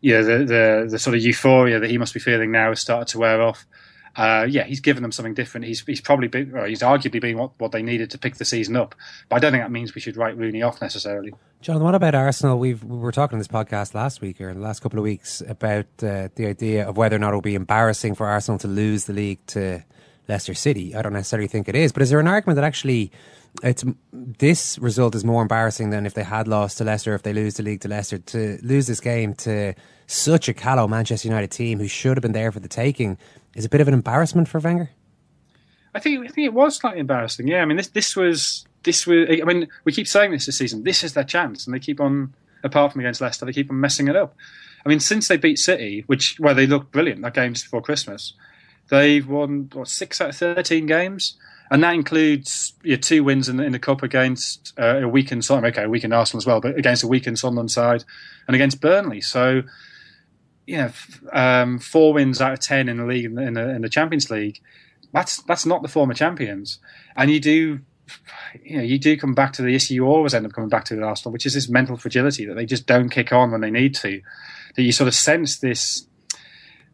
you 0.00 0.14
know 0.14 0.24
the 0.24 0.38
the, 0.38 0.88
the 0.90 0.98
sort 0.98 1.14
of 1.14 1.22
euphoria 1.22 1.78
that 1.78 1.90
he 1.90 1.96
must 1.96 2.12
be 2.12 2.18
feeling 2.18 2.50
now 2.50 2.70
has 2.70 2.80
started 2.80 3.06
to 3.12 3.18
wear 3.20 3.40
off 3.40 3.66
uh, 4.16 4.46
yeah, 4.48 4.64
he's 4.64 4.80
given 4.80 5.02
them 5.02 5.12
something 5.12 5.34
different. 5.34 5.66
He's 5.66 5.80
he's 5.84 6.00
probably 6.00 6.28
been, 6.28 6.54
he's 6.66 6.82
arguably 6.82 7.20
been 7.20 7.38
what, 7.38 7.52
what 7.58 7.72
they 7.72 7.82
needed 7.82 8.10
to 8.10 8.18
pick 8.18 8.36
the 8.36 8.44
season 8.44 8.76
up. 8.76 8.94
But 9.28 9.36
I 9.36 9.38
don't 9.38 9.52
think 9.52 9.64
that 9.64 9.70
means 9.70 9.94
we 9.94 10.00
should 10.00 10.16
write 10.16 10.36
Rooney 10.36 10.62
off 10.62 10.80
necessarily. 10.80 11.34
John, 11.60 11.82
what 11.82 11.94
about 11.94 12.14
Arsenal? 12.14 12.58
We've 12.58 12.82
we 12.82 12.98
were 12.98 13.12
talking 13.12 13.36
on 13.36 13.38
this 13.40 13.48
podcast 13.48 13.94
last 13.94 14.20
week 14.20 14.40
or 14.40 14.52
the 14.54 14.60
last 14.60 14.80
couple 14.80 14.98
of 14.98 15.02
weeks 15.02 15.40
about 15.46 15.86
uh, 16.02 16.28
the 16.34 16.46
idea 16.46 16.88
of 16.88 16.96
whether 16.96 17.16
or 17.16 17.18
not 17.18 17.32
it 17.32 17.34
will 17.34 17.42
be 17.42 17.54
embarrassing 17.54 18.14
for 18.14 18.26
Arsenal 18.26 18.58
to 18.60 18.68
lose 18.68 19.06
the 19.06 19.12
league 19.12 19.44
to 19.48 19.84
Leicester 20.28 20.54
City. 20.54 20.94
I 20.94 21.02
don't 21.02 21.12
necessarily 21.14 21.48
think 21.48 21.68
it 21.68 21.74
is, 21.74 21.92
but 21.92 22.02
is 22.02 22.10
there 22.10 22.20
an 22.20 22.28
argument 22.28 22.56
that 22.56 22.64
actually 22.64 23.10
it's 23.62 23.84
this 24.12 24.78
result 24.78 25.14
is 25.14 25.24
more 25.24 25.42
embarrassing 25.42 25.90
than 25.90 26.06
if 26.06 26.14
they 26.14 26.22
had 26.22 26.46
lost 26.46 26.78
to 26.78 26.84
Leicester, 26.84 27.14
if 27.14 27.22
they 27.22 27.32
lose 27.32 27.54
the 27.54 27.62
league 27.62 27.80
to 27.80 27.88
Leicester, 27.88 28.18
to 28.18 28.58
lose 28.62 28.86
this 28.86 29.00
game 29.00 29.34
to 29.34 29.74
such 30.06 30.48
a 30.48 30.54
callow 30.54 30.86
Manchester 30.86 31.28
United 31.28 31.50
team 31.50 31.78
who 31.78 31.88
should 31.88 32.16
have 32.16 32.22
been 32.22 32.32
there 32.32 32.52
for 32.52 32.60
the 32.60 32.68
taking 32.68 33.18
is 33.58 33.64
a 33.64 33.68
bit 33.68 33.80
of 33.80 33.88
an 33.88 33.94
embarrassment 33.94 34.48
for 34.48 34.58
Wenger. 34.60 34.90
I 35.94 36.00
think 36.00 36.24
I 36.24 36.28
think 36.28 36.46
it 36.46 36.54
was 36.54 36.76
slightly 36.76 37.00
embarrassing. 37.00 37.48
Yeah, 37.48 37.62
I 37.62 37.64
mean 37.64 37.76
this 37.76 37.88
this 37.88 38.16
was 38.16 38.66
this 38.84 39.06
was. 39.06 39.28
I 39.28 39.44
mean 39.44 39.68
we 39.84 39.92
keep 39.92 40.08
saying 40.08 40.30
this 40.30 40.46
this 40.46 40.56
season. 40.58 40.84
This 40.84 41.04
is 41.04 41.12
their 41.14 41.24
chance, 41.24 41.66
and 41.66 41.74
they 41.74 41.80
keep 41.80 42.00
on. 42.00 42.34
Apart 42.64 42.90
from 42.90 43.00
against 43.02 43.20
Leicester, 43.20 43.46
they 43.46 43.52
keep 43.52 43.70
on 43.70 43.78
messing 43.78 44.08
it 44.08 44.16
up. 44.16 44.34
I 44.84 44.88
mean, 44.88 44.98
since 44.98 45.28
they 45.28 45.36
beat 45.36 45.60
City, 45.60 46.02
which 46.08 46.40
where 46.40 46.54
they 46.54 46.66
looked 46.66 46.90
brilliant 46.90 47.22
that 47.22 47.34
game's 47.34 47.62
before 47.62 47.80
Christmas, 47.80 48.32
they've 48.88 49.26
won 49.28 49.70
what 49.72 49.86
six 49.86 50.20
out 50.20 50.30
of 50.30 50.36
thirteen 50.36 50.86
games. 50.86 51.36
and 51.70 51.82
that 51.84 51.94
includes 51.94 52.74
your 52.82 52.96
two 52.96 53.22
wins 53.22 53.48
in 53.48 53.56
the, 53.58 53.64
in 53.64 53.72
the 53.72 53.78
cup 53.78 54.02
against 54.02 54.72
uh, 54.78 55.00
a 55.02 55.08
weakened 55.08 55.44
Sunderland, 55.44 55.76
okay, 55.76 55.84
a 55.84 55.88
weakened 55.88 56.14
Arsenal 56.14 56.38
as 56.38 56.46
well, 56.46 56.60
but 56.60 56.76
against 56.78 57.02
a 57.02 57.06
weakened 57.06 57.38
Sunderland 57.38 57.70
side 57.70 58.04
and 58.46 58.54
against 58.54 58.80
Burnley. 58.80 59.20
So, 59.20 59.62
know, 60.76 60.90
um, 61.32 61.78
four 61.78 62.12
wins 62.12 62.40
out 62.40 62.52
of 62.52 62.60
ten 62.60 62.88
in 62.88 62.98
the 62.98 63.06
league 63.06 63.24
in 63.24 63.34
the, 63.34 63.42
in 63.42 63.82
the, 63.82 63.88
Champions 63.88 64.30
League. 64.30 64.60
That's 65.12 65.42
that's 65.42 65.64
not 65.64 65.80
the 65.82 65.88
former 65.88 66.12
champions, 66.12 66.78
and 67.16 67.30
you 67.30 67.40
do 67.40 67.80
you 68.62 68.76
know, 68.76 68.82
you 68.82 68.98
do 68.98 69.16
come 69.16 69.34
back 69.34 69.52
to 69.54 69.62
the 69.62 69.74
issue 69.74 69.94
you 69.94 70.06
always 70.06 70.34
end 70.34 70.46
up 70.46 70.52
coming 70.52 70.70
back 70.70 70.84
to 70.86 70.94
with 70.94 71.04
Arsenal, 71.04 71.32
which 71.32 71.46
is 71.46 71.54
this 71.54 71.68
mental 71.68 71.96
fragility 71.96 72.44
that 72.46 72.54
they 72.54 72.66
just 72.66 72.86
don't 72.86 73.08
kick 73.08 73.32
on 73.32 73.50
when 73.50 73.60
they 73.60 73.70
need 73.70 73.94
to. 73.96 74.20
That 74.76 74.82
you 74.82 74.92
sort 74.92 75.08
of 75.08 75.14
sense 75.14 75.58
this 75.58 76.06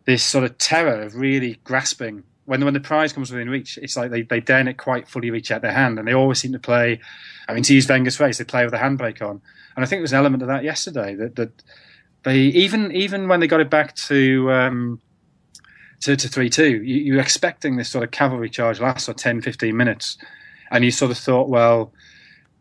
this 0.05 0.23
sort 0.23 0.45
of 0.45 0.59
terror 0.59 1.03
of 1.03 1.17
really 1.17 1.59
grasping 1.65 2.25
when 2.45 2.65
when 2.65 2.75
the 2.75 2.81
prize 2.81 3.13
comes 3.13 3.31
within 3.31 3.51
reach. 3.51 3.79
It's 3.79 3.97
like 3.97 4.11
they 4.11 4.23
they 4.23 4.63
not 4.63 4.77
quite 4.77 5.09
fully 5.09 5.31
reach 5.31 5.51
out 5.51 5.63
their 5.63 5.73
hand, 5.73 5.99
and 5.99 6.07
they 6.07 6.15
always 6.15 6.41
seem 6.41 6.53
to 6.53 6.59
play. 6.59 7.01
I 7.49 7.55
mean, 7.55 7.63
to 7.65 7.75
use 7.75 7.89
Wenger's 7.89 8.17
phrase, 8.17 8.39
they 8.39 8.45
play 8.45 8.65
with 8.65 8.73
the 8.73 8.79
handbrake 8.79 9.23
on, 9.23 9.43
and 9.77 9.85
I 9.85 9.87
think 9.87 9.99
there 9.99 10.03
was 10.03 10.13
an 10.13 10.19
element 10.19 10.43
of 10.43 10.49
that 10.49 10.65
yesterday. 10.65 11.15
That 11.15 11.37
that 11.37 11.63
they 12.25 12.39
even 12.39 12.93
even 12.93 13.29
when 13.29 13.41
they 13.41 13.47
got 13.47 13.61
it 13.61 13.71
back 13.71 13.95
to. 14.09 14.51
Um, 14.53 15.01
to, 16.01 16.17
to 16.17 16.29
3 16.29 16.51
2, 16.51 16.83
you, 16.83 16.97
you're 16.97 17.21
expecting 17.21 17.77
this 17.77 17.89
sort 17.89 18.05
of 18.05 18.11
cavalry 18.11 18.51
charge 18.51 18.79
last 18.79 19.07
for 19.07 19.15
10, 19.15 19.41
15 19.41 19.75
minutes 19.75 20.19
and 20.71 20.85
you 20.85 20.91
sort 20.91 21.11
of 21.11 21.19
thought, 21.19 21.49
well, 21.49 21.93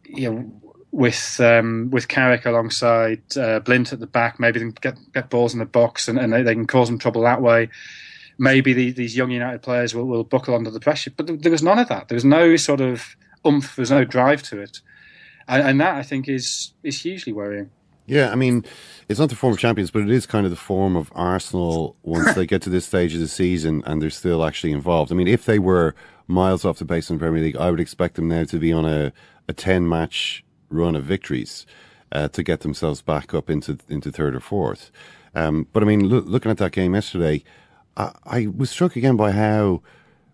you 0.05 0.31
know, 0.31 0.51
with 0.91 1.39
um, 1.39 1.89
with 1.89 2.07
Carrick 2.07 2.45
alongside 2.45 3.23
uh, 3.35 3.59
Blind 3.59 3.91
at 3.91 3.99
the 3.99 4.07
back, 4.07 4.39
maybe 4.39 4.59
they 4.59 4.65
can 4.65 4.77
get 4.79 4.97
get 5.13 5.29
balls 5.29 5.53
in 5.53 5.59
the 5.59 5.65
box 5.65 6.07
and, 6.07 6.19
and 6.19 6.31
they, 6.31 6.43
they, 6.43 6.53
can 6.53 6.67
cause 6.67 6.87
them 6.87 6.99
trouble 6.99 7.23
that 7.23 7.41
way. 7.41 7.69
Maybe 8.37 8.73
the, 8.73 8.91
these 8.91 9.17
young 9.17 9.31
United 9.31 9.63
players 9.63 9.95
will, 9.95 10.05
will 10.05 10.23
buckle 10.23 10.55
under 10.55 10.69
the 10.69 10.79
pressure, 10.79 11.11
but 11.15 11.25
there, 11.25 11.35
there 11.35 11.51
was 11.51 11.63
none 11.63 11.79
of 11.79 11.87
that. 11.89 12.09
There 12.09 12.15
was 12.15 12.25
no 12.25 12.55
sort 12.57 12.79
of 12.79 13.15
oomph. 13.45 13.75
There's 13.75 13.89
no 13.89 14.05
drive 14.05 14.43
to 14.43 14.61
it, 14.61 14.81
and, 15.47 15.67
and 15.67 15.81
that 15.81 15.95
I 15.95 16.03
think 16.03 16.29
is 16.29 16.73
is 16.83 17.01
hugely 17.01 17.33
worrying. 17.33 17.71
Yeah, 18.05 18.31
I 18.31 18.35
mean, 18.35 18.65
it's 19.07 19.19
not 19.19 19.29
the 19.29 19.35
form 19.35 19.53
of 19.53 19.59
champions, 19.59 19.89
but 19.89 20.01
it 20.01 20.09
is 20.09 20.25
kind 20.25 20.45
of 20.45 20.49
the 20.49 20.57
form 20.57 20.95
of 20.95 21.11
Arsenal 21.15 21.95
once 22.03 22.33
they 22.33 22.45
get 22.45 22.61
to 22.63 22.69
this 22.69 22.85
stage 22.85 23.13
of 23.13 23.21
the 23.21 23.27
season 23.27 23.81
and 23.85 24.01
they're 24.01 24.09
still 24.09 24.43
actually 24.43 24.73
involved. 24.73 25.11
I 25.11 25.15
mean, 25.15 25.27
if 25.27 25.45
they 25.45 25.59
were 25.59 25.95
miles 26.27 26.65
off 26.65 26.79
the 26.79 26.85
pace 26.85 27.09
in 27.09 27.17
the 27.17 27.19
Premier 27.19 27.41
League. 27.41 27.57
I 27.57 27.69
would 27.69 27.79
expect 27.79 28.15
them 28.15 28.27
now 28.27 28.43
to 28.45 28.59
be 28.59 28.71
on 28.71 28.85
a, 28.85 29.11
a 29.47 29.53
10 29.53 29.87
match 29.87 30.43
run 30.69 30.95
of 30.95 31.03
victories 31.03 31.65
uh, 32.11 32.27
to 32.29 32.43
get 32.43 32.61
themselves 32.61 33.01
back 33.01 33.33
up 33.33 33.49
into 33.49 33.77
into 33.89 34.11
third 34.11 34.35
or 34.35 34.39
fourth. 34.39 34.91
Um, 35.35 35.67
but 35.73 35.83
I 35.83 35.85
mean, 35.85 36.09
lo- 36.09 36.23
looking 36.25 36.51
at 36.51 36.57
that 36.57 36.71
game 36.71 36.93
yesterday, 36.93 37.43
I, 37.97 38.11
I, 38.25 38.47
was 38.47 38.69
struck 38.69 38.95
again 38.95 39.17
by 39.17 39.31
how 39.31 39.81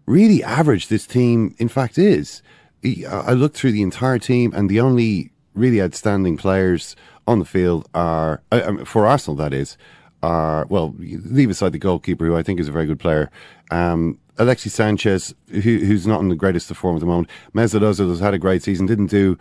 really 0.05 0.43
average 0.43 0.87
this 0.87 1.07
team, 1.07 1.55
in 1.57 1.69
fact, 1.69 1.97
is. 1.97 2.41
I 2.83 3.33
looked 3.33 3.57
through 3.57 3.73
the 3.73 3.81
entire 3.81 4.19
team, 4.19 4.53
and 4.53 4.69
the 4.69 4.79
only 4.79 5.31
really 5.53 5.81
outstanding 5.81 6.37
players 6.37 6.95
on 7.29 7.39
the 7.39 7.45
field 7.45 7.87
are, 7.93 8.41
uh, 8.51 8.83
for 8.83 9.05
Arsenal, 9.05 9.35
that 9.37 9.53
is, 9.53 9.77
are, 10.23 10.65
well, 10.65 10.93
leave 10.97 11.49
aside 11.49 11.71
the 11.71 11.79
goalkeeper, 11.79 12.25
who 12.25 12.35
I 12.35 12.43
think 12.43 12.59
is 12.59 12.67
a 12.67 12.71
very 12.71 12.85
good 12.85 12.99
player. 12.99 13.29
Um, 13.71 14.17
Alexis 14.37 14.73
Sanchez, 14.73 15.35
who, 15.49 15.59
who's 15.59 16.07
not 16.07 16.21
in 16.21 16.29
the 16.29 16.35
greatest 16.35 16.71
of 16.71 16.77
form 16.77 16.95
at 16.95 17.01
the 17.01 17.05
moment. 17.05 17.29
Mesut 17.53 17.81
Ozil 17.81 18.09
has 18.09 18.19
had 18.19 18.33
a 18.33 18.37
great 18.37 18.63
season, 18.63 18.85
didn't 18.85 19.11
do, 19.11 19.37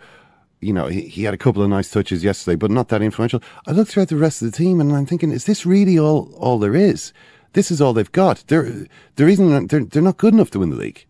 you 0.61 0.71
know, 0.71 0.87
he, 0.87 1.01
he 1.01 1.23
had 1.23 1.33
a 1.33 1.37
couple 1.37 1.63
of 1.63 1.69
nice 1.69 1.89
touches 1.89 2.23
yesterday, 2.23 2.55
but 2.55 2.69
not 2.69 2.89
that 2.89 3.01
influential. 3.01 3.41
I 3.65 3.71
look 3.71 3.87
throughout 3.87 4.09
the 4.09 4.17
rest 4.17 4.41
of 4.41 4.51
the 4.51 4.57
team 4.57 4.79
and 4.79 4.93
I'm 4.93 5.05
thinking, 5.05 5.31
is 5.31 5.45
this 5.45 5.65
really 5.65 5.97
all, 5.97 6.33
all 6.35 6.59
there 6.59 6.75
is? 6.75 7.11
This 7.53 7.71
is 7.71 7.81
all 7.81 7.93
they've 7.93 8.11
got. 8.11 8.43
They're, 8.47 8.85
they're, 9.15 9.29
even, 9.29 9.67
they're, 9.67 9.83
they're 9.83 10.01
not 10.01 10.17
good 10.17 10.33
enough 10.33 10.51
to 10.51 10.59
win 10.59 10.69
the 10.69 10.75
league. 10.75 11.05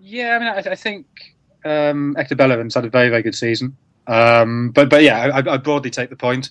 Yeah, 0.00 0.36
I 0.36 0.38
mean, 0.38 0.48
I, 0.48 0.72
I 0.72 0.74
think 0.74 1.06
um, 1.64 2.14
Hector 2.16 2.36
Bellerin's 2.36 2.74
had 2.74 2.84
a 2.84 2.90
very, 2.90 3.08
very 3.08 3.22
good 3.22 3.34
season. 3.34 3.76
Um, 4.06 4.70
but, 4.70 4.88
but 4.88 5.02
yeah, 5.02 5.30
I, 5.34 5.54
I 5.54 5.56
broadly 5.56 5.90
take 5.90 6.10
the 6.10 6.16
point. 6.16 6.50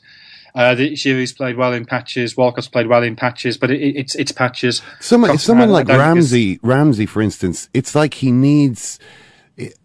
Uh, 0.56 0.74
the 0.74 0.94
Giroud's 0.94 1.34
played 1.34 1.58
well 1.58 1.74
in 1.74 1.86
patches. 1.86 2.38
Walcott's 2.38 2.70
played 2.70 2.88
well 2.88 3.04
in 3.04 3.18
patches, 3.18 3.58
but 3.58 3.70
it, 3.72 3.82
it, 3.82 3.98
it's 3.98 4.16
it's 4.16 4.32
patches. 4.32 4.82
Someone, 5.02 5.38
someone 5.38 5.70
like 5.70 5.90
Ramsey, 5.90 6.60
Ramsey, 6.64 7.06
for 7.06 7.22
instance, 7.22 7.68
it's 7.74 7.94
like 7.94 8.14
he 8.14 8.32
needs 8.32 8.98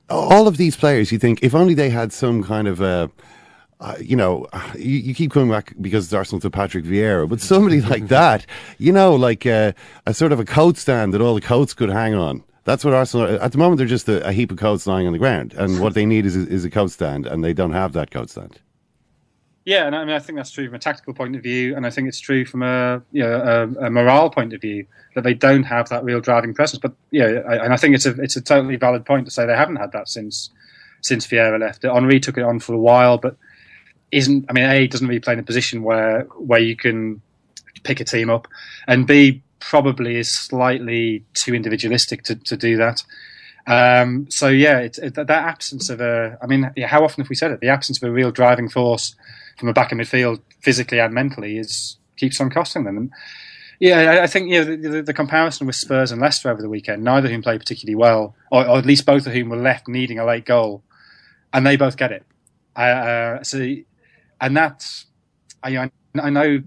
all 0.08 0.46
of 0.46 0.56
these 0.58 0.76
players. 0.76 1.10
You 1.10 1.18
think 1.18 1.42
if 1.42 1.54
only 1.54 1.74
they 1.74 1.90
had 1.90 2.12
some 2.12 2.42
kind 2.42 2.68
of 2.68 2.80
a. 2.80 3.10
Uh, 3.82 3.96
you 3.98 4.14
know, 4.14 4.46
you, 4.74 4.98
you, 4.98 5.14
keep 5.14 5.30
coming 5.30 5.48
back 5.48 5.72
because 5.80 6.04
it's 6.04 6.12
Arsenal 6.12 6.38
to 6.38 6.50
Patrick 6.50 6.84
Vieira, 6.84 7.26
but 7.26 7.40
somebody 7.40 7.80
like 7.80 8.08
that, 8.08 8.44
you 8.76 8.92
know, 8.92 9.14
like 9.14 9.46
uh, 9.46 9.72
a 10.04 10.12
sort 10.12 10.32
of 10.32 10.38
a 10.38 10.44
coat 10.44 10.76
stand 10.76 11.14
that 11.14 11.22
all 11.22 11.34
the 11.34 11.40
coats 11.40 11.72
could 11.72 11.88
hang 11.88 12.12
on. 12.12 12.44
That's 12.70 12.84
what 12.84 12.94
Arsenal 12.94 13.26
at 13.42 13.50
the 13.50 13.58
moment. 13.58 13.78
They're 13.78 13.86
just 13.88 14.08
a, 14.08 14.24
a 14.28 14.32
heap 14.32 14.52
of 14.52 14.58
coats 14.58 14.86
lying 14.86 15.08
on 15.08 15.12
the 15.12 15.18
ground, 15.18 15.54
and 15.54 15.80
what 15.80 15.94
they 15.94 16.06
need 16.06 16.24
is 16.24 16.36
is 16.36 16.64
a 16.64 16.70
coat 16.70 16.92
stand, 16.92 17.26
and 17.26 17.42
they 17.42 17.52
don't 17.52 17.72
have 17.72 17.94
that 17.94 18.12
coat 18.12 18.30
stand. 18.30 18.60
Yeah, 19.64 19.86
and 19.86 19.96
I 19.96 20.04
mean, 20.04 20.14
I 20.14 20.20
think 20.20 20.36
that's 20.36 20.52
true 20.52 20.66
from 20.66 20.76
a 20.76 20.78
tactical 20.78 21.12
point 21.12 21.34
of 21.34 21.42
view, 21.42 21.74
and 21.74 21.84
I 21.84 21.90
think 21.90 22.06
it's 22.06 22.20
true 22.20 22.44
from 22.44 22.62
a 22.62 23.02
you 23.10 23.24
know 23.24 23.32
a, 23.80 23.86
a 23.86 23.90
morale 23.90 24.30
point 24.30 24.52
of 24.52 24.60
view 24.60 24.86
that 25.16 25.24
they 25.24 25.34
don't 25.34 25.64
have 25.64 25.88
that 25.88 26.04
real 26.04 26.20
driving 26.20 26.54
presence. 26.54 26.78
But 26.80 26.92
yeah, 27.10 27.40
I, 27.48 27.56
and 27.56 27.72
I 27.74 27.76
think 27.76 27.96
it's 27.96 28.06
a 28.06 28.12
it's 28.22 28.36
a 28.36 28.40
totally 28.40 28.76
valid 28.76 29.04
point 29.04 29.24
to 29.24 29.32
say 29.32 29.46
they 29.46 29.56
haven't 29.56 29.76
had 29.76 29.90
that 29.90 30.08
since 30.08 30.50
since 31.00 31.26
Vieira 31.26 31.58
left. 31.58 31.82
Henry 31.82 32.20
took 32.20 32.38
it 32.38 32.44
on 32.44 32.60
for 32.60 32.72
a 32.72 32.78
while, 32.78 33.18
but 33.18 33.36
isn't. 34.12 34.46
I 34.48 34.52
mean, 34.52 34.64
a 34.64 34.86
doesn't 34.86 35.08
really 35.08 35.18
play 35.18 35.32
in 35.32 35.40
a 35.40 35.42
position 35.42 35.82
where 35.82 36.20
where 36.36 36.60
you 36.60 36.76
can 36.76 37.20
pick 37.82 37.98
a 37.98 38.04
team 38.04 38.30
up, 38.30 38.46
and 38.86 39.08
b 39.08 39.42
probably 39.60 40.16
is 40.16 40.32
slightly 40.32 41.24
too 41.34 41.54
individualistic 41.54 42.22
to, 42.24 42.34
to 42.34 42.56
do 42.56 42.76
that. 42.76 43.04
Um, 43.66 44.28
so 44.30 44.48
yeah, 44.48 44.78
it, 44.78 44.98
it, 44.98 45.14
that 45.14 45.30
absence 45.30 45.90
of 45.90 46.00
a, 46.00 46.38
I 46.42 46.46
mean, 46.46 46.70
yeah, 46.76 46.88
how 46.88 47.04
often 47.04 47.22
have 47.22 47.28
we 47.30 47.36
said 47.36 47.52
it? 47.52 47.60
The 47.60 47.68
absence 47.68 48.02
of 48.02 48.08
a 48.08 48.12
real 48.12 48.30
driving 48.30 48.68
force 48.68 49.14
from 49.58 49.68
the 49.68 49.72
back 49.72 49.92
of 49.92 49.98
midfield, 49.98 50.40
physically 50.60 50.98
and 50.98 51.14
mentally, 51.14 51.58
is 51.58 51.98
keeps 52.16 52.40
on 52.40 52.50
costing 52.50 52.84
them. 52.84 52.96
And 52.96 53.10
yeah, 53.78 54.20
I 54.22 54.26
think 54.26 54.50
you 54.50 54.58
know 54.58 54.64
the, 54.64 54.88
the, 54.88 55.02
the, 55.02 55.14
comparison 55.14 55.66
with 55.66 55.76
Spurs 55.76 56.10
and 56.10 56.20
Leicester 56.20 56.50
over 56.50 56.60
the 56.60 56.68
weekend. 56.68 57.04
Neither 57.04 57.26
of 57.26 57.32
whom 57.32 57.42
played 57.42 57.60
particularly 57.60 57.94
well, 57.94 58.34
or, 58.50 58.66
or, 58.66 58.78
at 58.78 58.86
least 58.86 59.06
both 59.06 59.26
of 59.26 59.32
whom 59.32 59.48
were 59.48 59.56
left 59.56 59.88
needing 59.88 60.18
a 60.18 60.24
late 60.24 60.44
goal, 60.44 60.82
and 61.52 61.66
they 61.66 61.76
both 61.76 61.96
get 61.96 62.12
it. 62.12 62.24
Uh, 62.76 63.42
so, 63.42 63.74
and 64.40 64.56
that's 64.56 65.06
I, 65.62 65.90
I 66.20 66.30
know 66.30 66.62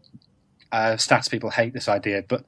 uh, 0.72 0.94
stats 0.94 1.30
people 1.30 1.50
hate 1.50 1.74
this 1.74 1.88
idea, 1.88 2.24
but 2.28 2.46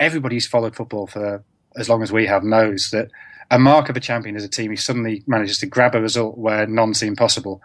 everybody 0.00 0.36
who's 0.36 0.46
followed 0.46 0.74
football 0.74 1.06
for 1.06 1.44
as 1.76 1.88
long 1.88 2.02
as 2.02 2.10
we 2.10 2.26
have 2.26 2.42
knows 2.42 2.90
that 2.90 3.10
a 3.50 3.58
mark 3.58 3.88
of 3.88 3.96
a 3.96 4.00
champion 4.00 4.36
is 4.36 4.44
a 4.44 4.48
team 4.48 4.70
who 4.70 4.76
suddenly 4.76 5.22
manages 5.26 5.58
to 5.58 5.66
grab 5.66 5.94
a 5.94 6.00
result 6.00 6.38
where 6.38 6.66
none 6.66 6.94
seemed 6.94 7.16
possible. 7.16 7.62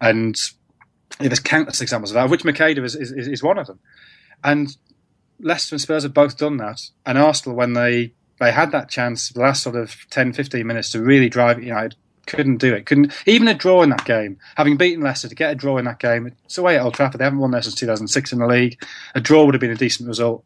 And 0.00 0.36
there's 1.18 1.40
countless 1.40 1.80
examples 1.80 2.10
of 2.10 2.14
that, 2.14 2.24
of 2.24 2.30
which 2.30 2.42
Macheda 2.42 2.82
is, 2.82 2.94
is, 2.94 3.12
is 3.12 3.42
one 3.42 3.58
of 3.58 3.66
them. 3.66 3.78
And 4.42 4.76
Leicester 5.40 5.74
and 5.74 5.80
Spurs 5.80 6.02
have 6.04 6.14
both 6.14 6.36
done 6.36 6.56
that. 6.58 6.80
And 7.04 7.18
Arsenal, 7.18 7.56
when 7.56 7.74
they, 7.74 8.12
they 8.40 8.52
had 8.52 8.72
that 8.72 8.88
chance, 8.88 9.28
the 9.30 9.40
last 9.40 9.62
sort 9.62 9.76
of 9.76 10.06
10, 10.10 10.32
15 10.32 10.66
minutes 10.66 10.90
to 10.90 11.02
really 11.02 11.28
drive 11.28 11.58
it 11.58 11.64
United, 11.64 11.96
couldn't 12.26 12.56
do 12.58 12.74
it. 12.74 12.86
Couldn't 12.86 13.12
even 13.26 13.48
a 13.48 13.54
draw 13.54 13.82
in 13.82 13.90
that 13.90 14.04
game. 14.04 14.38
Having 14.56 14.76
beaten 14.78 15.02
Leicester 15.02 15.28
to 15.28 15.34
get 15.34 15.52
a 15.52 15.54
draw 15.54 15.78
in 15.78 15.84
that 15.84 16.00
game, 16.00 16.32
it's 16.44 16.58
away 16.58 16.76
at 16.76 16.82
Old 16.82 16.94
Trafford. 16.94 17.20
They 17.20 17.24
haven't 17.24 17.38
won 17.38 17.52
there 17.52 17.62
since 17.62 17.76
2006 17.76 18.32
in 18.32 18.38
the 18.40 18.46
league. 18.46 18.82
A 19.14 19.20
draw 19.20 19.44
would 19.44 19.54
have 19.54 19.60
been 19.60 19.70
a 19.70 19.76
decent 19.76 20.08
result. 20.08 20.44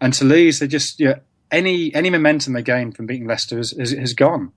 And 0.00 0.12
to 0.14 0.24
lose, 0.24 0.58
they 0.58 0.66
just 0.66 1.00
you 1.00 1.06
know, 1.06 1.20
any 1.50 1.94
any 1.94 2.10
momentum 2.10 2.52
they 2.52 2.62
gained 2.62 2.96
from 2.96 3.06
beating 3.06 3.26
Leicester 3.26 3.56
has, 3.56 3.72
has, 3.72 3.92
has 3.92 4.12
gone. 4.12 4.52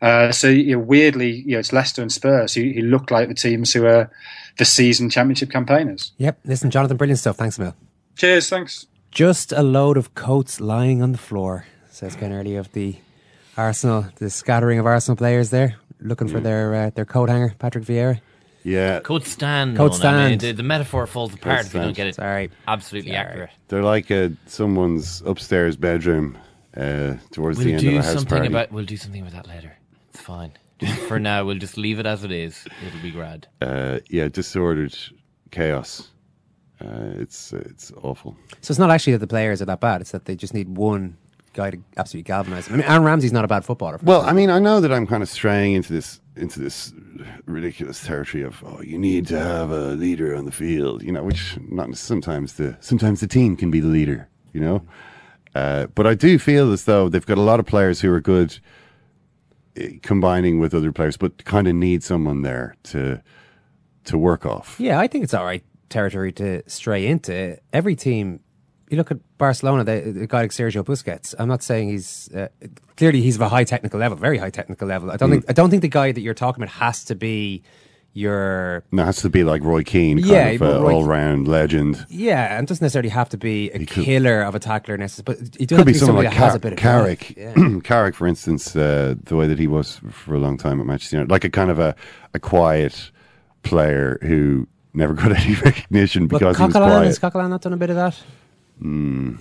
Uh, 0.00 0.32
so 0.32 0.48
you 0.48 0.76
know, 0.76 0.82
weirdly, 0.82 1.30
you 1.30 1.52
know, 1.52 1.58
it's 1.58 1.72
Leicester 1.72 2.02
and 2.02 2.12
Spurs 2.12 2.54
who, 2.54 2.62
who, 2.62 2.82
look 2.82 3.10
like 3.10 3.28
the 3.28 3.34
teams 3.34 3.72
who 3.72 3.86
are 3.86 4.10
the 4.58 4.64
season 4.64 5.08
championship 5.08 5.50
campaigners. 5.50 6.12
Yep. 6.18 6.40
Listen, 6.44 6.70
Jonathan, 6.70 6.96
brilliant 6.96 7.20
stuff. 7.20 7.36
Thanks, 7.36 7.58
Emil. 7.58 7.74
Cheers. 8.16 8.48
Thanks. 8.48 8.86
Just 9.10 9.52
a 9.52 9.62
load 9.62 9.96
of 9.96 10.14
coats 10.14 10.60
lying 10.60 11.00
on 11.00 11.12
the 11.12 11.18
floor, 11.18 11.66
says 11.90 12.16
Ken 12.16 12.32
Early 12.32 12.56
of 12.56 12.72
the 12.72 12.96
Arsenal, 13.56 14.06
the 14.16 14.28
scattering 14.28 14.78
of 14.78 14.86
Arsenal 14.86 15.16
players 15.16 15.50
there, 15.50 15.76
looking 16.00 16.28
for 16.28 16.40
their 16.40 16.74
uh, 16.74 16.90
their 16.90 17.04
coat 17.04 17.28
hanger, 17.28 17.54
Patrick 17.58 17.84
Vieira. 17.84 18.20
Yeah. 18.64 19.00
Coat 19.00 19.26
stand. 19.26 19.76
Coat 19.76 19.94
stand. 19.94 20.16
I 20.16 20.28
mean, 20.30 20.38
the, 20.38 20.52
the, 20.52 20.62
metaphor 20.62 21.06
falls 21.06 21.34
apart 21.34 21.66
if 21.66 21.74
you 21.74 21.80
don't 21.80 21.94
get 21.94 22.06
it 22.06 22.14
Sorry. 22.16 22.50
absolutely 22.66 23.12
Sorry. 23.12 23.26
accurate. 23.26 23.50
They're 23.68 23.82
like 23.82 24.10
a, 24.10 24.32
someone's 24.46 25.22
upstairs 25.26 25.76
bedroom 25.76 26.38
uh, 26.76 27.14
towards 27.30 27.58
we'll 27.58 27.66
the 27.66 27.74
end 27.74 27.86
of 27.86 27.92
a 27.92 27.96
house 27.96 28.06
something 28.06 28.26
party. 28.26 28.46
About, 28.46 28.72
we'll 28.72 28.86
do 28.86 28.96
something 28.96 29.20
about 29.20 29.32
that 29.34 29.46
later. 29.46 29.76
It's 30.08 30.20
fine. 30.20 30.52
for 31.06 31.20
now, 31.20 31.44
we'll 31.44 31.58
just 31.58 31.76
leave 31.76 31.98
it 31.98 32.06
as 32.06 32.24
it 32.24 32.32
is. 32.32 32.66
It'll 32.86 33.02
be 33.02 33.10
grand. 33.10 33.46
Uh, 33.60 34.00
yeah, 34.08 34.28
disordered 34.28 34.96
chaos. 35.50 36.10
Uh, 36.80 37.12
it's 37.18 37.52
it's 37.52 37.92
awful. 38.02 38.36
So 38.60 38.72
it's 38.72 38.78
not 38.78 38.90
actually 38.90 39.12
that 39.12 39.20
the 39.20 39.26
players 39.26 39.62
are 39.62 39.66
that 39.66 39.80
bad. 39.80 40.00
It's 40.00 40.10
that 40.10 40.24
they 40.24 40.34
just 40.34 40.52
need 40.52 40.68
one 40.76 41.16
guy 41.52 41.70
to 41.70 41.78
absolutely 41.96 42.24
galvanise 42.24 42.66
them. 42.66 42.74
I 42.74 42.76
mean, 42.78 42.86
Aaron 42.86 43.04
Ramsey's 43.04 43.32
not 43.32 43.44
a 43.44 43.48
bad 43.48 43.64
footballer. 43.64 44.00
Well, 44.02 44.22
I 44.22 44.32
mean, 44.32 44.50
I 44.50 44.58
know 44.58 44.80
that 44.80 44.92
I'm 44.92 45.06
kind 45.06 45.22
of 45.22 45.28
straying 45.28 45.74
into 45.74 45.92
this 45.92 46.20
into 46.36 46.60
this 46.60 46.92
ridiculous 47.46 48.04
territory 48.04 48.42
of 48.42 48.62
oh, 48.64 48.80
you 48.82 48.98
need 48.98 49.26
to 49.28 49.38
have 49.38 49.70
a 49.70 49.90
leader 49.90 50.34
on 50.34 50.44
the 50.44 50.52
field, 50.52 51.02
you 51.02 51.12
know, 51.12 51.22
which 51.22 51.56
not 51.68 51.96
sometimes 51.96 52.54
the 52.54 52.76
sometimes 52.80 53.20
the 53.20 53.26
team 53.26 53.56
can 53.56 53.70
be 53.70 53.80
the 53.80 53.88
leader, 53.88 54.28
you 54.52 54.60
know. 54.60 54.82
Uh, 55.54 55.86
but 55.94 56.06
I 56.06 56.14
do 56.14 56.38
feel 56.38 56.72
as 56.72 56.84
though 56.84 57.08
they've 57.08 57.24
got 57.24 57.38
a 57.38 57.42
lot 57.42 57.60
of 57.60 57.66
players 57.66 58.00
who 58.00 58.12
are 58.12 58.20
good 58.20 58.58
eh, 59.76 59.98
combining 60.02 60.58
with 60.58 60.74
other 60.74 60.90
players, 60.90 61.16
but 61.16 61.44
kind 61.44 61.68
of 61.68 61.74
need 61.74 62.02
someone 62.02 62.42
there 62.42 62.76
to 62.84 63.22
to 64.04 64.18
work 64.18 64.44
off. 64.44 64.76
Yeah, 64.78 64.98
I 64.98 65.06
think 65.06 65.24
it's 65.24 65.34
all 65.34 65.44
right 65.44 65.64
territory 65.88 66.32
to 66.32 66.68
stray 66.68 67.06
into. 67.06 67.56
Every 67.72 67.94
team, 67.94 68.40
you 68.94 68.98
look 68.98 69.10
at 69.10 69.18
Barcelona, 69.38 69.84
the, 69.84 70.12
the 70.12 70.26
guy 70.26 70.42
like 70.42 70.50
Sergio 70.52 70.84
Busquets. 70.84 71.34
I'm 71.38 71.48
not 71.48 71.62
saying 71.62 71.88
he's 71.90 72.30
uh, 72.34 72.48
clearly 72.96 73.20
he's 73.20 73.34
of 73.36 73.42
a 73.42 73.48
high 73.48 73.64
technical 73.64 74.00
level, 74.00 74.16
very 74.16 74.38
high 74.38 74.50
technical 74.50 74.88
level. 74.88 75.10
I 75.10 75.16
don't 75.16 75.28
Mm. 75.28 75.32
think 75.32 75.44
I 75.48 75.52
don't 75.52 75.70
think 75.70 75.82
the 75.82 75.88
guy 75.88 76.12
that 76.12 76.20
you're 76.20 76.34
talking 76.34 76.62
about 76.62 76.74
has 76.76 77.04
to 77.04 77.14
be 77.14 77.62
your 78.16 78.84
No, 78.92 79.02
it 79.02 79.06
has 79.06 79.16
to 79.22 79.28
be 79.28 79.42
like 79.42 79.62
Roy 79.64 79.82
Keane, 79.82 80.18
kind 80.18 80.30
Yeah, 80.30 80.46
of 80.50 80.60
but 80.60 80.76
uh, 80.76 80.84
all 80.84 81.04
round 81.04 81.48
legend. 81.48 82.06
yeah, 82.08 82.56
and 82.56 82.66
doesn't 82.66 82.80
necessarily 82.82 83.08
have 83.08 83.28
to 83.30 83.36
be 83.36 83.70
a 83.72 83.78
could- 83.80 84.04
killer 84.04 84.42
of 84.42 84.54
a 84.54 84.60
tackler 84.60 84.96
necessarily, 84.96 85.40
but 85.42 85.56
he 85.58 85.66
does 85.66 85.76
Could 85.76 85.78
have 85.78 85.86
be 85.86 85.92
be 85.94 85.98
someone 85.98 86.24
like 86.24 86.32
that 86.32 86.38
has 86.38 86.54
a 86.54 86.60
bit 86.60 86.72
of 86.74 86.78
Carrick. 86.78 87.34
Yeah. 87.36 87.78
Carrick, 87.82 88.14
for 88.14 88.26
instance, 88.28 88.76
uh, 88.76 89.16
the 89.24 89.34
way 89.34 89.48
that 89.48 89.58
he 89.58 89.66
was 89.66 90.00
for 90.12 90.34
a 90.36 90.38
long 90.38 90.56
time 90.56 90.78
at 90.80 90.86
Manchester 90.86 91.16
United, 91.16 91.30
like 91.32 91.42
a 91.44 91.50
kind 91.50 91.70
of 91.72 91.78
a, 91.80 91.96
a 92.34 92.38
quiet 92.38 93.10
player 93.64 94.18
who 94.22 94.68
never 94.92 95.12
got 95.22 95.32
any 95.32 95.54
recognition 95.56 96.28
But 96.28 96.38
because 96.38 96.56
he 96.58 96.62
was 96.64 96.72
quiet. 96.72 97.06
has 97.06 97.18
Coquelin 97.18 97.50
not 97.50 97.62
done 97.62 97.72
a 97.72 97.76
bit 97.76 97.90
of 97.90 97.96
that? 97.96 98.16
Mm, 98.84 99.38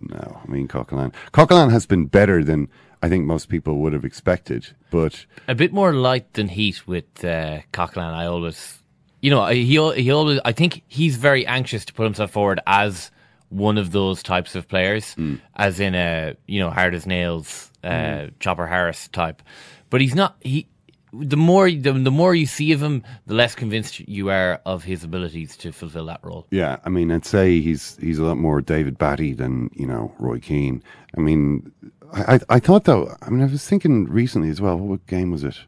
no, 0.00 0.40
I 0.46 0.50
mean 0.50 0.68
Coquelin. 0.68 1.12
Coquelin 1.32 1.70
has 1.70 1.86
been 1.86 2.06
better 2.06 2.42
than 2.42 2.68
I 3.02 3.08
think 3.08 3.24
most 3.24 3.48
people 3.48 3.78
would 3.78 3.92
have 3.92 4.04
expected, 4.04 4.68
but 4.90 5.24
a 5.48 5.54
bit 5.54 5.72
more 5.72 5.92
light 5.92 6.32
than 6.34 6.48
heat 6.48 6.86
with 6.86 7.24
uh, 7.24 7.60
Coquelin. 7.72 8.12
I 8.14 8.26
always, 8.26 8.82
you 9.20 9.30
know, 9.30 9.46
he 9.46 9.64
he 9.94 10.10
always. 10.10 10.40
I 10.44 10.52
think 10.52 10.82
he's 10.88 11.16
very 11.16 11.46
anxious 11.46 11.84
to 11.86 11.92
put 11.92 12.04
himself 12.04 12.32
forward 12.32 12.60
as 12.66 13.10
one 13.48 13.76
of 13.78 13.92
those 13.92 14.22
types 14.22 14.54
of 14.54 14.66
players, 14.66 15.14
as 15.56 15.78
in 15.78 15.94
a 15.94 16.34
you 16.46 16.58
know 16.60 16.70
hard 16.70 16.94
as 16.94 17.06
nails, 17.06 17.70
uh, 17.84 17.88
Mm. 17.88 18.32
Chopper 18.40 18.66
Harris 18.66 19.08
type. 19.08 19.42
But 19.90 20.00
he's 20.00 20.14
not. 20.14 20.36
He 20.40 20.66
the 21.12 21.36
more 21.36 21.70
the, 21.70 21.92
the 21.92 22.10
more 22.10 22.34
you 22.34 22.46
see 22.46 22.72
of 22.72 22.82
him, 22.82 23.02
the 23.26 23.34
less 23.34 23.54
convinced 23.54 24.00
you 24.00 24.30
are 24.30 24.60
of 24.64 24.84
his 24.84 25.04
abilities 25.04 25.56
to 25.58 25.72
fulfill 25.72 26.06
that 26.06 26.20
role. 26.22 26.46
Yeah, 26.50 26.78
I 26.84 26.88
mean, 26.88 27.10
I'd 27.10 27.26
say 27.26 27.60
he's 27.60 27.96
he's 27.98 28.18
a 28.18 28.24
lot 28.24 28.38
more 28.38 28.60
David 28.60 28.98
Batty 28.98 29.34
than 29.34 29.70
you 29.74 29.86
know 29.86 30.12
Roy 30.18 30.38
Keane. 30.38 30.82
I 31.16 31.20
mean, 31.20 31.70
I 32.12 32.34
I, 32.34 32.40
I 32.48 32.58
thought 32.58 32.84
though. 32.84 33.14
I 33.22 33.30
mean, 33.30 33.42
I 33.42 33.46
was 33.46 33.66
thinking 33.66 34.06
recently 34.06 34.48
as 34.48 34.60
well. 34.60 34.76
What 34.76 35.06
game 35.06 35.30
was 35.30 35.44
it? 35.44 35.58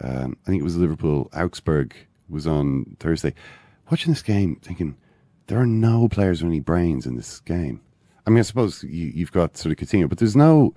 Um, 0.00 0.36
I 0.46 0.50
think 0.50 0.60
it 0.60 0.64
was 0.64 0.76
Liverpool 0.76 1.30
Augsburg 1.34 1.94
was 2.28 2.46
on 2.46 2.96
Thursday. 3.00 3.34
Watching 3.90 4.12
this 4.12 4.22
game, 4.22 4.56
thinking 4.62 4.96
there 5.46 5.58
are 5.58 5.66
no 5.66 6.08
players 6.08 6.42
with 6.42 6.50
any 6.50 6.60
brains 6.60 7.06
in 7.06 7.16
this 7.16 7.40
game. 7.40 7.80
I 8.26 8.30
mean, 8.30 8.40
I 8.40 8.42
suppose 8.42 8.82
you, 8.82 9.06
you've 9.14 9.32
got 9.32 9.56
sort 9.56 9.72
of 9.72 9.78
Coutinho, 9.78 10.08
but 10.08 10.18
there's 10.18 10.36
no. 10.36 10.74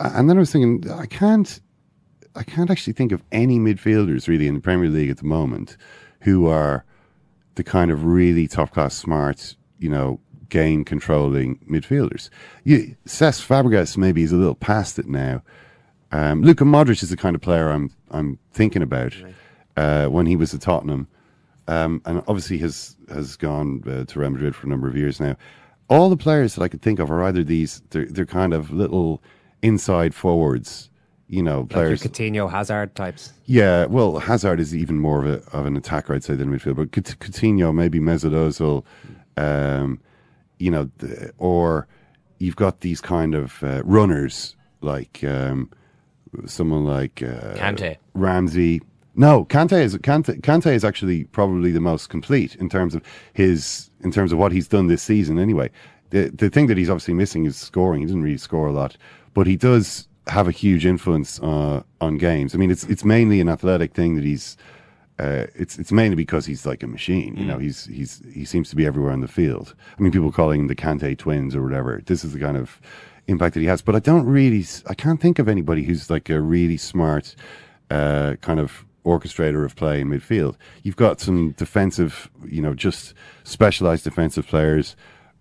And 0.00 0.28
then 0.28 0.36
I 0.36 0.40
was 0.40 0.52
thinking, 0.52 0.90
I 0.90 1.06
can't. 1.06 1.60
I 2.34 2.42
can't 2.42 2.70
actually 2.70 2.94
think 2.94 3.12
of 3.12 3.22
any 3.32 3.58
midfielders 3.58 4.26
really 4.28 4.48
in 4.48 4.54
the 4.54 4.60
Premier 4.60 4.88
League 4.90 5.10
at 5.10 5.18
the 5.18 5.24
moment 5.24 5.76
who 6.20 6.48
are 6.48 6.84
the 7.54 7.62
kind 7.62 7.90
of 7.90 8.04
really 8.04 8.48
top 8.48 8.72
class, 8.72 8.94
smart, 8.94 9.56
you 9.78 9.88
know, 9.88 10.18
game 10.48 10.84
controlling 10.84 11.58
midfielders. 11.70 12.30
You, 12.64 12.96
Cesc 13.06 13.46
Fabregas 13.46 13.96
maybe 13.96 14.22
is 14.22 14.32
a 14.32 14.36
little 14.36 14.54
past 14.54 14.98
it 14.98 15.06
now. 15.06 15.42
Um, 16.12 16.42
Luka 16.42 16.64
Modric 16.64 17.02
is 17.02 17.10
the 17.10 17.16
kind 17.16 17.34
of 17.34 17.42
player 17.42 17.70
I'm 17.70 17.90
I'm 18.10 18.38
thinking 18.52 18.82
about 18.82 19.14
uh, 19.76 20.06
when 20.06 20.26
he 20.26 20.36
was 20.36 20.54
at 20.54 20.60
Tottenham, 20.60 21.08
um, 21.66 22.00
and 22.04 22.22
obviously 22.28 22.58
has 22.58 22.96
has 23.08 23.36
gone 23.36 23.82
uh, 23.86 24.04
to 24.04 24.20
Real 24.20 24.30
Madrid 24.30 24.54
for 24.54 24.66
a 24.66 24.70
number 24.70 24.88
of 24.88 24.96
years 24.96 25.18
now. 25.20 25.36
All 25.88 26.08
the 26.08 26.16
players 26.16 26.54
that 26.54 26.62
I 26.62 26.68
could 26.68 26.82
think 26.82 26.98
of 26.98 27.10
are 27.10 27.24
either 27.24 27.42
these 27.42 27.82
they're, 27.90 28.06
they're 28.06 28.26
kind 28.26 28.54
of 28.54 28.70
little 28.70 29.22
inside 29.62 30.14
forwards, 30.14 30.88
you 31.28 31.42
know, 31.42 31.60
Like 31.60 31.70
players. 31.70 32.02
Coutinho, 32.02 32.50
Hazard 32.50 32.94
types. 32.94 33.32
Yeah, 33.46 33.86
well, 33.86 34.18
Hazard 34.18 34.60
is 34.60 34.74
even 34.74 34.98
more 34.98 35.24
of 35.24 35.26
a 35.26 35.56
of 35.56 35.66
an 35.66 35.76
attacker, 35.76 36.14
I'd 36.14 36.24
say, 36.24 36.34
than 36.34 36.50
midfield. 36.50 36.76
But 36.76 36.92
Couti- 36.92 37.14
Coutinho, 37.14 37.74
maybe 37.74 37.98
Mesut 37.98 38.32
Ozil, 38.32 38.84
um, 39.36 40.00
you 40.58 40.70
know, 40.70 40.90
the, 40.98 41.32
or 41.38 41.86
you've 42.38 42.56
got 42.56 42.80
these 42.80 43.00
kind 43.00 43.34
of 43.34 43.62
uh, 43.62 43.82
runners 43.84 44.54
like 44.80 45.24
um, 45.24 45.70
someone 46.46 46.84
like 46.84 47.22
uh, 47.22 47.54
Kante. 47.54 47.96
Ramsey. 48.14 48.82
No, 49.16 49.44
Kante 49.44 49.80
is 49.80 49.96
Kante, 49.98 50.40
Kante 50.40 50.72
is 50.74 50.84
actually 50.84 51.24
probably 51.24 51.70
the 51.70 51.80
most 51.80 52.08
complete 52.08 52.56
in 52.56 52.68
terms 52.68 52.94
of 52.94 53.02
his 53.32 53.90
in 54.00 54.10
terms 54.10 54.32
of 54.32 54.38
what 54.38 54.52
he's 54.52 54.68
done 54.68 54.88
this 54.88 55.02
season. 55.02 55.38
Anyway, 55.38 55.70
the 56.10 56.30
the 56.30 56.50
thing 56.50 56.66
that 56.66 56.76
he's 56.76 56.90
obviously 56.90 57.14
missing 57.14 57.44
is 57.46 57.56
scoring. 57.56 58.00
He 58.00 58.06
doesn't 58.06 58.22
really 58.22 58.36
score 58.38 58.66
a 58.66 58.72
lot, 58.72 58.96
but 59.32 59.46
he 59.46 59.56
does 59.56 60.08
have 60.26 60.48
a 60.48 60.52
huge 60.52 60.86
influence 60.86 61.40
uh, 61.40 61.82
on 62.00 62.18
games. 62.18 62.54
I 62.54 62.58
mean, 62.58 62.70
it's 62.70 62.84
it's 62.84 63.04
mainly 63.04 63.40
an 63.40 63.48
athletic 63.48 63.94
thing 63.94 64.16
that 64.16 64.24
he's. 64.24 64.56
Uh, 65.16 65.46
it's 65.54 65.78
it's 65.78 65.92
mainly 65.92 66.16
because 66.16 66.44
he's 66.44 66.66
like 66.66 66.82
a 66.82 66.88
machine. 66.88 67.36
You 67.36 67.44
know, 67.44 67.58
he's 67.58 67.84
he's 67.84 68.20
he 68.32 68.44
seems 68.44 68.68
to 68.70 68.76
be 68.76 68.84
everywhere 68.84 69.12
on 69.12 69.20
the 69.20 69.28
field. 69.28 69.74
I 69.96 70.02
mean, 70.02 70.10
people 70.10 70.32
calling 70.32 70.62
him 70.62 70.66
the 70.66 70.74
Kante 70.74 71.16
twins 71.16 71.54
or 71.54 71.62
whatever. 71.62 72.02
This 72.04 72.24
is 72.24 72.32
the 72.32 72.40
kind 72.40 72.56
of 72.56 72.80
impact 73.26 73.54
that 73.54 73.60
he 73.60 73.66
has. 73.66 73.82
But 73.82 73.94
I 73.94 74.00
don't 74.00 74.26
really, 74.26 74.64
I 74.86 74.94
can't 74.94 75.20
think 75.20 75.38
of 75.38 75.48
anybody 75.48 75.84
who's 75.84 76.10
like 76.10 76.28
a 76.30 76.40
really 76.40 76.76
smart 76.76 77.36
uh, 77.90 78.34
kind 78.40 78.60
of 78.60 78.84
orchestrator 79.04 79.64
of 79.64 79.76
play 79.76 80.00
in 80.00 80.08
midfield. 80.08 80.56
You've 80.82 80.96
got 80.96 81.20
some 81.20 81.52
defensive, 81.52 82.30
you 82.46 82.62
know, 82.62 82.74
just 82.74 83.14
specialized 83.44 84.04
defensive 84.04 84.46
players, 84.46 84.96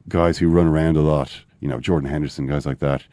guys 0.10 0.38
who 0.38 0.50
run 0.50 0.68
around 0.68 0.98
a 0.98 1.02
lot. 1.02 1.42
You 1.62 1.70
know, 1.70 1.80
Jordan 1.80 2.10
Henderson, 2.10 2.46
guys 2.46 2.66
like 2.66 2.80
that. 2.80 3.04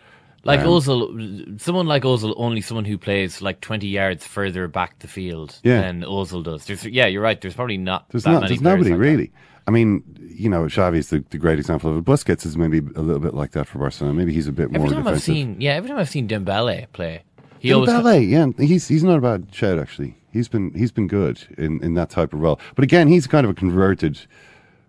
Like 0.43 0.61
Um, 0.61 0.67
Ozil, 0.69 1.61
someone 1.61 1.87
like 1.87 2.03
Ozil, 2.05 2.33
only 2.37 2.61
someone 2.63 2.87
who 2.87 2.97
plays 2.97 3.43
like 3.43 3.61
twenty 3.61 3.89
yards 3.89 4.27
further 4.27 4.69
back 4.69 4.99
the 5.01 5.09
field 5.09 5.59
Yeah. 5.63 5.83
than 5.83 6.03
Ozil 6.03 6.43
does. 6.43 6.65
There's, 6.65 6.85
yeah, 6.87 7.07
you're 7.07 7.23
right. 7.23 7.39
There's 7.41 7.55
probably 7.55 7.77
not 7.77 8.09
There's 8.11 8.25
that 8.25 8.33
not. 8.33 8.49
There's 8.49 8.63
nobody 8.63 8.91
like 8.91 8.99
that. 8.99 9.05
really. 9.05 9.33
I 9.69 9.71
mean, 9.71 10.03
you 10.19 10.49
know, 10.49 10.63
Xavi 10.65 10.97
is 10.97 11.11
the, 11.11 11.23
the 11.31 11.37
great 11.39 11.59
example 11.59 11.91
of 11.91 11.99
it. 11.99 12.05
Busquets 12.05 12.47
is 12.47 12.57
maybe 12.57 12.79
a 12.97 13.03
little 13.03 13.21
bit 13.21 13.35
like 13.35 13.53
that 13.53 13.67
for 13.67 13.79
Barcelona. 13.79 14.15
Maybe 14.17 14.33
he's 14.33 14.49
a 14.49 14.53
bit 14.53 14.69
Every 14.75 14.79
more 14.79 14.89
time 14.89 15.07
I've 15.07 15.21
seen, 15.23 15.61
yeah, 15.61 15.73
every 15.75 15.91
time 15.91 15.99
I've 15.99 16.09
seen 16.09 16.27
Dembele 16.27 16.87
play, 16.93 17.23
he 17.59 17.69
Dembele, 17.69 18.27
yeah, 18.29 18.47
he's 18.67 18.89
he's 18.89 19.05
not 19.05 19.19
a 19.19 19.21
bad 19.21 19.55
shout 19.55 19.79
actually. 19.79 20.17
He's 20.33 20.49
been 20.49 20.73
he's 20.75 20.91
been 20.93 21.07
good 21.07 21.41
in, 21.59 21.83
in 21.85 21.93
that 21.95 22.09
type 22.09 22.33
of 22.33 22.41
role. 22.41 22.59
But 22.75 22.85
again, 22.85 23.09
he's 23.09 23.27
kind 23.27 23.45
of 23.45 23.51
a 23.51 23.55
converted 23.55 24.21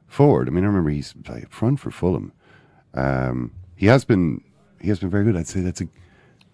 forward. 0.08 0.48
I 0.48 0.52
mean, 0.52 0.64
I 0.64 0.68
remember 0.68 0.92
he's 0.92 1.14
played 1.24 1.44
up 1.44 1.52
front 1.52 1.80
for 1.82 1.92
Fulham. 1.92 2.32
Um, 2.94 3.52
he 3.76 3.88
has 3.88 4.06
been 4.06 4.42
he 4.82 4.90
has 4.90 5.00
been 5.00 5.10
very 5.10 5.24
good. 5.24 5.36
I'd 5.36 5.48
say 5.48 5.62
that's 5.62 5.82
a 5.82 5.88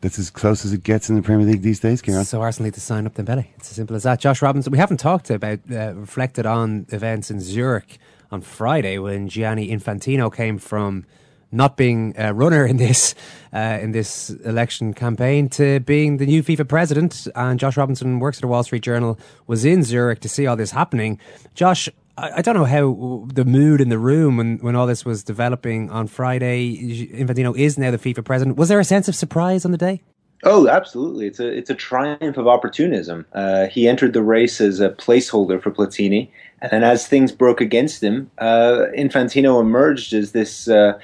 that's 0.01 0.19
as 0.19 0.29
close 0.29 0.63
as 0.63 0.73
it 0.73 0.83
gets 0.83 1.09
in 1.09 1.15
the 1.15 1.23
Premier 1.23 1.47
League 1.47 1.63
these 1.63 1.79
days, 1.79 2.01
Ciaran. 2.01 2.23
So 2.23 2.41
Arsenal 2.41 2.65
need 2.65 2.75
to 2.75 2.81
sign 2.81 3.07
up 3.07 3.15
Dembele. 3.15 3.47
It's 3.55 3.71
as 3.71 3.75
simple 3.75 3.95
as 3.95 4.03
that. 4.03 4.19
Josh 4.19 4.41
Robinson. 4.41 4.71
We 4.71 4.77
haven't 4.77 4.97
talked 4.97 5.29
about 5.29 5.59
uh, 5.71 5.93
reflected 5.95 6.45
on 6.45 6.85
events 6.89 7.31
in 7.31 7.39
Zurich 7.39 7.97
on 8.31 8.41
Friday 8.41 8.99
when 8.99 9.27
Gianni 9.27 9.69
Infantino 9.69 10.33
came 10.33 10.59
from 10.59 11.05
not 11.51 11.77
being 11.77 12.13
a 12.17 12.33
runner 12.33 12.65
in 12.65 12.77
this 12.77 13.15
uh, 13.53 13.79
in 13.81 13.91
this 13.91 14.29
election 14.29 14.93
campaign 14.93 15.49
to 15.49 15.79
being 15.79 16.17
the 16.17 16.25
new 16.25 16.43
FIFA 16.43 16.67
president. 16.67 17.27
And 17.35 17.59
Josh 17.59 17.77
Robinson 17.77 18.19
works 18.19 18.37
at 18.37 18.41
the 18.41 18.47
Wall 18.47 18.63
Street 18.63 18.83
Journal. 18.83 19.17
Was 19.47 19.65
in 19.65 19.83
Zurich 19.83 20.19
to 20.19 20.29
see 20.29 20.45
all 20.45 20.55
this 20.55 20.71
happening. 20.71 21.19
Josh. 21.55 21.89
I 22.17 22.37
I 22.37 22.41
don't 22.41 22.55
know 22.55 22.65
how 22.65 23.27
the 23.33 23.45
mood 23.45 23.81
in 23.81 23.89
the 23.89 23.99
room 23.99 24.37
when, 24.37 24.57
when 24.57 24.75
all 24.75 24.87
this 24.87 25.05
was 25.05 25.23
developing 25.23 25.89
on 25.89 26.07
Friday. 26.07 27.09
Infantino 27.13 27.55
is 27.57 27.77
now 27.77 27.91
the 27.91 27.97
FIFA 27.97 28.25
president. 28.25 28.57
Was 28.57 28.69
there 28.69 28.79
a 28.79 28.83
sense 28.83 29.07
of 29.07 29.15
surprise 29.15 29.65
on 29.65 29.71
the 29.71 29.77
day? 29.77 30.01
Oh, 30.43 30.67
absolutely! 30.67 31.25
It's 31.27 31.39
a 31.39 31.47
it's 31.47 31.69
a 31.69 31.75
triumph 31.75 32.37
of 32.37 32.47
opportunism. 32.47 33.25
Uh, 33.33 33.67
he 33.67 33.87
entered 33.87 34.13
the 34.13 34.21
race 34.21 34.61
as 34.61 34.79
a 34.79 34.91
placeholder 34.91 35.61
for 35.61 35.71
Platini, 35.71 36.29
and 36.61 36.71
then 36.71 36.83
as 36.83 37.07
things 37.07 37.31
broke 37.31 37.59
against 37.59 38.03
him, 38.03 38.29
uh, 38.37 38.85
Infantino 38.95 39.59
emerged 39.59 40.13
as 40.13 40.33
this 40.33 40.67
uh, 40.67 40.99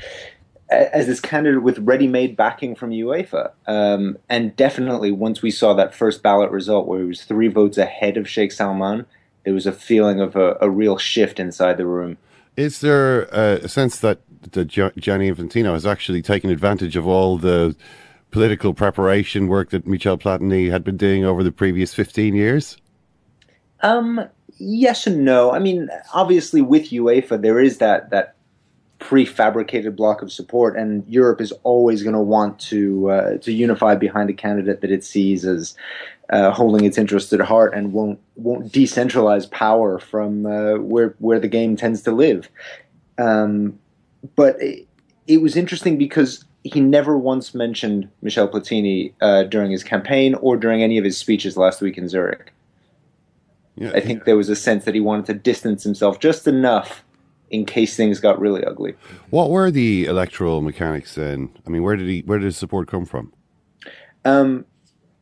as 0.70 1.08
this 1.08 1.20
candidate 1.20 1.64
with 1.64 1.80
ready-made 1.80 2.36
backing 2.36 2.76
from 2.76 2.92
UEFA. 2.92 3.52
Um, 3.66 4.20
and 4.30 4.56
definitely, 4.56 5.12
once 5.12 5.42
we 5.42 5.50
saw 5.50 5.74
that 5.74 5.96
first 5.96 6.22
ballot 6.22 6.52
result, 6.52 6.88
where 6.88 7.00
he 7.00 7.06
was 7.06 7.24
three 7.24 7.48
votes 7.48 7.80
ahead 7.80 8.18
of 8.18 8.30
Sheikh 8.30 8.52
Salman, 8.52 9.08
there 9.44 9.54
was 9.54 9.66
a 9.66 9.72
feeling 9.72 10.22
of 10.22 10.36
a, 10.36 10.58
a 10.62 10.70
real 10.70 10.98
shift 10.98 11.40
inside 11.40 11.78
the 11.78 11.86
room. 11.86 12.18
Is 12.56 12.82
there 12.82 13.34
uh, 13.34 13.60
a 13.64 13.68
sense 13.68 14.00
that, 14.00 14.20
that 14.52 14.66
Gianni 14.66 15.32
Infantino 15.32 15.74
has 15.74 15.86
actually 15.86 16.22
taken 16.22 16.50
advantage 16.50 16.96
of 16.96 17.08
all 17.08 17.38
the 17.38 17.76
political 18.32 18.74
preparation 18.74 19.48
work 19.48 19.70
that 19.72 19.88
Michel 19.88 20.18
Platini 20.18 20.70
had 20.70 20.84
been 20.84 20.98
doing 20.98 21.24
over 21.24 21.44
the 21.44 21.52
previous 21.52 21.94
15 21.94 22.36
years? 22.36 22.78
Um, 23.82 24.28
yes 24.58 25.08
and 25.08 25.26
no. 25.26 25.52
I 25.52 25.60
mean, 25.60 25.90
obviously, 26.14 26.62
with 26.62 26.90
UEFA, 26.90 27.42
there 27.42 27.60
is 27.60 27.80
that 27.80 28.10
that 28.12 28.36
prefabricated 29.00 29.96
block 29.96 30.22
of 30.22 30.32
support, 30.32 30.78
and 30.78 31.06
Europe 31.08 31.42
is 31.42 31.52
always 31.64 32.04
going 32.04 32.16
to 32.16 32.22
want 32.22 32.60
to 32.60 33.10
uh, 33.10 33.38
to 33.40 33.52
unify 33.52 33.96
behind 33.96 34.30
a 34.30 34.34
candidate 34.34 34.82
that 34.82 34.92
it 34.92 35.04
sees 35.04 35.46
as 35.46 35.76
uh, 36.34 36.50
holding 36.50 36.84
its 36.84 36.98
interests 36.98 37.32
at 37.32 37.40
heart 37.42 37.76
and 37.76 37.94
won't 37.94 38.20
won't 38.36 38.72
decentralize 38.72 39.50
power 39.52 40.00
from 40.00 40.48
uh, 40.48 40.78
where 40.78 41.14
where 41.20 41.40
the 41.40 41.48
game 41.48 41.76
tends 41.76 42.02
to 42.02 42.12
live. 42.12 42.50
Um, 43.20 43.78
but 44.36 44.60
it, 44.60 44.88
it 45.28 45.42
was 45.44 45.56
interesting 45.56 45.96
because 45.96 46.44
he 46.64 46.82
never 46.82 47.16
once 47.16 47.54
mentioned 47.54 48.10
Michel 48.24 48.48
Platini 48.48 49.14
uh, 49.22 49.44
during 49.44 49.70
his 49.70 49.84
campaign 49.84 50.34
or 50.36 50.58
during 50.58 50.82
any 50.82 50.98
of 50.98 51.04
his 51.04 51.20
speeches 51.20 51.56
last 51.56 51.82
week 51.82 52.00
in 52.00 52.10
Zurich. 52.10 52.52
Yeah, 53.76 53.92
I 53.92 54.00
think 54.00 54.26
there 54.26 54.38
was 54.38 54.50
a 54.50 54.56
sense 54.56 54.86
that 54.86 54.96
he 54.96 55.02
wanted 55.02 55.28
to 55.28 55.36
distance 55.36 55.84
himself 55.84 56.20
just 56.20 56.48
enough 56.48 57.04
in 57.52 57.64
case 57.66 57.96
things 57.96 58.20
got 58.20 58.40
really 58.40 58.66
ugly. 58.66 58.96
What 59.30 59.52
were 59.52 59.70
the 59.70 60.06
electoral 60.06 60.62
mechanics 60.62 61.14
then? 61.14 61.50
I 61.68 61.70
mean, 61.70 61.84
where 61.84 61.96
did 61.96 62.08
he 62.08 62.22
where 62.22 62.40
did 62.40 62.46
his 62.46 62.58
support 62.58 62.88
come 62.88 63.06
from? 63.06 63.32
Um, 64.26 64.66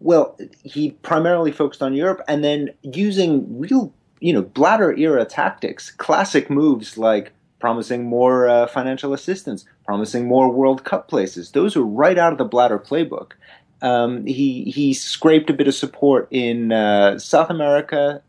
well, 0.02 0.38
he 0.64 0.91
primarily 1.04 1.52
focused 1.52 1.82
on 1.82 1.93
Europe 1.93 2.22
and 2.28 2.43
then 2.43 2.70
using 2.82 3.60
real, 3.60 3.93
you 4.20 4.34
know, 4.34 4.41
Blatter 4.41 4.95
era 4.97 5.26
tactics, 5.26 5.91
classic 5.91 6.49
moves 6.49 6.97
like 6.97 7.32
promising 7.60 8.04
more 8.04 8.49
uh, 8.49 8.68
financial 8.68 9.14
assistance, 9.14 9.66
promising 9.86 10.28
more 10.28 10.52
World 10.52 10.84
Cup 10.84 11.08
places. 11.08 11.52
Those 11.52 11.78
are 11.78 11.86
right 11.86 12.18
out 12.18 12.34
of 12.34 12.38
the 12.38 12.45
Blatter 12.45 12.80
playbook. 12.80 13.34
Um, 13.82 14.26
he 14.26 14.66
he 14.66 14.93
scraped 14.93 15.49
a 15.49 15.54
bit 15.54 15.68
of 15.68 15.74
support 15.74 16.28
in 16.30 16.72
uh, 16.72 17.18
South 17.18 17.49
America, 17.49 18.22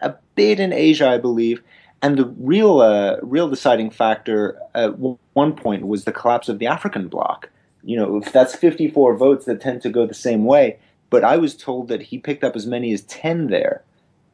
a 0.00 0.14
bit 0.34 0.58
in 0.58 0.72
Asia, 0.72 1.08
I 1.08 1.18
believe, 1.18 1.62
and 2.02 2.16
the 2.16 2.26
real 2.38 2.80
uh, 2.80 3.16
real 3.22 3.48
deciding 3.48 3.90
factor 3.90 4.58
at 4.74 4.98
one 4.98 5.52
point 5.54 5.86
was 5.86 6.04
the 6.04 6.12
collapse 6.12 6.48
of 6.48 6.58
the 6.58 6.66
African 6.66 7.08
bloc. 7.08 7.50
You 7.82 7.96
know, 7.96 8.16
if 8.18 8.32
that's 8.32 8.54
54 8.54 9.16
votes 9.16 9.44
that 9.46 9.60
tend 9.60 9.82
to 9.82 9.90
go 9.90 10.06
the 10.06 10.14
same 10.14 10.44
way. 10.44 10.78
But 11.10 11.24
I 11.24 11.36
was 11.36 11.56
told 11.56 11.88
that 11.88 12.02
he 12.02 12.18
picked 12.18 12.44
up 12.44 12.56
as 12.56 12.66
many 12.66 12.92
as 12.92 13.02
10 13.02 13.48
there. 13.48 13.82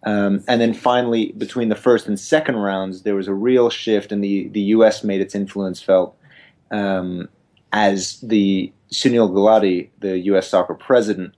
Um, 0.05 0.45
and 0.47 0.61
then 0.61 0.73
finally, 0.73 1.33
between 1.37 1.69
the 1.69 1.75
first 1.75 2.07
and 2.07 2.21
second 2.21 2.57
rounds, 2.57 3.03
there 3.03 3.15
was 3.15 3.27
a 3.27 3.35
real 3.35 3.71
shift, 3.71 4.13
and 4.13 4.23
the, 4.23 4.49
the 4.49 4.61
U.S. 4.61 5.03
made 5.03 5.21
its 5.21 5.35
influence 5.35 5.83
felt 5.83 6.17
um, 6.71 7.29
as 7.73 8.21
the 8.21 8.73
Sunil 8.93 9.31
Gulati, 9.33 9.89
the 9.99 10.19
U.S. 10.19 10.49
soccer 10.49 10.75
president, 10.75 11.35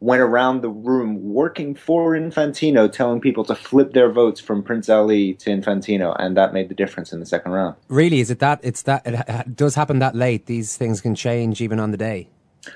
went 0.00 0.22
around 0.22 0.62
the 0.62 0.68
room 0.68 1.32
working 1.32 1.74
for 1.74 2.12
Infantino, 2.12 2.90
telling 2.90 3.20
people 3.20 3.44
to 3.44 3.54
flip 3.54 3.92
their 3.92 4.10
votes 4.10 4.40
from 4.40 4.62
Prince 4.62 4.88
Ali 4.88 5.34
to 5.34 5.50
Infantino, 5.50 6.14
and 6.18 6.36
that 6.36 6.52
made 6.52 6.68
the 6.68 6.74
difference 6.74 7.12
in 7.12 7.20
the 7.20 7.26
second 7.26 7.52
round. 7.52 7.76
Really, 7.88 8.20
is 8.20 8.30
it 8.30 8.38
that? 8.38 8.60
It's 8.62 8.82
that 8.82 9.02
it 9.06 9.56
does 9.56 9.74
happen 9.74 9.98
that 9.98 10.14
late. 10.14 10.46
These 10.46 10.76
things 10.76 11.00
can 11.00 11.14
change 11.14 11.60
even 11.60 11.80
on 11.80 11.90
the 11.90 11.96
day. 11.96 12.28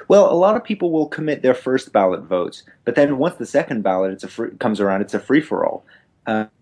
Well, 0.08 0.32
a 0.32 0.34
lot 0.34 0.56
of 0.56 0.64
people 0.64 0.90
will 0.90 1.06
commit 1.06 1.42
their 1.42 1.54
first 1.54 1.92
ballot 1.92 2.22
votes, 2.22 2.62
but 2.84 2.94
then 2.94 3.18
once 3.18 3.36
the 3.36 3.46
second 3.46 3.82
ballot 3.82 4.12
it's 4.12 4.24
a 4.24 4.28
free, 4.28 4.50
comes 4.58 4.80
around, 4.80 5.02
it's 5.02 5.14
a 5.14 5.20
free 5.20 5.40
for 5.40 5.66
all. 5.66 5.84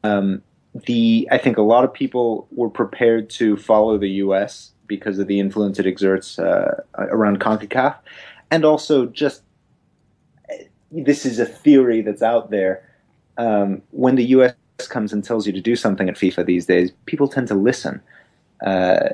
Um, 0.03 0.43
the 0.87 1.29
I 1.31 1.39
think 1.39 1.59
a 1.59 1.63
lot 1.63 1.85
of 1.85 1.93
people 1.93 2.47
were 2.51 2.71
prepared 2.71 3.29
to 3.31 3.57
follow 3.57 3.99
the 3.99 4.11
U.S. 4.25 4.73
because 4.87 5.19
of 5.19 5.27
the 5.27 5.41
influence 5.41 5.79
it 5.79 5.87
exerts 5.87 6.39
uh, 6.39 6.83
around 6.95 7.41
Concacaf, 7.41 7.97
and 8.51 8.65
also 8.65 9.07
just 9.07 9.43
this 10.91 11.25
is 11.25 11.39
a 11.39 11.47
theory 11.47 12.03
that's 12.03 12.23
out 12.23 12.51
there. 12.51 12.87
Um, 13.37 13.83
when 13.91 14.17
the 14.17 14.25
U.S. 14.27 14.55
comes 14.89 15.13
and 15.13 15.25
tells 15.25 15.47
you 15.47 15.53
to 15.53 15.61
do 15.61 15.77
something 15.77 16.09
at 16.09 16.17
FIFA 16.17 16.47
these 16.47 16.67
days, 16.67 16.93
people 17.07 17.29
tend 17.29 17.49
to 17.49 17.55
listen. 17.55 18.01
Uh, 18.65 19.11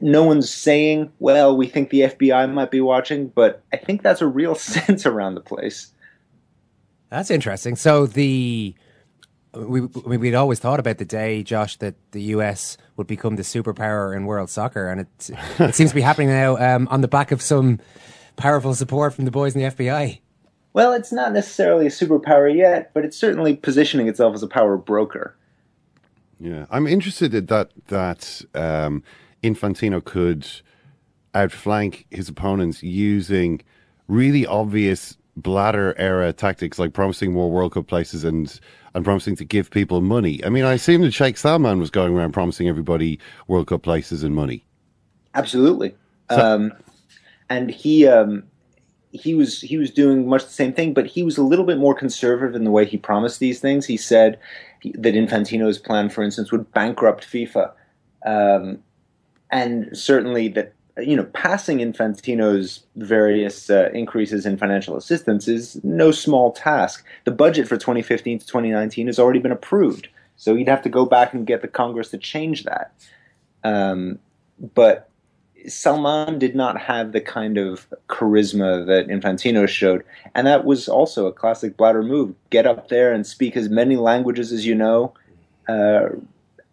no 0.00 0.24
one's 0.24 0.50
saying, 0.50 1.12
well, 1.18 1.56
we 1.56 1.66
think 1.66 1.90
the 1.90 2.02
FBI 2.02 2.52
might 2.52 2.70
be 2.70 2.80
watching, 2.80 3.28
but 3.28 3.62
I 3.72 3.76
think 3.76 4.02
that's 4.02 4.20
a 4.20 4.26
real 4.26 4.54
sense 4.56 5.06
around 5.06 5.34
the 5.34 5.40
place. 5.40 5.92
That's 7.10 7.30
interesting. 7.30 7.76
So 7.76 8.06
the 8.06 8.74
we 9.54 9.80
we'd 9.80 10.34
always 10.34 10.58
thought 10.58 10.78
about 10.78 10.98
the 10.98 11.04
day, 11.04 11.42
Josh, 11.42 11.76
that 11.78 11.94
the 12.12 12.22
US 12.34 12.76
would 12.96 13.06
become 13.06 13.36
the 13.36 13.42
superpower 13.42 14.14
in 14.14 14.26
world 14.26 14.50
soccer, 14.50 14.88
and 14.88 15.02
it 15.02 15.30
it 15.58 15.74
seems 15.74 15.90
to 15.90 15.94
be 15.94 16.02
happening 16.02 16.28
now 16.28 16.56
um, 16.56 16.88
on 16.90 17.00
the 17.00 17.08
back 17.08 17.32
of 17.32 17.40
some 17.42 17.80
powerful 18.36 18.74
support 18.74 19.14
from 19.14 19.24
the 19.24 19.30
boys 19.30 19.54
in 19.54 19.62
the 19.62 19.68
FBI. 19.68 20.20
Well, 20.74 20.92
it's 20.92 21.12
not 21.12 21.32
necessarily 21.32 21.86
a 21.86 21.90
superpower 21.90 22.54
yet, 22.54 22.92
but 22.94 23.04
it's 23.04 23.16
certainly 23.16 23.56
positioning 23.56 24.06
itself 24.06 24.34
as 24.34 24.42
a 24.42 24.46
power 24.46 24.76
broker. 24.76 25.34
Yeah, 26.38 26.66
I'm 26.70 26.86
interested 26.86 27.34
in 27.34 27.46
that 27.46 27.70
that 27.88 28.42
um, 28.54 29.02
Infantino 29.42 30.04
could 30.04 30.46
outflank 31.34 32.06
his 32.10 32.28
opponents 32.28 32.82
using 32.82 33.60
really 34.08 34.46
obvious 34.46 35.16
Blatter 35.36 35.94
era 35.98 36.32
tactics 36.32 36.78
like 36.78 36.92
promising 36.92 37.32
more 37.32 37.50
World 37.50 37.72
Cup 37.72 37.86
places 37.86 38.24
and 38.24 38.58
and 38.94 39.04
promising 39.04 39.36
to 39.36 39.44
give 39.44 39.70
people 39.70 40.00
money. 40.00 40.44
I 40.44 40.48
mean, 40.48 40.64
I 40.64 40.72
assume 40.72 41.02
that 41.02 41.12
Sheikh 41.12 41.36
Salman 41.36 41.78
was 41.78 41.90
going 41.90 42.14
around 42.16 42.32
promising 42.32 42.68
everybody 42.68 43.20
World 43.46 43.68
Cup 43.68 43.82
places 43.82 44.24
and 44.24 44.34
money. 44.34 44.64
Absolutely, 45.34 45.94
so, 46.30 46.40
um, 46.40 46.72
and 47.48 47.70
he 47.70 48.06
um, 48.08 48.42
he 49.12 49.34
was 49.34 49.60
he 49.60 49.76
was 49.76 49.90
doing 49.90 50.28
much 50.28 50.44
the 50.44 50.50
same 50.50 50.72
thing, 50.72 50.92
but 50.92 51.06
he 51.06 51.22
was 51.22 51.38
a 51.38 51.42
little 51.42 51.64
bit 51.64 51.78
more 51.78 51.94
conservative 51.94 52.56
in 52.56 52.64
the 52.64 52.70
way 52.70 52.84
he 52.84 52.96
promised 52.96 53.38
these 53.38 53.60
things. 53.60 53.86
He 53.86 53.96
said 53.96 54.38
that 54.94 55.14
Infantino's 55.14 55.78
plan, 55.78 56.08
for 56.08 56.22
instance, 56.22 56.50
would 56.50 56.72
bankrupt 56.72 57.26
FIFA. 57.26 57.72
Um, 58.26 58.82
and 59.50 59.96
certainly 59.96 60.48
that 60.48 60.72
you 60.98 61.16
know 61.16 61.24
passing 61.24 61.78
Infantino's 61.78 62.84
various 62.96 63.70
uh, 63.70 63.90
increases 63.92 64.46
in 64.46 64.56
financial 64.56 64.96
assistance 64.96 65.48
is 65.48 65.82
no 65.84 66.10
small 66.10 66.52
task. 66.52 67.04
The 67.24 67.30
budget 67.30 67.68
for 67.68 67.76
2015 67.76 68.40
to 68.40 68.46
2019 68.46 69.06
has 69.06 69.18
already 69.18 69.38
been 69.38 69.52
approved, 69.52 70.08
so 70.36 70.54
you'd 70.54 70.68
have 70.68 70.82
to 70.82 70.88
go 70.88 71.06
back 71.06 71.32
and 71.32 71.46
get 71.46 71.62
the 71.62 71.68
Congress 71.68 72.10
to 72.10 72.18
change 72.18 72.64
that. 72.64 72.92
Um, 73.64 74.18
but 74.74 75.08
Salman 75.66 76.38
did 76.38 76.54
not 76.54 76.80
have 76.80 77.12
the 77.12 77.20
kind 77.20 77.58
of 77.58 77.88
charisma 78.08 78.86
that 78.86 79.08
Infantino 79.08 79.68
showed, 79.68 80.04
and 80.34 80.46
that 80.46 80.64
was 80.64 80.88
also 80.88 81.26
a 81.26 81.32
classic 81.32 81.76
Blatter 81.76 82.02
move: 82.02 82.34
get 82.50 82.66
up 82.66 82.88
there 82.88 83.12
and 83.12 83.26
speak 83.26 83.56
as 83.56 83.68
many 83.68 83.96
languages 83.96 84.52
as 84.52 84.66
you 84.66 84.74
know. 84.74 85.14
Uh, 85.68 86.08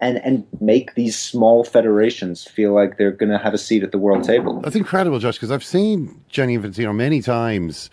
and 0.01 0.17
and 0.17 0.45
make 0.59 0.95
these 0.95 1.17
small 1.17 1.63
federations 1.63 2.43
feel 2.43 2.73
like 2.73 2.97
they're 2.97 3.11
going 3.11 3.31
to 3.31 3.37
have 3.37 3.53
a 3.53 3.57
seat 3.57 3.83
at 3.83 3.91
the 3.91 3.97
world 3.97 4.23
table. 4.23 4.61
That's 4.61 4.75
incredible, 4.75 5.19
Josh, 5.19 5.35
because 5.35 5.51
I've 5.51 5.63
seen 5.63 6.23
Gianni 6.29 6.57
Infantino 6.57 6.93
many 6.93 7.21
times 7.21 7.89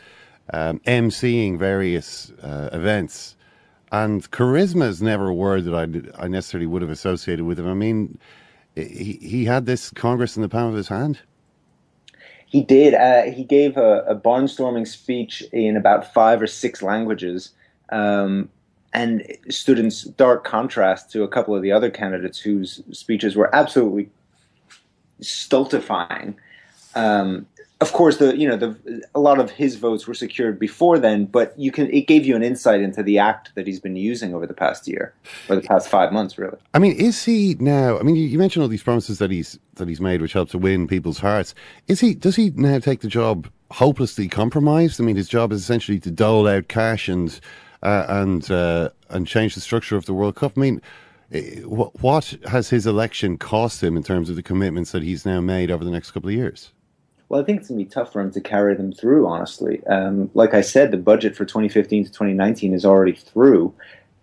um, 0.53 0.80
emceeing 0.80 1.59
various 1.59 2.30
uh, 2.42 2.70
events, 2.72 3.36
and 3.92 4.28
charisma 4.30 4.88
is 4.88 5.00
never 5.00 5.28
a 5.28 5.34
word 5.34 5.64
that 5.64 5.74
I, 5.74 6.24
I 6.24 6.28
necessarily 6.28 6.66
would 6.66 6.82
have 6.82 6.90
associated 6.90 7.44
with 7.44 7.59
him. 7.59 7.68
I 7.68 7.74
mean, 7.74 8.18
he 8.74 9.18
he 9.20 9.44
had 9.44 9.66
this 9.66 9.90
Congress 9.90 10.36
in 10.36 10.42
the 10.42 10.48
palm 10.48 10.70
of 10.70 10.74
his 10.74 10.88
hand. 10.88 11.20
He 12.46 12.61
did. 12.62 12.92
Uh, 12.92 13.22
he 13.30 13.44
gave 13.44 13.78
a, 13.78 14.00
a, 14.00 14.14
barnstorming 14.14 14.86
speech 14.86 15.42
in 15.53 15.74
about 15.74 16.12
five 16.12 16.42
or 16.42 16.46
six 16.46 16.82
languages. 16.82 17.53
Um, 17.88 18.50
and 18.93 19.26
stood 19.49 19.78
in 19.78 19.90
stark 19.90 20.45
contrast 20.45 21.11
to 21.12 21.22
a 21.22 21.28
couple 21.28 21.55
of 21.55 21.62
the 21.62 21.72
other 21.72 21.90
candidates 21.90 22.38
whose 22.38 22.82
speeches 22.93 23.36
were 23.36 23.55
absolutely 23.55 24.11
stultifying. 25.20 26.36
Um, 26.95 27.47
of 27.82 27.93
course, 27.93 28.18
the 28.18 28.36
you 28.38 28.49
know 28.49 28.57
the 28.57 29.03
a 29.12 29.18
lot 29.18 29.40
of 29.40 29.51
his 29.51 29.74
votes 29.74 30.07
were 30.07 30.14
secured 30.14 30.59
before 30.59 31.01
then, 31.01 31.24
but 31.24 31.59
you 31.59 31.72
can 31.72 31.90
it 31.90 32.07
gave 32.07 32.24
you 32.24 32.36
an 32.36 32.43
insight 32.43 32.80
into 32.80 33.03
the 33.03 33.18
act 33.18 33.53
that 33.57 33.66
he's 33.66 33.80
been 33.80 33.97
using 33.97 34.34
over 34.34 34.47
the 34.47 34.55
past 34.55 34.86
year 34.86 35.12
or 35.49 35.57
the 35.57 35.62
past 35.62 35.88
five 35.88 36.12
months, 36.12 36.38
really. 36.38 36.59
I 36.74 36.78
mean, 36.78 36.93
is 36.93 37.24
he 37.24 37.57
now? 37.59 37.99
I 37.99 38.03
mean, 38.03 38.14
you, 38.14 38.22
you 38.22 38.38
mentioned 38.38 38.62
all 38.62 38.68
these 38.68 38.84
promises 38.84 39.18
that 39.18 39.32
he's 39.32 39.59
that 39.74 39.88
he's 39.88 40.01
made, 40.01 40.22
which 40.22 40.32
help 40.32 40.51
to 40.51 40.59
win 40.59 40.86
people's 40.86 41.18
hearts. 41.18 41.57
Is 41.88 41.99
he? 41.99 42.14
Does 42.14 42.36
he 42.36 42.51
now 42.51 42.78
take 42.78 43.01
the 43.01 43.09
job 43.09 43.49
hopelessly 43.72 44.28
compromised? 44.28 45.01
I 45.01 45.05
mean, 45.05 45.16
his 45.16 45.28
job 45.28 45.51
is 45.51 45.61
essentially 45.61 45.99
to 46.01 46.11
dole 46.12 46.47
out 46.47 46.68
cash 46.68 47.09
and 47.09 47.40
uh, 47.82 48.06
and 48.08 48.50
uh, 48.50 48.90
and 49.10 49.26
change 49.26 49.54
the 49.54 49.60
structure 49.60 49.96
of 49.96 50.06
the 50.06 50.14
World 50.14 50.36
Cup. 50.36 50.52
I 50.56 50.60
mean, 50.60 50.82
eh, 51.32 51.60
what 51.60 52.36
has 52.46 52.70
his 52.70 52.86
election 52.86 53.38
cost 53.38 53.82
him 53.82 53.96
in 53.96 54.02
terms 54.02 54.30
of 54.30 54.36
the 54.36 54.42
commitments 54.42 54.92
that 54.92 55.02
he's 55.02 55.26
now 55.26 55.40
made 55.40 55.70
over 55.70 55.84
the 55.84 55.90
next 55.90 56.12
couple 56.12 56.28
of 56.28 56.34
years? 56.34 56.72
Well, 57.28 57.40
I 57.40 57.44
think 57.44 57.60
it's 57.60 57.68
going 57.68 57.78
to 57.78 57.84
be 57.86 57.90
tough 57.90 58.12
for 58.12 58.20
him 58.20 58.30
to 58.32 58.42
carry 58.42 58.74
them 58.74 58.92
through, 58.92 59.26
honestly. 59.26 59.82
Um, 59.86 60.30
like 60.34 60.52
I 60.52 60.60
said, 60.60 60.90
the 60.90 60.98
budget 60.98 61.34
for 61.34 61.46
2015 61.46 62.04
to 62.04 62.10
2019 62.10 62.74
is 62.74 62.84
already 62.84 63.14
through. 63.14 63.72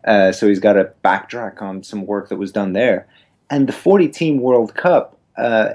Uh, 0.05 0.32
so 0.32 0.47
he's 0.47 0.60
got 0.60 0.74
to 0.74 0.91
backtrack 1.03 1.60
on 1.60 1.82
some 1.82 2.05
work 2.05 2.30
that 2.30 2.38
was 2.38 2.51
done 2.51 2.74
there. 2.74 3.07
And 3.49 3.68
the 3.68 3.74
40 3.74 4.10
team 4.10 4.41
World 4.41 4.76
Cup 4.76 5.18
uh, 5.38 5.72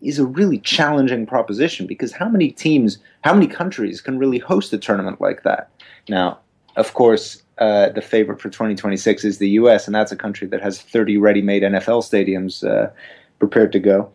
is 0.00 0.18
a 0.18 0.24
really 0.24 0.58
challenging 0.60 1.26
proposition 1.26 1.86
because 1.86 2.12
how 2.12 2.28
many 2.28 2.50
teams, 2.50 2.96
how 3.22 3.34
many 3.34 3.46
countries 3.46 4.00
can 4.00 4.18
really 4.18 4.38
host 4.38 4.72
a 4.72 4.78
tournament 4.78 5.20
like 5.20 5.42
that? 5.42 5.68
Now, 6.08 6.38
of 6.78 6.94
course, 6.94 7.42
uh, 7.58 7.88
the 7.90 8.00
favorite 8.00 8.40
for 8.40 8.48
2026 8.48 9.24
is 9.24 9.38
the 9.38 9.50
U.S., 9.50 9.86
and 9.86 9.94
that's 9.94 10.12
a 10.12 10.16
country 10.16 10.46
that 10.46 10.62
has 10.62 10.80
30 10.80 11.18
ready-made 11.18 11.64
NFL 11.64 12.04
stadiums 12.04 12.64
uh, 12.66 12.90
prepared 13.40 13.72
to 13.72 13.80
go. 13.80 14.12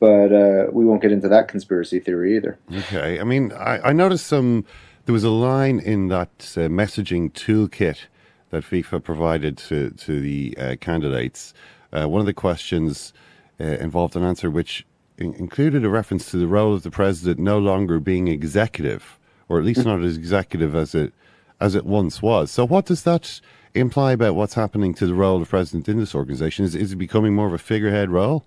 But 0.00 0.32
uh, 0.32 0.66
we 0.72 0.84
won't 0.84 1.00
get 1.00 1.12
into 1.12 1.28
that 1.28 1.46
conspiracy 1.46 2.00
theory 2.00 2.36
either. 2.36 2.58
Okay, 2.72 3.20
I 3.20 3.24
mean, 3.24 3.52
I, 3.52 3.90
I 3.90 3.92
noticed 3.92 4.26
some. 4.26 4.64
There 5.04 5.12
was 5.12 5.24
a 5.24 5.30
line 5.30 5.78
in 5.78 6.08
that 6.08 6.54
uh, 6.56 6.68
messaging 6.68 7.32
toolkit 7.32 8.06
that 8.50 8.64
FIFA 8.64 9.04
provided 9.04 9.56
to 9.58 9.90
to 9.90 10.20
the 10.20 10.56
uh, 10.58 10.76
candidates. 10.80 11.52
Uh, 11.92 12.08
one 12.08 12.20
of 12.20 12.26
the 12.26 12.32
questions 12.32 13.12
involved 13.58 14.16
an 14.16 14.22
answer 14.22 14.50
which 14.50 14.86
in- 15.18 15.34
included 15.34 15.84
a 15.84 15.90
reference 15.90 16.30
to 16.30 16.38
the 16.38 16.46
role 16.46 16.72
of 16.72 16.82
the 16.82 16.90
president 16.90 17.38
no 17.38 17.58
longer 17.58 18.00
being 18.00 18.26
executive, 18.26 19.18
or 19.50 19.58
at 19.58 19.64
least 19.64 19.84
not 19.84 20.00
as 20.00 20.16
executive 20.16 20.74
as 20.74 20.94
it 20.94 21.12
as 21.60 21.74
it 21.74 21.84
once 21.84 22.22
was. 22.22 22.50
So, 22.50 22.66
what 22.66 22.86
does 22.86 23.02
that 23.04 23.40
imply 23.74 24.12
about 24.12 24.34
what's 24.34 24.54
happening 24.54 24.94
to 24.94 25.06
the 25.06 25.14
role 25.14 25.40
of 25.40 25.48
president 25.48 25.88
in 25.88 25.98
this 25.98 26.14
organization? 26.14 26.64
Is 26.64 26.74
is 26.74 26.92
it 26.92 26.96
becoming 26.96 27.34
more 27.34 27.46
of 27.46 27.52
a 27.52 27.58
figurehead 27.58 28.10
role? 28.10 28.44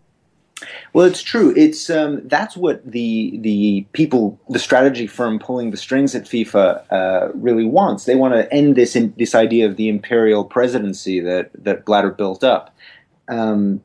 Well, 0.93 1.05
it's 1.05 1.21
true. 1.21 1.53
It's 1.57 1.89
um, 1.89 2.27
that's 2.27 2.55
what 2.55 2.85
the 2.89 3.37
the 3.41 3.85
people, 3.93 4.39
the 4.49 4.59
strategy 4.59 5.07
firm 5.07 5.39
pulling 5.39 5.71
the 5.71 5.77
strings 5.77 6.15
at 6.15 6.23
FIFA, 6.23 6.83
uh, 6.91 7.31
really 7.33 7.65
wants. 7.65 8.05
They 8.05 8.15
want 8.15 8.33
to 8.33 8.51
end 8.53 8.75
this 8.75 8.95
in, 8.95 9.13
this 9.17 9.35
idea 9.35 9.65
of 9.65 9.75
the 9.75 9.89
imperial 9.89 10.45
presidency 10.45 11.19
that 11.19 11.49
that 11.55 11.85
Blatter 11.85 12.11
built 12.11 12.43
up. 12.43 12.75
Um, 13.27 13.83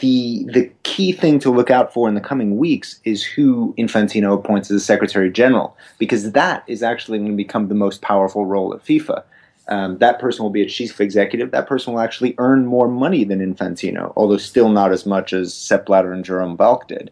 the 0.00 0.44
the 0.52 0.70
key 0.84 1.10
thing 1.12 1.40
to 1.40 1.50
look 1.50 1.70
out 1.70 1.92
for 1.92 2.08
in 2.08 2.14
the 2.14 2.20
coming 2.20 2.58
weeks 2.58 3.00
is 3.04 3.24
who 3.24 3.74
Infantino 3.76 4.32
appoints 4.34 4.70
as 4.70 4.84
Secretary 4.84 5.30
General, 5.30 5.76
because 5.98 6.30
that 6.32 6.62
is 6.68 6.82
actually 6.82 7.18
going 7.18 7.30
to 7.30 7.36
become 7.36 7.66
the 7.66 7.74
most 7.74 8.00
powerful 8.00 8.46
role 8.46 8.72
at 8.72 8.84
FIFA. 8.84 9.24
Um, 9.66 9.98
that 9.98 10.20
person 10.20 10.42
will 10.42 10.50
be 10.50 10.62
a 10.62 10.68
chief 10.68 11.00
executive. 11.00 11.50
That 11.50 11.66
person 11.66 11.92
will 11.92 12.00
actually 12.00 12.34
earn 12.38 12.66
more 12.66 12.88
money 12.88 13.24
than 13.24 13.40
Infantino, 13.40 14.12
although 14.16 14.36
still 14.36 14.68
not 14.68 14.92
as 14.92 15.06
much 15.06 15.32
as 15.32 15.54
Sepp 15.54 15.86
Blatter 15.86 16.12
and 16.12 16.24
Jerome 16.24 16.56
Valcke 16.56 16.86
did. 16.86 17.10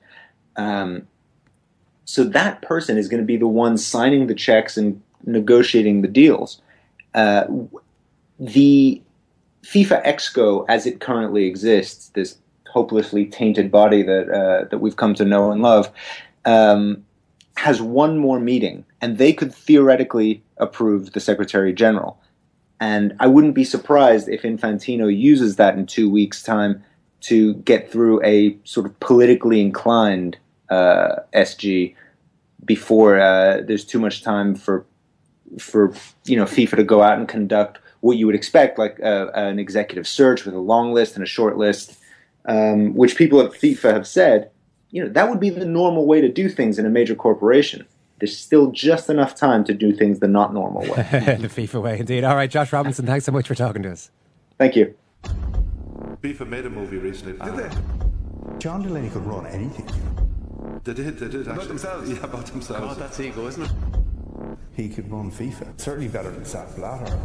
Um, 0.56 1.06
so 2.04 2.24
that 2.24 2.62
person 2.62 2.96
is 2.96 3.08
going 3.08 3.22
to 3.22 3.26
be 3.26 3.36
the 3.36 3.48
one 3.48 3.76
signing 3.76 4.28
the 4.28 4.34
checks 4.34 4.76
and 4.76 5.00
negotiating 5.24 6.02
the 6.02 6.08
deals. 6.08 6.60
Uh, 7.14 7.44
the 8.38 9.02
FIFA 9.62 10.04
Exco, 10.06 10.64
as 10.68 10.86
it 10.86 11.00
currently 11.00 11.44
exists, 11.44 12.08
this 12.10 12.38
hopelessly 12.78 13.24
tainted 13.26 13.68
body 13.70 14.02
that 14.02 14.26
uh, 14.40 14.68
that 14.70 14.78
we've 14.78 15.00
come 15.02 15.14
to 15.14 15.24
know 15.24 15.50
and 15.50 15.60
love, 15.62 15.90
um, 16.44 17.04
has 17.56 17.82
one 17.82 18.14
more 18.18 18.38
meeting, 18.38 18.84
and 19.00 19.18
they 19.18 19.32
could 19.32 19.52
theoretically 19.52 20.42
approve 20.58 21.12
the 21.12 21.20
Secretary 21.30 21.72
General. 21.72 22.12
And 22.80 23.16
I 23.18 23.26
wouldn't 23.26 23.56
be 23.56 23.64
surprised 23.64 24.28
if 24.28 24.42
Infantino 24.42 25.06
uses 25.32 25.56
that 25.56 25.76
in 25.76 25.86
two 25.86 26.08
weeks' 26.08 26.40
time 26.42 26.84
to 27.30 27.54
get 27.70 27.90
through 27.90 28.22
a 28.22 28.56
sort 28.62 28.86
of 28.86 28.92
politically 29.00 29.60
inclined 29.60 30.38
uh, 30.70 31.16
SG 31.34 31.96
before 32.64 33.18
uh, 33.18 33.62
there's 33.66 33.84
too 33.84 33.98
much 33.98 34.22
time 34.22 34.54
for 34.54 34.86
for 35.58 35.92
you 36.26 36.36
know 36.36 36.44
FIFA 36.44 36.76
to 36.76 36.84
go 36.84 37.02
out 37.02 37.18
and 37.18 37.26
conduct 37.26 37.80
what 38.00 38.16
you 38.16 38.26
would 38.26 38.36
expect, 38.36 38.78
like 38.78 39.00
uh, 39.02 39.26
an 39.34 39.58
executive 39.58 40.06
search 40.06 40.44
with 40.44 40.54
a 40.54 40.64
long 40.72 40.92
list 40.92 41.16
and 41.16 41.24
a 41.24 41.26
short 41.26 41.56
list, 41.56 41.98
um, 42.46 42.94
which 42.94 43.16
people 43.16 43.40
at 43.40 43.52
FIFA 43.52 43.92
have 43.92 44.06
said, 44.06 44.50
you 44.90 45.02
know, 45.02 45.10
that 45.10 45.28
would 45.28 45.40
be 45.40 45.50
the 45.50 45.64
normal 45.64 46.06
way 46.06 46.20
to 46.20 46.28
do 46.28 46.48
things 46.48 46.78
in 46.78 46.86
a 46.86 46.90
major 46.90 47.14
corporation. 47.14 47.86
There's 48.20 48.36
still 48.36 48.72
just 48.72 49.08
enough 49.10 49.34
time 49.34 49.64
to 49.64 49.74
do 49.74 49.92
things 49.92 50.18
the 50.18 50.28
not 50.28 50.52
normal 50.52 50.82
way. 50.82 50.88
the 51.40 51.48
FIFA 51.48 51.82
way, 51.82 51.98
indeed. 52.00 52.24
All 52.24 52.34
right, 52.34 52.50
Josh 52.50 52.72
Robinson, 52.72 53.06
thanks 53.06 53.26
so 53.26 53.32
much 53.32 53.46
for 53.46 53.54
talking 53.54 53.82
to 53.82 53.92
us. 53.92 54.10
Thank 54.58 54.74
you. 54.74 54.94
FIFA 56.22 56.48
made 56.48 56.66
a 56.66 56.70
movie 56.70 56.96
recently. 56.96 57.34
Did 57.34 57.56
they? 57.56 58.58
John 58.58 58.82
Delaney 58.82 59.10
could 59.10 59.24
run 59.24 59.46
anything. 59.46 59.86
They 60.82 60.94
did, 60.94 61.18
they 61.18 61.28
did 61.28 61.46
actually. 61.46 61.68
themselves? 61.68 62.10
Yeah, 62.10 62.24
about 62.24 62.46
themselves. 62.46 62.94
God, 62.94 62.96
that's 62.96 63.20
ego, 63.20 63.46
isn't 63.46 63.62
it? 63.62 63.70
He 64.74 64.88
could 64.88 65.10
run 65.10 65.30
FIFA. 65.30 65.80
Certainly 65.80 66.08
better 66.08 66.30
than 66.30 66.44
Sepp 66.44 66.74
Blatter. 66.76 67.18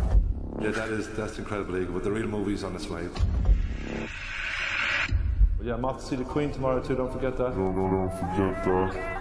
Yeah, 0.62 0.72
that 0.72 0.90
is 0.90 1.10
that's 1.10 1.40
incredible 1.40 1.78
ego, 1.78 1.92
but 1.92 2.04
the 2.04 2.12
real 2.12 2.28
movie's 2.28 2.64
on 2.64 2.76
its 2.76 2.88
way. 2.88 3.08
Yeah, 5.64 5.76
I'm 5.76 5.86
off 5.86 6.02
to 6.02 6.06
see 6.06 6.18
the 6.18 6.26
Queen 6.26 6.52
tomorrow 6.52 6.82
too, 6.82 6.94
don't 6.94 7.10
forget 7.10 7.38
that. 7.38 7.56
No, 7.56 7.72
no, 7.72 7.88
don't 7.88 8.12
forget 8.12 8.66
that. 8.66 9.14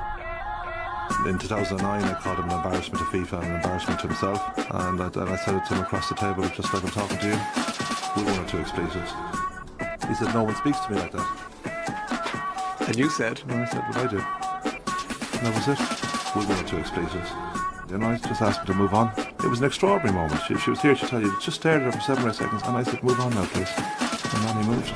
In 1.24 1.38
2009, 1.38 2.02
I 2.02 2.14
called 2.14 2.38
him 2.38 2.50
an 2.50 2.56
embarrassment 2.56 2.98
to 2.98 3.04
FIFA 3.16 3.42
and 3.42 3.46
an 3.46 3.54
embarrassment 3.56 4.00
to 4.00 4.08
himself, 4.08 4.42
and 4.58 5.00
I, 5.00 5.06
and 5.06 5.30
I 5.30 5.36
said 5.36 5.54
it 5.54 5.64
to 5.66 5.74
him 5.74 5.82
across 5.84 6.08
the 6.08 6.16
table, 6.16 6.42
just 6.48 6.74
like 6.74 6.82
I'm 6.82 6.90
talking 6.90 7.18
to 7.18 7.26
you. 7.26 7.38
We 8.16 8.24
one 8.24 8.40
or 8.40 8.48
two 8.48 8.58
expletives. 8.58 9.12
He 10.08 10.14
said, 10.16 10.34
"No 10.34 10.42
one 10.42 10.56
speaks 10.56 10.80
to 10.80 10.90
me 10.90 10.98
like 10.98 11.12
that." 11.12 12.88
And 12.88 12.96
you 12.96 13.08
said? 13.08 13.40
And 13.46 13.62
I 13.62 13.64
said, 13.66 13.84
"What 13.86 13.98
I 13.98 14.06
do." 14.08 14.18
And 14.18 15.46
that 15.46 15.54
was 15.54 15.68
it. 15.68 15.78
We 16.34 16.44
one 16.44 16.58
or 16.58 16.66
two 16.66 16.78
expletives. 16.78 17.30
And 17.92 18.04
I 18.04 18.16
just 18.16 18.42
asked 18.42 18.60
her 18.60 18.66
to 18.66 18.74
move 18.74 18.94
on. 18.94 19.12
It 19.44 19.48
was 19.48 19.60
an 19.60 19.66
extraordinary 19.66 20.12
moment. 20.12 20.42
She, 20.48 20.58
she 20.58 20.70
was 20.70 20.80
here, 20.80 20.96
she'd 20.96 21.08
tell 21.08 21.22
you, 21.22 21.32
just 21.40 21.60
stared 21.60 21.82
at 21.82 21.86
her 21.86 21.92
for 21.92 22.00
seven 22.00 22.24
or 22.24 22.30
eight 22.30 22.34
seconds, 22.34 22.62
and 22.64 22.76
I 22.76 22.82
said, 22.82 23.00
"Move 23.04 23.20
on 23.20 23.30
now, 23.30 23.46
please." 23.46 23.70
And 23.78 24.42
then 24.42 24.64
he 24.64 24.68
moved 24.70 24.92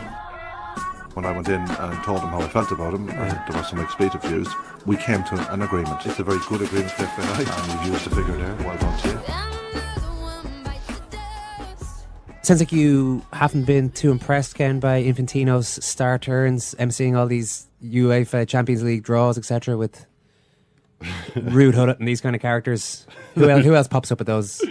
when 1.16 1.24
I 1.24 1.32
went 1.32 1.48
in 1.48 1.62
and 1.62 2.04
told 2.04 2.20
him 2.20 2.28
how 2.28 2.42
I 2.42 2.48
felt 2.48 2.70
about 2.70 2.92
him, 2.92 3.08
and 3.08 3.30
there 3.48 3.56
was 3.56 3.70
some 3.70 3.80
expletive 3.80 4.22
used, 4.30 4.50
we 4.84 4.98
came 4.98 5.24
to 5.24 5.50
an 5.50 5.62
agreement. 5.62 6.04
It's 6.04 6.18
a 6.18 6.22
very 6.22 6.38
good 6.46 6.60
agreement 6.60 6.90
for 6.90 7.06
FAI, 7.06 7.38
and 7.40 7.72
you've 7.72 7.94
used 7.94 8.04
the 8.04 8.14
figure 8.14 8.36
there. 8.36 8.54
Well 8.56 8.76
done 8.76 8.98
to 8.98 9.08
you. 9.08 9.20
Sounds 12.42 12.60
like 12.60 12.70
you 12.70 13.22
haven't 13.32 13.64
been 13.64 13.88
too 13.90 14.10
impressed, 14.10 14.56
Ken, 14.56 14.78
by 14.78 15.02
Infantino's 15.02 15.82
star 15.82 16.18
turns, 16.18 16.74
emceeing 16.78 17.16
all 17.16 17.26
these 17.26 17.66
UEFA 17.82 18.46
Champions 18.46 18.82
League 18.84 19.02
draws, 19.02 19.38
etc., 19.38 19.78
with 19.78 20.04
Ruud 21.00 21.72
Gullit 21.72 21.98
and 21.98 22.06
these 22.06 22.20
kind 22.20 22.36
of 22.36 22.42
characters. 22.42 23.06
Who 23.36 23.48
else, 23.48 23.64
who 23.64 23.74
else 23.74 23.88
pops 23.88 24.12
up 24.12 24.20
at 24.20 24.26
those? 24.26 24.62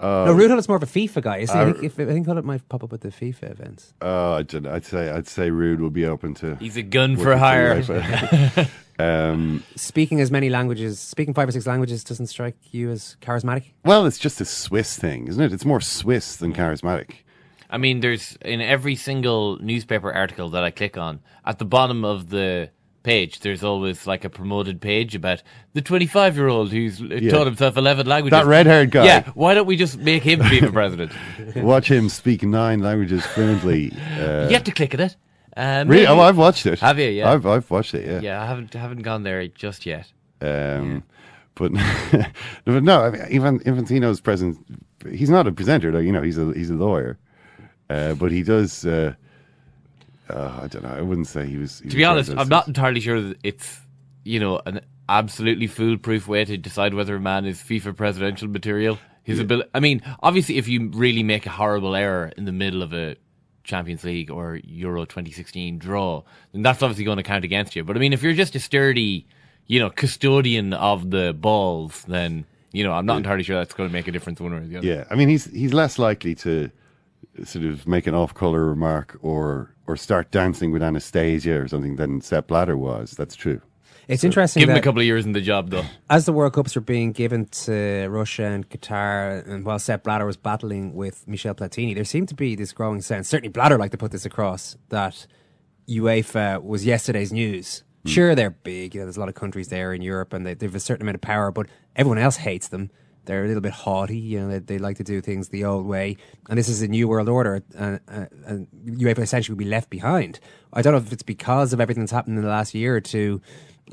No, 0.00 0.34
Ruud 0.34 0.48
Gullit's 0.48 0.68
more 0.68 0.76
of 0.76 0.82
a 0.82 0.86
FIFA 0.86 1.22
guy. 1.22 1.36
Isn't 1.38 1.56
he? 1.56 1.62
I, 1.62 1.72
think, 1.72 1.84
if, 1.84 1.98
I 1.98 2.12
think 2.12 2.26
Gullit 2.26 2.44
might 2.44 2.68
pop 2.68 2.84
up 2.84 2.92
at 2.92 3.00
the 3.00 3.08
FIFA 3.08 3.50
events. 3.50 3.94
Uh, 4.02 4.34
I 4.34 4.42
don't 4.42 4.64
know. 4.64 4.72
I'd 4.72 4.84
say 4.84 5.10
I'd 5.10 5.26
say 5.26 5.50
Ruud 5.50 5.78
will 5.78 5.90
be 5.90 6.04
open 6.04 6.34
to. 6.34 6.56
He's 6.56 6.76
a 6.76 6.82
gun 6.82 7.16
for 7.16 7.36
hire. 7.36 7.82
Um, 8.98 9.62
Speaking 9.74 10.22
as 10.22 10.30
many 10.30 10.48
languages, 10.48 10.98
speaking 10.98 11.34
five 11.34 11.48
or 11.48 11.52
six 11.52 11.66
languages 11.66 12.02
doesn't 12.02 12.28
strike 12.28 12.56
you 12.70 12.90
as 12.90 13.16
charismatic? 13.20 13.64
well, 13.84 14.06
it's 14.06 14.16
just 14.16 14.40
a 14.40 14.46
Swiss 14.46 14.98
thing, 14.98 15.28
isn't 15.28 15.42
it? 15.42 15.52
It's 15.52 15.66
more 15.66 15.82
Swiss 15.82 16.36
than 16.36 16.54
charismatic. 16.54 17.16
I 17.68 17.78
mean, 17.78 18.00
there's 18.00 18.38
in 18.42 18.60
every 18.60 18.96
single 18.96 19.58
newspaper 19.58 20.12
article 20.12 20.48
that 20.50 20.62
I 20.64 20.70
click 20.70 20.96
on, 20.96 21.20
at 21.44 21.58
the 21.58 21.64
bottom 21.64 22.04
of 22.04 22.30
the 22.30 22.70
page, 23.06 23.40
there's 23.40 23.62
always 23.64 24.06
like 24.06 24.24
a 24.24 24.28
promoted 24.28 24.80
page 24.80 25.14
about 25.14 25.42
the 25.72 25.80
25 25.80 26.36
year 26.36 26.48
old 26.48 26.70
who's 26.72 27.00
Yeah. 27.00 27.30
taught 27.30 27.46
himself 27.46 27.76
11 27.78 28.06
languages. 28.06 28.36
That 28.38 28.44
red-haired 28.46 28.90
guy. 28.90 29.04
Yeah, 29.06 29.30
why 29.34 29.54
don't 29.54 29.66
we 29.66 29.76
just 29.76 29.96
make 29.98 30.22
him 30.24 30.40
be 30.50 30.60
the 30.60 30.70
president? 30.72 31.12
Watch 31.56 31.90
him 31.90 32.08
speak 32.10 32.42
nine 32.42 32.80
languages 32.80 33.24
fluently. 33.24 33.92
Uh, 34.20 34.48
you 34.48 34.54
have 34.54 34.64
to 34.64 34.72
click 34.72 34.92
at 34.92 35.00
it. 35.00 35.16
Uh, 35.56 35.84
Really? 35.86 36.06
Oh, 36.06 36.20
I've 36.20 36.36
watched 36.36 36.66
it. 36.66 36.80
Have 36.80 36.98
you? 36.98 37.08
Yeah. 37.08 37.32
I've 37.32 37.46
I've 37.46 37.70
watched 37.70 37.94
it. 37.94 38.04
Yeah. 38.06 38.20
Yeah, 38.20 38.42
I 38.42 38.46
haven't 38.46 38.74
haven't 38.74 39.02
gone 39.02 39.22
there 39.22 39.46
just 39.48 39.86
yet. 39.86 40.12
Um, 40.42 41.02
But 41.54 41.72
but 42.66 42.82
no, 42.82 43.00
I 43.06 43.10
mean, 43.10 43.22
even 43.30 43.60
Infantino's 43.60 44.20
present. 44.20 44.58
He's 45.10 45.30
not 45.30 45.46
a 45.46 45.52
presenter, 45.52 45.90
though. 45.92 46.04
You 46.06 46.12
know, 46.12 46.20
he's 46.22 46.36
a 46.36 46.52
he's 46.52 46.68
a 46.70 46.74
lawyer, 46.74 47.16
uh, 47.88 48.12
but 48.14 48.30
he 48.32 48.42
does. 48.42 48.84
Uh, 48.84 49.14
uh, 50.28 50.60
I 50.62 50.66
don't 50.68 50.82
know. 50.82 50.90
I 50.90 51.02
wouldn't 51.02 51.28
say 51.28 51.46
he 51.46 51.56
was. 51.56 51.80
he 51.80 51.88
To 51.88 51.96
be 51.96 52.04
honest. 52.04 52.32
I'm 52.36 52.48
not 52.48 52.66
entirely 52.66 53.00
sure 53.00 53.20
that 53.20 53.38
it's 53.42 53.80
you 54.24 54.40
know 54.40 54.60
an 54.66 54.80
absolutely 55.08 55.66
foolproof 55.66 56.26
way 56.26 56.44
to 56.44 56.56
decide 56.56 56.94
whether 56.94 57.14
a 57.16 57.20
man 57.20 57.44
is 57.46 57.60
FIFA 57.60 57.96
presidential 57.96 58.48
material. 58.48 58.98
His 59.22 59.40
ability. 59.40 59.68
I 59.74 59.80
mean, 59.80 60.02
obviously, 60.22 60.56
if 60.56 60.68
you 60.68 60.88
really 60.90 61.24
make 61.24 61.46
a 61.46 61.50
horrible 61.50 61.96
error 61.96 62.32
in 62.36 62.44
the 62.44 62.52
middle 62.52 62.80
of 62.80 62.92
a 62.92 63.16
Champions 63.64 64.04
League 64.04 64.30
or 64.30 64.60
Euro 64.62 65.04
2016 65.04 65.78
draw, 65.78 66.22
then 66.52 66.62
that's 66.62 66.80
obviously 66.80 67.04
going 67.04 67.16
to 67.16 67.24
count 67.24 67.44
against 67.44 67.74
you. 67.74 67.82
But 67.82 67.96
I 67.96 67.98
mean, 67.98 68.12
if 68.12 68.22
you're 68.22 68.34
just 68.34 68.54
a 68.54 68.60
sturdy, 68.60 69.26
you 69.66 69.80
know, 69.80 69.90
custodian 69.90 70.72
of 70.72 71.10
the 71.10 71.32
balls, 71.32 72.04
then 72.06 72.46
you 72.72 72.84
know, 72.84 72.92
I'm 72.92 73.06
not 73.06 73.16
entirely 73.16 73.42
sure 73.42 73.56
that's 73.56 73.74
going 73.74 73.88
to 73.88 73.92
make 73.92 74.06
a 74.06 74.12
difference 74.12 74.40
one 74.40 74.52
way 74.52 74.58
or 74.58 74.66
the 74.66 74.76
other. 74.76 74.86
Yeah, 74.86 75.04
I 75.10 75.16
mean, 75.16 75.28
he's 75.28 75.46
he's 75.46 75.72
less 75.74 75.98
likely 75.98 76.34
to 76.36 76.70
sort 77.44 77.64
of 77.64 77.86
make 77.86 78.06
an 78.06 78.14
off-color 78.14 78.64
remark 78.64 79.18
or 79.22 79.74
or 79.86 79.96
start 79.96 80.30
dancing 80.30 80.72
with 80.72 80.82
Anastasia 80.82 81.60
or 81.60 81.68
something 81.68 81.96
than 81.96 82.20
Sepp 82.20 82.48
Blatter 82.48 82.76
was. 82.76 83.12
That's 83.12 83.36
true. 83.36 83.60
It's 84.08 84.22
interesting. 84.22 84.60
Give 84.60 84.68
him 84.68 84.76
a 84.76 84.80
couple 84.80 85.00
of 85.00 85.06
years 85.06 85.26
in 85.26 85.32
the 85.32 85.40
job, 85.40 85.70
though. 85.70 85.84
As 86.08 86.26
the 86.26 86.32
World 86.32 86.52
Cups 86.52 86.76
were 86.76 86.80
being 86.80 87.10
given 87.10 87.46
to 87.46 88.06
Russia 88.08 88.44
and 88.44 88.68
Qatar, 88.68 89.46
and 89.48 89.64
while 89.64 89.80
Sepp 89.80 90.04
Blatter 90.04 90.24
was 90.24 90.36
battling 90.36 90.94
with 90.94 91.26
Michel 91.26 91.54
Platini, 91.54 91.94
there 91.94 92.04
seemed 92.04 92.28
to 92.28 92.34
be 92.34 92.54
this 92.54 92.72
growing 92.72 93.00
sense. 93.00 93.28
Certainly, 93.28 93.50
Blatter 93.50 93.78
liked 93.78 93.92
to 93.92 93.98
put 93.98 94.12
this 94.12 94.24
across 94.24 94.76
that 94.90 95.26
UEFA 95.88 96.62
was 96.62 96.86
yesterday's 96.86 97.32
news. 97.32 97.82
Hmm. 98.04 98.08
Sure, 98.08 98.34
they're 98.36 98.50
big. 98.50 98.94
You 98.94 99.00
know, 99.00 99.06
there's 99.06 99.16
a 99.16 99.20
lot 99.20 99.28
of 99.28 99.34
countries 99.34 99.68
there 99.68 99.92
in 99.92 100.02
Europe, 100.02 100.32
and 100.32 100.46
they, 100.46 100.54
they 100.54 100.66
have 100.66 100.74
a 100.76 100.80
certain 100.80 101.02
amount 101.02 101.16
of 101.16 101.22
power. 101.22 101.50
But 101.50 101.66
everyone 101.96 102.18
else 102.18 102.36
hates 102.36 102.68
them. 102.68 102.90
They're 103.26 103.44
a 103.44 103.46
little 103.48 103.60
bit 103.60 103.72
haughty. 103.72 104.18
You 104.18 104.40
know, 104.40 104.48
they, 104.48 104.58
they 104.60 104.78
like 104.78 104.96
to 104.96 105.04
do 105.04 105.20
things 105.20 105.48
the 105.50 105.64
old 105.64 105.86
way. 105.86 106.16
And 106.48 106.58
this 106.58 106.68
is 106.68 106.80
a 106.82 106.88
new 106.88 107.06
world 107.08 107.28
order, 107.28 107.62
and, 107.76 108.00
uh, 108.08 108.26
and 108.46 108.66
UEFA 108.86 109.18
essentially 109.20 109.54
will 109.54 109.58
be 109.64 109.70
left 109.70 109.90
behind. 109.90 110.40
I 110.72 110.82
don't 110.82 110.92
know 110.92 110.98
if 110.98 111.12
it's 111.12 111.22
because 111.22 111.72
of 111.72 111.80
everything 111.80 112.02
that's 112.02 112.12
happened 112.12 112.36
in 112.38 112.42
the 112.44 112.48
last 112.50 112.74
year 112.74 112.96
or 112.96 113.00
two 113.00 113.40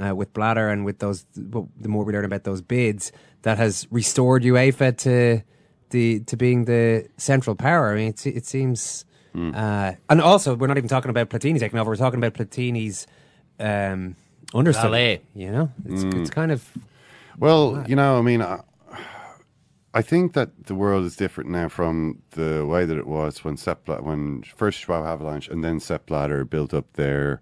uh, 0.03 0.15
with 0.15 0.33
Blatter 0.33 0.69
and 0.69 0.85
with 0.85 0.99
those. 0.99 1.25
The 1.35 1.89
more 1.89 2.03
we 2.03 2.13
learn 2.13 2.25
about 2.25 2.43
those 2.45 2.61
bids, 2.61 3.11
that 3.41 3.57
has 3.57 3.87
restored 3.91 4.43
UEFA 4.43 4.97
to 4.99 5.41
the 5.89 6.19
to 6.21 6.37
being 6.37 6.65
the 6.65 7.07
central 7.17 7.55
power. 7.55 7.91
I 7.91 7.95
mean, 7.95 8.07
it, 8.09 8.25
it 8.25 8.45
seems. 8.45 9.05
Uh, 9.35 9.93
and 10.09 10.21
also, 10.21 10.55
we're 10.55 10.67
not 10.67 10.77
even 10.77 10.87
talking 10.89 11.09
about 11.09 11.29
Platini 11.29 11.59
taking 11.59 11.79
over. 11.79 11.89
We're 11.89 11.95
talking 11.95 12.23
about 12.23 12.35
Platini's 12.35 13.07
um, 13.59 14.15
understudy. 14.53 15.21
You 15.33 15.51
know, 15.51 15.71
it's, 15.85 16.03
Mm. 16.03 16.21
it's 16.21 16.29
kind 16.29 16.51
of 16.51 16.67
Well, 17.39 17.83
you 17.87 17.95
know, 17.95 18.19
I 18.19 18.21
mean, 18.21 18.41
I, 18.43 18.59
I 19.95 20.01
think 20.01 20.33
that 20.33 20.65
the 20.65 20.73
world 20.73 21.05
is 21.05 21.15
different 21.15 21.51
now 21.51 21.69
from 21.69 22.23
the 22.31 22.65
way 22.65 22.85
that 22.85 22.97
it 22.97 23.05
was 23.05 23.43
when 23.43 23.57
Sepp 23.57 23.87
when 23.87 24.41
first 24.55 24.85
João 24.85 25.03
Havelange 25.03 25.49
and 25.49 25.63
then 25.63 25.79
Sepp 25.79 26.07
Blatter 26.07 26.43
built 26.45 26.73
up 26.73 26.91
their 26.93 27.41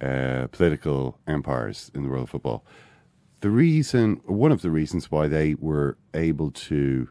uh, 0.00 0.46
political 0.52 1.18
empires 1.26 1.90
in 1.94 2.04
the 2.04 2.08
world 2.08 2.24
of 2.24 2.30
football. 2.30 2.64
The 3.40 3.50
reason, 3.50 4.20
one 4.26 4.52
of 4.52 4.62
the 4.62 4.70
reasons 4.70 5.10
why 5.10 5.26
they 5.26 5.54
were 5.54 5.96
able 6.14 6.52
to 6.52 7.08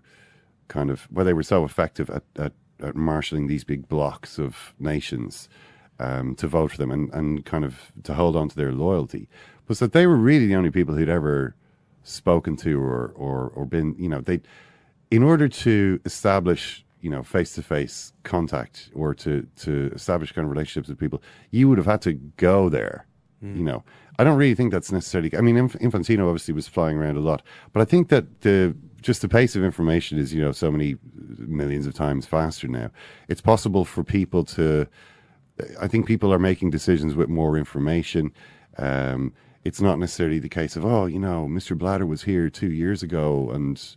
kind 0.69 0.89
of, 0.89 1.01
why 1.09 1.23
they 1.23 1.33
were 1.33 1.43
so 1.43 1.65
effective 1.65 2.09
at, 2.09 2.23
at, 2.37 2.53
at 2.81 2.95
marshalling 2.95 3.47
these 3.47 3.63
big 3.65 3.89
blocks 3.89 4.37
of 4.37 4.73
nations 4.79 5.49
um, 5.99 6.35
to 6.35 6.47
vote 6.47 6.71
for 6.71 6.77
them 6.77 6.91
and, 6.91 7.13
and 7.13 7.45
kind 7.45 7.65
of 7.65 7.91
to 8.03 8.13
hold 8.13 8.35
on 8.35 8.49
to 8.49 8.55
their 8.55 8.71
loyalty 8.71 9.27
was 9.67 9.79
that 9.79 9.93
they 9.93 10.07
were 10.07 10.15
really 10.15 10.47
the 10.47 10.55
only 10.55 10.71
people 10.71 10.95
who'd 10.95 11.09
ever 11.09 11.55
spoken 12.03 12.55
to 12.55 12.79
or, 12.79 13.13
or, 13.15 13.51
or 13.55 13.65
been, 13.65 13.95
you 13.97 14.07
know, 14.07 14.21
they, 14.21 14.39
in 15.11 15.23
order 15.23 15.47
to 15.47 15.99
establish, 16.05 16.85
you 17.01 17.09
know, 17.09 17.23
face 17.23 17.53
to 17.53 17.63
face 17.63 18.13
contact 18.23 18.89
or 18.93 19.13
to, 19.15 19.47
to 19.57 19.91
establish 19.95 20.31
kind 20.31 20.45
of 20.45 20.51
relationships 20.51 20.89
with 20.89 20.99
people, 20.99 21.21
you 21.51 21.69
would 21.69 21.77
have 21.77 21.87
had 21.87 22.01
to 22.01 22.13
go 22.13 22.69
there, 22.69 23.05
you 23.41 23.63
know. 23.63 23.83
I 24.19 24.23
don't 24.23 24.37
really 24.37 24.55
think 24.55 24.71
that's 24.71 24.91
necessarily, 24.91 25.35
I 25.37 25.41
mean, 25.41 25.57
Inf- 25.57 25.79
Infantino 25.79 26.27
obviously 26.27 26.53
was 26.53 26.67
flying 26.67 26.97
around 26.97 27.17
a 27.17 27.21
lot, 27.21 27.43
but 27.71 27.81
I 27.81 27.85
think 27.85 28.09
that 28.09 28.41
the, 28.41 28.75
just 29.01 29.21
the 29.21 29.29
pace 29.29 29.55
of 29.55 29.63
information 29.63 30.17
is, 30.17 30.33
you 30.33 30.41
know, 30.41 30.51
so 30.51 30.71
many 30.71 30.97
millions 31.37 31.85
of 31.85 31.93
times 31.93 32.25
faster 32.25 32.67
now. 32.67 32.89
It's 33.27 33.41
possible 33.41 33.85
for 33.85 34.03
people 34.03 34.43
to, 34.45 34.87
I 35.79 35.87
think 35.87 36.07
people 36.07 36.33
are 36.33 36.39
making 36.39 36.71
decisions 36.71 37.15
with 37.15 37.29
more 37.29 37.57
information. 37.57 38.33
Um, 38.77 39.33
it's 39.63 39.81
not 39.81 39.99
necessarily 39.99 40.39
the 40.39 40.49
case 40.49 40.75
of, 40.75 40.83
oh, 40.83 41.05
you 41.05 41.19
know, 41.19 41.47
Mr. 41.49 41.77
Blatter 41.77 42.05
was 42.05 42.23
here 42.23 42.49
two 42.49 42.71
years 42.71 43.03
ago, 43.03 43.49
and 43.51 43.95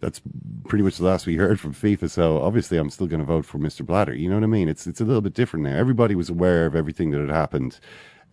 that's 0.00 0.20
pretty 0.66 0.84
much 0.84 0.98
the 0.98 1.04
last 1.04 1.26
we 1.26 1.36
heard 1.36 1.58
from 1.58 1.74
FIFA. 1.74 2.10
So 2.10 2.40
obviously, 2.40 2.78
I'm 2.78 2.90
still 2.90 3.06
going 3.06 3.20
to 3.20 3.26
vote 3.26 3.44
for 3.44 3.58
Mr. 3.58 3.84
Blatter. 3.84 4.14
You 4.14 4.28
know 4.28 4.36
what 4.36 4.44
I 4.44 4.48
mean? 4.48 4.68
It's 4.68 4.86
it's 4.86 5.00
a 5.00 5.04
little 5.04 5.22
bit 5.22 5.34
different 5.34 5.64
now. 5.64 5.76
Everybody 5.76 6.14
was 6.14 6.30
aware 6.30 6.66
of 6.66 6.74
everything 6.74 7.10
that 7.10 7.20
had 7.20 7.30
happened. 7.30 7.78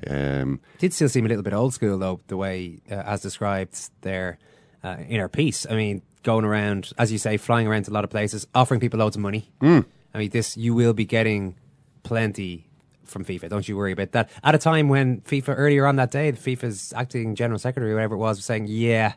Um, 0.07 0.59
did 0.77 0.93
still 0.93 1.09
seem 1.09 1.25
a 1.25 1.29
little 1.29 1.43
bit 1.43 1.53
old 1.53 1.73
school 1.73 1.97
though, 1.97 2.19
the 2.27 2.37
way 2.37 2.81
uh, 2.91 2.95
as 2.95 3.21
described 3.21 3.89
there 4.01 4.37
uh, 4.83 4.97
in 5.07 5.19
our 5.19 5.29
piece. 5.29 5.65
I 5.69 5.75
mean, 5.75 6.01
going 6.23 6.45
around, 6.45 6.91
as 6.97 7.11
you 7.11 7.17
say, 7.17 7.37
flying 7.37 7.67
around 7.67 7.83
to 7.83 7.91
a 7.91 7.93
lot 7.93 8.03
of 8.03 8.09
places, 8.09 8.45
offering 8.53 8.79
people 8.79 8.99
loads 8.99 9.15
of 9.15 9.21
money. 9.21 9.49
Mm. 9.61 9.85
I 10.13 10.17
mean, 10.17 10.29
this 10.29 10.57
you 10.57 10.73
will 10.73 10.93
be 10.93 11.05
getting 11.05 11.55
plenty 12.03 12.67
from 13.05 13.23
FIFA. 13.23 13.49
Don't 13.49 13.67
you 13.67 13.77
worry 13.77 13.91
about 13.91 14.11
that. 14.11 14.29
At 14.43 14.55
a 14.55 14.57
time 14.57 14.89
when 14.89 15.21
FIFA 15.21 15.55
earlier 15.57 15.85
on 15.85 15.95
that 15.95 16.11
day, 16.11 16.31
the 16.31 16.37
FIFA's 16.37 16.93
acting 16.93 17.35
general 17.35 17.59
secretary, 17.59 17.93
whatever 17.93 18.15
it 18.15 18.19
was, 18.19 18.37
was 18.37 18.45
saying, 18.45 18.65
"Yeah, 18.67 19.13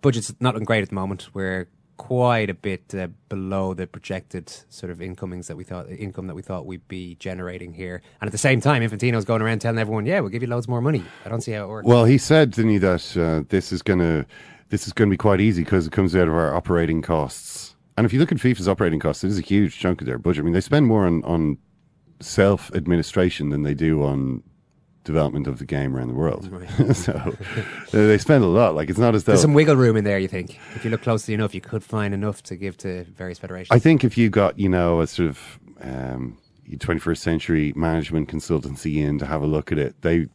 budget's 0.00 0.34
not 0.40 0.62
great 0.64 0.82
at 0.82 0.88
the 0.88 0.94
moment. 0.94 1.28
We're 1.34 1.68
quite 1.96 2.48
a 2.48 2.54
bit 2.54 2.94
uh, 2.94 3.08
below 3.28 3.74
the 3.74 3.86
projected 3.86 4.48
sort 4.68 4.90
of 4.90 5.02
incomings 5.02 5.48
that 5.48 5.56
we 5.56 5.64
thought 5.64 5.90
income 5.90 6.28
that 6.28 6.34
we 6.34 6.42
thought 6.42 6.66
we'd 6.66 6.86
be 6.88 7.16
generating 7.16 7.74
here." 7.74 8.02
And 8.20 8.28
at 8.28 8.32
the 8.32 8.38
same 8.38 8.60
time, 8.60 8.82
Infantino's 8.82 9.24
going 9.24 9.42
around 9.42 9.60
telling 9.60 9.78
everyone, 9.78 10.06
"Yeah, 10.06 10.20
we'll 10.20 10.30
give 10.30 10.42
you 10.42 10.48
loads 10.48 10.68
more 10.68 10.80
money." 10.80 11.04
I 11.24 11.28
don't 11.28 11.40
see 11.40 11.52
how 11.52 11.64
it 11.64 11.68
works. 11.68 11.86
well, 11.86 12.04
he 12.04 12.18
said, 12.18 12.52
didn't 12.52 12.70
he, 12.70 12.78
that 12.78 13.16
uh, 13.16 13.44
this 13.48 13.72
is 13.72 13.82
going 13.82 14.00
to 14.00 14.26
this 14.70 14.86
is 14.86 14.92
going 14.92 15.08
to 15.08 15.12
be 15.12 15.18
quite 15.18 15.40
easy 15.40 15.64
because 15.64 15.86
it 15.86 15.92
comes 15.92 16.14
out 16.14 16.28
of 16.28 16.34
our 16.34 16.54
operating 16.54 17.02
costs. 17.02 17.74
And 17.96 18.04
if 18.04 18.12
you 18.12 18.20
look 18.20 18.30
at 18.30 18.38
FIFA's 18.38 18.68
operating 18.68 19.00
costs, 19.00 19.24
it 19.24 19.28
is 19.28 19.38
a 19.38 19.42
huge 19.42 19.78
chunk 19.78 20.00
of 20.00 20.06
their 20.06 20.18
budget. 20.18 20.42
I 20.42 20.44
mean, 20.44 20.54
they 20.54 20.60
spend 20.60 20.86
more 20.86 21.04
on, 21.06 21.24
on 21.24 21.58
self 22.20 22.72
administration 22.74 23.48
than 23.48 23.62
they 23.62 23.74
do 23.74 24.04
on 24.04 24.42
development 25.08 25.46
of 25.46 25.58
the 25.58 25.64
game 25.64 25.96
around 25.96 26.08
the 26.08 26.14
world. 26.14 26.44
so 26.94 27.12
uh, 27.14 27.32
they 27.90 28.18
spend 28.18 28.44
a 28.44 28.46
lot. 28.46 28.74
Like 28.74 28.90
it's 28.90 28.98
not 28.98 29.14
as 29.14 29.24
though 29.24 29.32
There's 29.32 29.40
some 29.40 29.54
wiggle 29.54 29.74
room 29.74 29.96
in 29.96 30.04
there, 30.04 30.18
you 30.18 30.28
think? 30.28 30.58
If 30.76 30.84
you 30.84 30.90
look 30.90 31.02
closely 31.02 31.32
enough, 31.34 31.54
you 31.54 31.60
could 31.62 31.82
find 31.82 32.12
enough 32.12 32.42
to 32.44 32.56
give 32.56 32.76
to 32.78 33.04
various 33.04 33.38
federations. 33.38 33.74
I 33.74 33.78
think 33.78 34.04
if 34.04 34.18
you 34.18 34.28
got, 34.28 34.58
you 34.58 34.68
know, 34.68 35.00
a 35.00 35.06
sort 35.06 35.30
of 35.30 35.58
um, 35.80 36.36
21st 36.70 37.16
century 37.18 37.72
management 37.74 38.28
consultancy 38.28 38.96
in 38.98 39.18
to 39.18 39.24
have 39.26 39.42
a 39.42 39.46
look 39.46 39.72
at 39.72 39.78
it, 39.78 40.00
they 40.02 40.28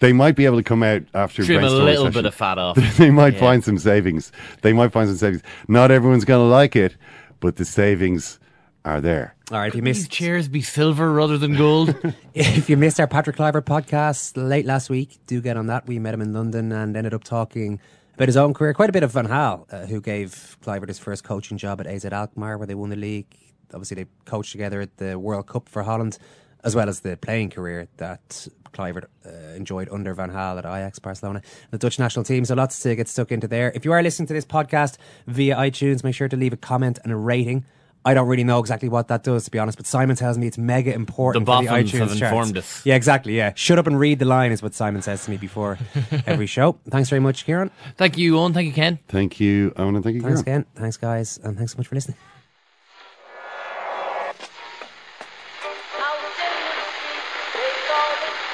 they 0.00 0.12
might 0.12 0.34
be 0.36 0.44
able 0.46 0.56
to 0.56 0.62
come 0.62 0.82
out 0.82 1.02
after 1.14 1.44
Trim 1.44 1.62
a 1.62 1.68
little 1.70 2.04
session. 2.06 2.12
bit 2.12 2.24
of 2.26 2.34
fat 2.34 2.58
off. 2.58 2.76
they 2.98 3.10
might 3.10 3.34
Yeah. 3.34 3.40
find 3.40 3.64
some 3.64 3.78
savings. 3.78 4.32
They 4.62 4.72
might 4.72 4.92
find 4.92 5.08
some 5.08 5.16
savings. 5.18 5.42
Not 5.68 5.90
everyone's 5.90 6.24
going 6.24 6.44
to 6.44 6.50
like 6.50 6.74
it, 6.76 6.96
but 7.40 7.56
the 7.56 7.64
savings 7.64 8.39
are 8.84 9.00
there. 9.00 9.34
All 9.50 9.58
right, 9.58 9.68
if 9.68 9.74
you 9.74 9.82
These 9.82 9.98
missed 9.98 10.10
chairs 10.10 10.48
be 10.48 10.62
silver 10.62 11.12
rather 11.12 11.36
than 11.38 11.56
gold. 11.56 11.94
if 12.34 12.70
you 12.70 12.76
missed 12.76 13.00
our 13.00 13.06
Patrick 13.06 13.36
Kluivert 13.36 13.62
podcast 13.62 14.32
late 14.36 14.64
last 14.64 14.88
week, 14.88 15.18
do 15.26 15.40
get 15.40 15.56
on 15.56 15.66
that. 15.66 15.86
We 15.86 15.98
met 15.98 16.14
him 16.14 16.22
in 16.22 16.32
London 16.32 16.72
and 16.72 16.96
ended 16.96 17.14
up 17.14 17.24
talking 17.24 17.80
about 18.14 18.28
his 18.28 18.36
own 18.36 18.54
career. 18.54 18.74
Quite 18.74 18.90
a 18.90 18.92
bit 18.92 19.02
of 19.02 19.12
Van 19.12 19.26
Gaal, 19.26 19.66
uh, 19.72 19.86
who 19.86 20.00
gave 20.00 20.56
Kluivert 20.62 20.88
his 20.88 20.98
first 20.98 21.24
coaching 21.24 21.58
job 21.58 21.80
at 21.80 21.86
AZ 21.86 22.04
Alkmaar, 22.04 22.58
where 22.58 22.66
they 22.66 22.74
won 22.74 22.90
the 22.90 22.96
league. 22.96 23.26
Obviously, 23.72 23.96
they 23.96 24.06
coached 24.24 24.52
together 24.52 24.80
at 24.80 24.96
the 24.96 25.18
World 25.18 25.46
Cup 25.46 25.68
for 25.68 25.82
Holland, 25.82 26.18
as 26.64 26.74
well 26.74 26.88
as 26.88 27.00
the 27.00 27.16
playing 27.16 27.50
career 27.50 27.88
that 27.98 28.48
Kluivert 28.72 29.04
uh, 29.26 29.54
enjoyed 29.56 29.88
under 29.90 30.14
Van 30.14 30.30
Gaal 30.30 30.58
at 30.58 30.64
Ajax 30.64 30.98
Barcelona, 30.98 31.42
the 31.70 31.78
Dutch 31.78 31.98
national 31.98 32.24
team. 32.24 32.44
So 32.44 32.54
lots 32.54 32.80
to 32.80 32.94
get 32.94 33.08
stuck 33.08 33.32
into 33.32 33.48
there. 33.48 33.72
If 33.74 33.84
you 33.84 33.92
are 33.92 34.02
listening 34.02 34.28
to 34.28 34.34
this 34.34 34.46
podcast 34.46 34.96
via 35.26 35.56
iTunes, 35.56 36.04
make 36.04 36.14
sure 36.14 36.28
to 36.28 36.36
leave 36.36 36.52
a 36.52 36.56
comment 36.56 36.98
and 37.02 37.12
a 37.12 37.16
rating. 37.16 37.64
I 38.04 38.14
don't 38.14 38.28
really 38.28 38.44
know 38.44 38.58
exactly 38.60 38.88
what 38.88 39.08
that 39.08 39.22
does, 39.24 39.44
to 39.44 39.50
be 39.50 39.58
honest, 39.58 39.76
but 39.76 39.86
Simon 39.86 40.16
tells 40.16 40.38
me 40.38 40.46
it's 40.46 40.56
mega 40.56 40.92
important 40.94 41.44
The 41.44 41.52
for 41.52 41.62
the 41.62 41.68
Boffins 41.68 41.92
iTunes 41.92 41.98
have 41.98 42.08
charts. 42.08 42.22
informed 42.22 42.56
us. 42.58 42.86
Yeah, 42.86 42.94
exactly. 42.94 43.36
Yeah, 43.36 43.52
shut 43.54 43.78
up 43.78 43.86
and 43.86 43.98
read 44.00 44.18
the 44.18 44.24
line 44.24 44.52
is 44.52 44.62
what 44.62 44.72
Simon 44.74 45.02
says 45.02 45.24
to 45.26 45.30
me 45.30 45.36
before 45.36 45.78
every 46.26 46.46
show. 46.46 46.78
Thanks 46.88 47.10
very 47.10 47.20
much, 47.20 47.44
Ciaran. 47.44 47.70
Thank 47.98 48.16
you, 48.16 48.34
Eoin. 48.34 48.54
Thank 48.54 48.66
you, 48.68 48.72
Ken. 48.72 48.98
Thank 49.08 49.38
you, 49.38 49.72
Eoin, 49.72 49.96
and 49.96 50.02
thank 50.04 50.14
you, 50.16 50.22
Thanks, 50.22 50.42
Ciaran. 50.42 50.62
Ken. 50.64 50.72
Thanks, 50.74 50.96
guys, 50.96 51.38
and 51.44 51.56
thanks 51.58 51.72
so 51.72 51.78
much 51.78 51.88
for 51.88 51.94
listening. 51.94 52.16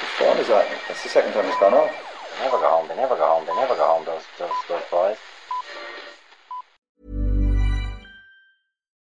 Which 0.01 0.13
phone 0.19 0.37
is 0.37 0.47
that? 0.47 0.65
That's 0.87 1.03
the 1.03 1.09
second 1.09 1.33
time 1.33 1.45
it's 1.45 1.59
gone 1.59 1.73
off. 1.73 1.91
They 2.37 2.45
never 2.45 2.57
go 2.57 2.69
home. 2.69 2.87
They 2.87 2.95
never 2.95 3.15
go 3.15 3.25
home. 3.25 3.45
They 3.45 3.55
never 3.55 3.75
go 3.75 3.85
home. 3.87 4.05
Those 4.05 4.23
those 4.39 4.51